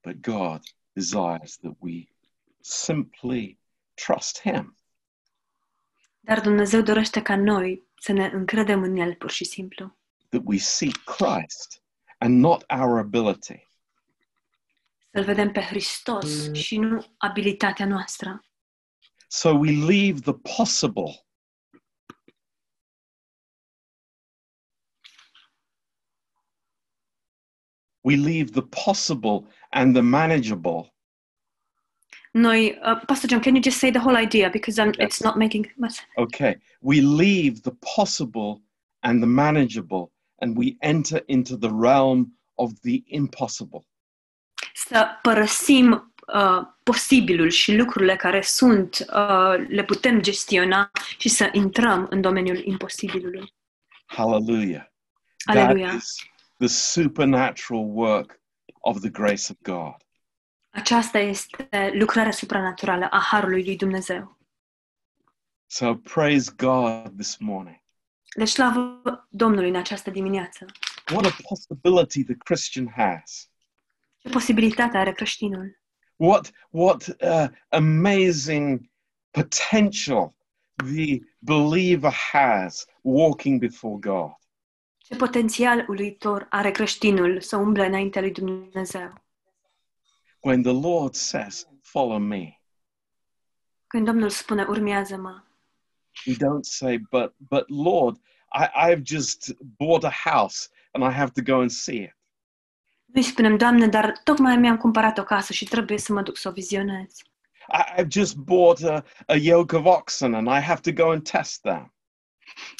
But 0.01 0.21
God 0.21 0.61
desires 0.95 1.57
that 1.57 1.73
we 1.79 2.07
simply 2.61 3.59
trust 3.93 4.41
Him. 4.41 4.77
Dar 6.19 6.41
Dumnezeu 6.41 6.81
dorește 6.81 7.21
ca 7.21 7.35
noi 7.35 7.87
să 7.99 8.11
ne 8.11 8.25
încredem 8.25 8.83
în 8.83 8.95
El 8.95 9.15
pur 9.15 9.29
și 9.31 9.45
simplu. 9.45 9.97
that 10.29 10.41
we 10.45 10.57
seek 10.57 11.03
Christ 11.03 11.81
and 12.17 12.39
not 12.39 12.63
our 12.69 12.97
ability. 12.97 13.67
Să-L 15.11 15.23
vedem 15.23 15.51
pe 15.51 15.61
Hristos 15.61 16.51
și 16.53 16.77
nu 16.77 17.05
abilitatea 17.17 17.85
noastră. 17.85 18.45
So 19.27 19.49
we 19.49 19.71
leave 19.71 20.19
the 20.19 20.33
possible 20.33 21.25
we 28.01 28.15
leave 28.15 28.51
the 28.51 28.61
possible 28.85 29.47
and 29.75 29.95
the 29.95 30.01
manageable 30.01 30.81
Noi, 32.33 32.77
uh, 32.83 32.99
Pastor 33.07 33.29
John, 33.29 33.39
can 33.39 33.55
you 33.55 33.61
just 33.61 33.77
say 33.79 33.91
the 33.91 33.99
whole 33.99 34.17
idea 34.17 34.49
because 34.49 34.77
um, 34.77 34.91
it's 34.99 35.21
not 35.23 35.37
making 35.37 35.65
much. 35.77 35.93
Sense. 35.93 36.07
Okay 36.17 36.55
we 36.85 37.01
leave 37.01 37.63
the 37.63 37.75
possible 37.95 38.61
and 39.01 39.21
the 39.21 39.27
manageable 39.27 40.11
and 40.41 40.55
we 40.57 40.77
enter 40.81 41.21
into 41.27 41.57
the 41.57 41.69
realm 41.69 42.31
of 42.57 42.71
the 42.81 43.03
impossible 43.07 43.85
Să 44.73 45.07
părăsim 45.21 46.13
uh, 46.33 46.61
posibilul 46.83 47.49
și 47.49 47.75
lucrurile 47.75 48.15
care 48.15 48.41
sunt, 48.41 49.05
uh, 49.13 49.65
le 49.67 49.83
putem 49.83 50.21
gestiona 50.21 50.91
și 51.17 51.29
să 51.29 51.49
intrăm 51.51 52.07
în 52.09 52.21
domeniul 52.21 52.61
imposibilului. 52.65 53.53
hallelujah 54.05 54.85
Aleluia! 55.45 55.87
that 55.87 55.97
is 56.01 56.15
the 56.57 56.67
supernatural 56.67 57.83
work 57.85 58.39
of 58.85 58.99
the 58.99 59.09
grace 59.09 59.51
of 59.51 59.57
god 59.61 59.95
Aceasta 60.69 61.19
este 61.19 61.91
lucrarea 61.93 62.31
supranaturală 62.31 63.07
a 63.11 63.19
Harului 63.19 63.63
lui 63.63 63.75
Dumnezeu. 63.77 64.37
so 65.65 65.95
praise 65.95 66.51
god 66.57 67.11
this 67.17 67.37
morning 67.37 67.83
Deci, 68.35 68.49
slavă 68.49 69.01
Domnului 69.29 69.69
în 69.69 69.75
această 69.75 70.09
dimineață. 70.09 70.65
what 71.13 71.25
a 71.25 71.35
possibility 71.47 72.23
the 72.23 72.35
christian 72.35 72.87
has 72.95 73.49
Ce 74.17 74.29
posibilitate 74.29 74.97
are 74.97 75.11
creștinul? 75.11 75.79
what 76.15 76.51
what 76.69 77.07
uh, 77.21 77.47
amazing 77.69 78.89
potential 79.31 80.35
the 80.75 81.19
believer 81.39 82.11
has 82.31 82.85
walking 83.01 83.59
before 83.59 83.97
god 83.99 84.31
Ce 85.07 85.15
potențial 85.15 85.85
uluitor 85.87 86.47
are 86.49 86.71
creștinul 86.71 87.41
să 87.41 87.55
umble 87.55 87.85
înaintea 87.85 88.21
lui 88.21 88.31
Dumnezeu? 88.31 89.13
when 90.39 90.61
the 90.61 90.71
lord 90.71 91.13
says 91.13 91.67
follow 91.81 92.19
me 92.19 92.61
Când 93.87 94.05
Domnul 94.05 94.29
spune, 94.29 94.63
urmează-mă, 94.63 95.43
we 96.25 96.33
don't 96.33 96.61
say 96.61 96.97
but 96.97 97.35
but 97.37 97.69
lord 97.69 98.17
I, 98.53 98.91
i've 98.91 99.01
just 99.03 99.55
bought 99.77 100.03
a 100.03 100.29
house 100.29 100.69
and 100.91 101.03
i 101.03 101.15
have 101.15 101.31
to 101.31 101.41
go 101.41 101.59
and 101.59 101.71
see 101.71 102.01
it 102.03 102.15
nu-i 103.05 103.23
spunem, 103.23 103.57
Doamne, 103.57 103.87
dar 103.87 104.21
tocmai 104.23 104.57
mi-am 104.57 104.77
cumpărat 104.77 105.17
o 105.17 105.23
casă 105.23 105.53
și 105.53 105.65
trebuie 105.65 105.97
să 105.97 106.13
mă 106.13 106.21
duc 106.21 106.37
să 106.37 106.47
o 106.49 106.51
vizionez. 106.51 107.17
I, 107.67 108.01
i've 108.01 108.07
just 108.09 108.35
bought 108.35 108.83
a, 108.83 109.03
a 109.25 109.35
yoke 109.35 109.75
of 109.75 109.85
oxen 109.85 110.33
and 110.33 110.47
i 110.47 110.59
have 110.59 110.81
to 110.81 111.03
go 111.03 111.11
and 111.11 111.29
test 111.29 111.61
them 111.61 111.94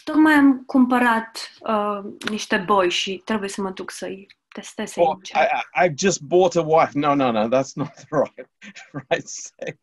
Tocmai 0.04 0.34
am 0.34 0.64
cumpărat 0.66 1.52
uh, 1.60 2.00
niște 2.30 2.58
boi 2.58 2.90
și 2.90 3.22
trebuie 3.26 3.50
să 3.50 3.62
mă 3.62 3.70
duc 3.70 3.92
să-i 3.92 4.28
testez. 4.48 4.92
să-i 4.92 5.04
or 5.04 5.16
încerc. 5.16 5.42
I, 5.42 5.84
I, 5.84 5.90
i've 5.90 5.94
just 5.98 6.22
bought 6.22 6.56
a 6.56 6.62
wife 6.62 6.92
no 6.94 7.16
no 7.16 7.32
no 7.32 7.48
that's 7.48 7.74
not 7.76 7.94
the 7.94 8.06
right 8.24 8.50
right 9.10 9.28
say 9.28 9.80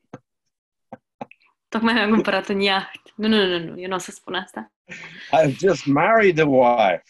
Tocmai 1.68 1.92
mi-am 1.92 2.10
cumpărat 2.10 2.48
un 2.48 2.60
iaht. 2.60 2.90
Nu, 3.14 3.28
nu, 3.28 3.46
nu, 3.46 3.58
nu, 3.58 3.80
eu 3.80 3.88
nu 3.88 3.94
o 3.94 3.98
să 3.98 4.10
spun 4.10 4.34
asta. 4.34 4.72
i've 5.42 5.56
just 5.56 5.86
married 5.86 6.38
a 6.38 6.46
wife 6.46 7.02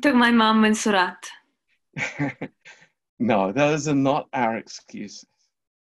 Tocmai 0.00 0.30
m-am 0.30 0.58
mensurat. 0.58 1.44
no, 3.16 3.52
those 3.52 3.88
are 3.90 3.98
not 3.98 4.34
our 4.34 4.56
excuses. 4.56 5.28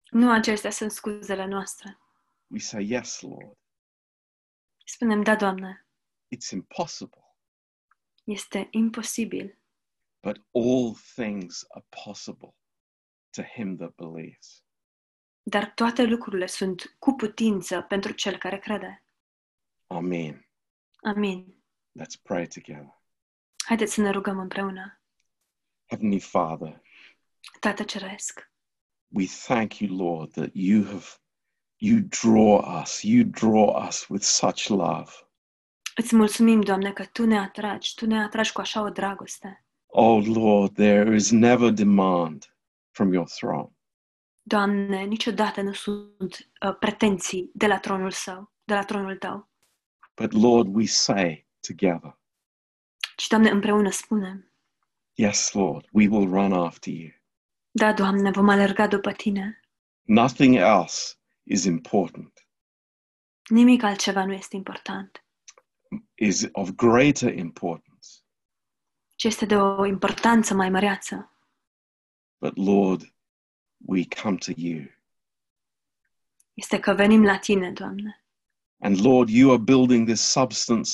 Nu 0.10 0.32
acestea 0.32 0.70
sunt 0.72 0.91
scuzele 0.91 1.45
noastre. 1.45 1.99
We 2.47 2.60
say, 2.60 2.86
Yes, 2.89 3.22
Lord, 3.22 3.58
Spunem, 4.86 5.22
da, 5.24 5.36
Doamne, 5.36 5.84
it's 6.36 6.51
impossible, 6.51 7.23
este 8.23 8.67
imposibil, 8.71 9.57
but 10.21 10.41
all 10.51 10.95
things 11.15 11.65
are 11.69 11.86
possible 12.05 12.55
to 13.31 13.41
him 13.43 13.77
that 13.77 13.95
believes. 13.95 14.63
dar 15.43 15.71
toate 15.73 16.03
lucrurile 16.03 16.45
sunt 16.45 16.95
cu 16.99 17.11
putință 17.11 17.81
pentru 17.81 18.11
cel 18.11 18.38
care 18.38 18.59
crede. 18.59 19.03
Amen. 19.88 20.49
Amin. 21.01 21.63
Let's 21.99 22.21
pray 22.21 22.47
together. 22.47 23.01
Haideți 23.65 23.93
să 23.93 24.01
ne 24.01 24.09
rugăm 24.09 24.39
împreună. 24.39 25.01
Heavenly 25.88 26.19
Father, 26.19 26.81
Tată 27.59 27.83
Ceresc, 27.83 28.51
we 29.07 29.25
thank 29.25 29.77
you, 29.79 29.97
Lord, 29.97 30.31
that 30.31 30.49
you 30.53 30.83
have 30.83 31.05
you 31.77 31.99
draw 31.99 32.81
us, 32.81 33.01
you 33.03 33.23
draw 33.23 33.88
us 33.88 34.07
with 34.07 34.23
such 34.23 34.67
love. 34.69 35.11
Îți 35.95 36.15
mulțumim, 36.15 36.61
Doamne, 36.61 36.91
că 36.93 37.05
Tu 37.05 37.25
ne 37.25 37.39
atragi, 37.39 37.93
Tu 37.95 38.05
ne 38.05 38.23
atragi 38.23 38.51
cu 38.51 38.61
așa 38.61 38.81
o 38.81 38.89
dragoste. 38.89 39.65
Oh 39.85 40.25
Lord, 40.25 40.73
there 40.73 41.15
is 41.15 41.31
never 41.31 41.69
demand 41.71 42.55
from 42.91 43.13
your 43.13 43.27
throne. 43.29 43.69
Doamne, 44.41 45.03
niciodată 45.03 45.61
nu 45.61 45.73
sunt 45.73 46.49
uh, 46.67 46.75
pretenții 46.79 47.51
de 47.53 47.67
la 47.67 47.79
tronul 47.79 48.11
său, 48.11 48.53
de 48.63 48.73
la 48.73 48.83
tronul 48.83 49.17
Tău. 49.17 49.49
But 50.15 50.31
Lord, 50.31 50.75
we 50.75 50.85
say 50.85 51.47
together, 51.67 52.17
Și, 53.17 53.29
Doamne, 53.29 53.49
împreună 53.49 53.89
spunem, 53.89 54.49
Yes, 55.13 55.51
Lord, 55.51 55.87
we 55.91 56.07
will 56.07 56.29
run 56.29 56.53
after 56.53 56.93
you. 56.93 57.09
da, 57.71 57.93
Doamne, 57.93 58.31
vom 58.31 58.49
alerga 58.49 58.87
după 58.87 59.11
Tine. 59.11 59.59
Nothing 60.01 60.55
else 60.55 61.13
is 61.43 61.63
important, 61.63 62.47
Nimic 63.49 63.83
altceva 63.83 64.25
nu 64.25 64.33
este 64.33 64.55
important, 64.55 65.24
is 66.16 66.45
of 66.51 66.70
greater 66.70 67.38
importance. 67.38 68.07
ci 69.16 69.24
este 69.24 69.45
de 69.45 69.55
o 69.57 69.86
importanță 69.86 70.53
mai 70.53 70.70
măreață. 70.70 71.30
But 72.38 72.57
Lord, 72.57 73.13
we 73.78 74.03
come 74.22 74.36
to 74.38 74.51
you. 74.55 74.86
Este 76.53 76.80
că 76.80 76.93
venim 76.93 77.24
la 77.24 77.38
Tine, 77.38 77.72
Doamne. 77.72 78.26
And 78.80 79.05
Lord, 79.05 79.30
you 79.30 79.51
are 79.51 79.61
building 79.61 80.07
this 80.07 80.22
substance 80.22 80.91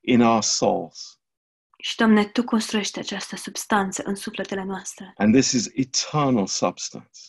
in 0.00 0.20
our 0.20 0.42
souls. 0.42 1.20
Și, 1.78 1.96
Doamne, 1.96 2.24
Tu 2.24 2.44
construiești 2.44 2.98
această 2.98 3.36
substanță 3.36 4.02
în 4.04 4.14
sufletele 4.14 4.62
noastre. 4.64 5.12
And 5.16 5.34
this 5.34 5.52
is 5.52 5.66
eternal 5.74 6.46
substance, 6.46 7.20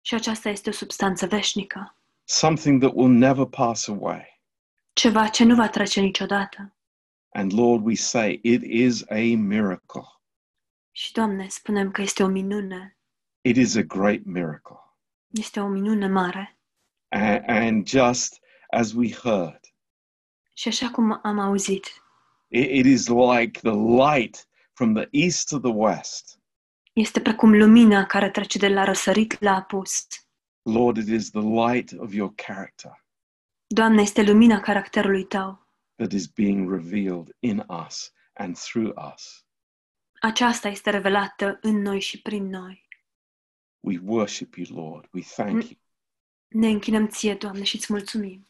Și 0.00 0.14
aceasta 0.14 0.48
este 0.48 0.68
o 0.68 0.72
substanță 0.72 1.26
veșnică. 1.26 1.96
something 2.24 2.80
that 2.82 2.92
will 2.94 3.12
never 3.12 3.44
pass 3.44 3.88
away. 3.88 4.40
Ceva 4.92 5.28
ce 5.28 5.44
nu 5.44 5.54
va 5.54 5.68
trece 5.68 6.00
niciodată. 6.00 6.75
And 7.36 7.52
Lord, 7.52 7.84
we 7.84 7.94
say 7.94 8.40
it 8.42 8.62
is 8.62 9.04
a 9.10 9.36
miracle. 9.36 10.06
Și, 10.90 11.12
Doamne, 11.12 11.48
spunem 11.48 11.90
că 11.90 12.02
este 12.02 12.22
o 12.22 12.26
minune. 12.26 12.98
It 13.40 13.56
is 13.56 13.74
a 13.76 13.82
great 13.82 14.24
miracle. 14.24 14.76
Este 15.30 15.60
o 15.60 15.66
minune 15.68 16.08
mare. 16.08 16.58
And, 17.08 17.42
and 17.46 17.86
just 17.88 18.40
as 18.70 18.92
we 18.92 19.12
heard, 19.12 19.60
Și 20.52 20.68
așa 20.68 20.90
cum 20.90 21.20
am 21.22 21.38
auzit, 21.38 21.86
it, 22.48 22.70
it 22.70 22.86
is 22.86 23.08
like 23.08 23.60
the 23.60 23.74
light 24.14 24.48
from 24.72 24.94
the 24.94 25.08
east 25.10 25.48
to 25.48 25.58
the 25.58 25.72
west. 25.72 26.40
este 26.92 27.20
precum 27.20 27.52
lumina 27.52 28.06
care 28.06 28.30
trece 28.30 28.58
de 28.58 28.68
la 28.68 28.84
răsărit 28.84 29.40
la 29.40 29.54
apus. 29.54 30.06
Lord, 30.62 30.96
it 30.96 31.08
is 31.08 31.30
the 31.30 31.40
light 31.40 31.92
of 31.98 32.12
your 32.12 32.32
character 32.34 33.04
Doamne, 33.66 34.02
este 34.02 34.22
lumina 34.22 34.60
caracterului 34.60 35.24
Tău. 35.24 35.65
That 35.96 36.12
is 36.12 36.26
being 36.26 36.70
revealed 36.70 37.36
in 37.38 37.64
us 37.86 38.12
and 38.32 38.56
through 38.56 39.12
us. 39.12 39.46
Aceasta 40.20 40.68
este 40.68 40.90
revelată 40.90 41.58
în 41.60 41.80
noi 41.80 42.00
și 42.00 42.22
prin 42.22 42.48
noi. 42.48 42.88
We 43.80 43.98
worship 44.02 44.54
you, 44.54 44.84
Lord. 44.84 45.08
We 45.12 45.22
thank 45.22 45.62
you 45.62 45.78
Ne 46.48 46.68
închinăm 46.68 47.08
Ție, 47.08 47.34
Doamne, 47.34 47.62
și 47.64 47.76
îți 47.76 47.92
mulțumim 47.92 48.46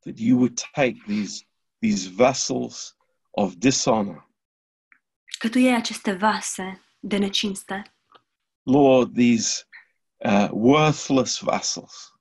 that 0.00 0.18
you 0.18 0.36
would 0.36 0.60
take 0.72 0.96
these, 1.06 1.46
these 1.80 2.08
vessels 2.08 2.96
of 3.30 3.54
dishonor, 3.54 4.30
că 5.38 5.48
Tu 5.48 5.58
iei 5.58 5.74
aceste 5.74 6.12
vase 6.12 6.82
de 7.00 7.16
necinste, 7.16 7.94
Lord, 8.62 9.14
these 9.14 9.68
uh, 10.16 10.48
worthless 10.50 11.40
vessels, 11.40 12.14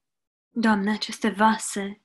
Doamne, 0.49 0.91
aceste 0.91 1.30
vase 1.30 2.01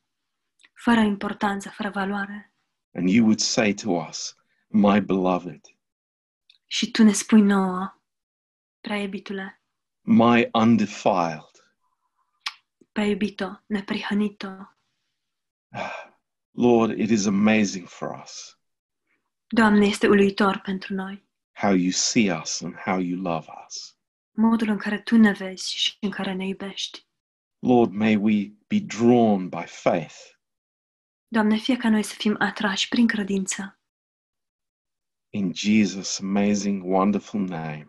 fără 0.75 1.01
importanță, 1.01 1.69
fără 1.71 1.91
valoare. 1.91 2.53
and 2.95 3.09
you 3.09 3.25
would 3.25 3.41
say 3.41 3.75
to 3.75 3.91
us, 3.91 4.37
My 4.69 5.01
beloved, 5.01 5.61
Și 6.67 6.91
Tu 6.91 7.03
ne 7.03 7.13
spui 7.13 7.41
nouă, 7.43 8.01
prea 8.81 8.97
iubitule, 8.97 9.63
my 10.01 10.49
undefiled. 10.53 11.51
prea 12.93 13.05
iubito, 13.07 13.63
neprihănito. 13.67 14.77
Lord, 16.57 16.99
it 16.99 17.11
is 17.11 17.27
amazing 17.27 17.89
for 17.89 18.21
us 18.23 18.59
Doamne, 19.47 19.87
este 19.87 20.07
uluitor 20.09 20.59
pentru 20.59 20.95
noi 20.95 21.25
how 21.53 21.73
you 21.75 21.91
see 21.91 22.33
us 22.41 22.61
and 22.61 22.75
how 22.75 22.99
you 22.99 23.21
love 23.21 23.47
us. 23.67 23.97
modul 24.31 24.69
în 24.69 24.77
care 24.79 24.99
Tu 25.01 25.17
ne 25.17 25.33
vezi 25.33 25.75
și 25.77 25.97
în 26.01 26.11
care 26.11 26.33
ne 26.33 26.47
iubești. 26.47 27.07
Lord, 27.59 27.93
may 27.93 28.17
we 28.17 28.53
be 28.69 28.81
drawn 28.81 29.49
by 29.49 29.65
faith 29.67 30.17
Doamne, 31.35 31.57
fie 31.57 31.77
ca 31.77 31.89
noi 31.89 32.03
să 32.03 32.15
fim 32.19 32.37
atrași 32.39 32.89
prin 32.89 33.07
credință 33.07 33.79
in 35.35 35.53
Jesus' 35.53 36.21
amazing, 36.21 36.85
wonderful 36.85 37.41
name. 37.41 37.89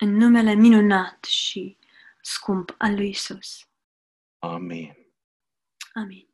în 0.00 0.16
numele 0.16 0.54
minunat 0.54 1.24
și 1.24 1.78
scump 2.20 2.74
al 2.78 2.94
lui 2.94 3.08
Isus. 3.08 3.68
Amen. 4.38 4.96
Amin. 5.92 6.27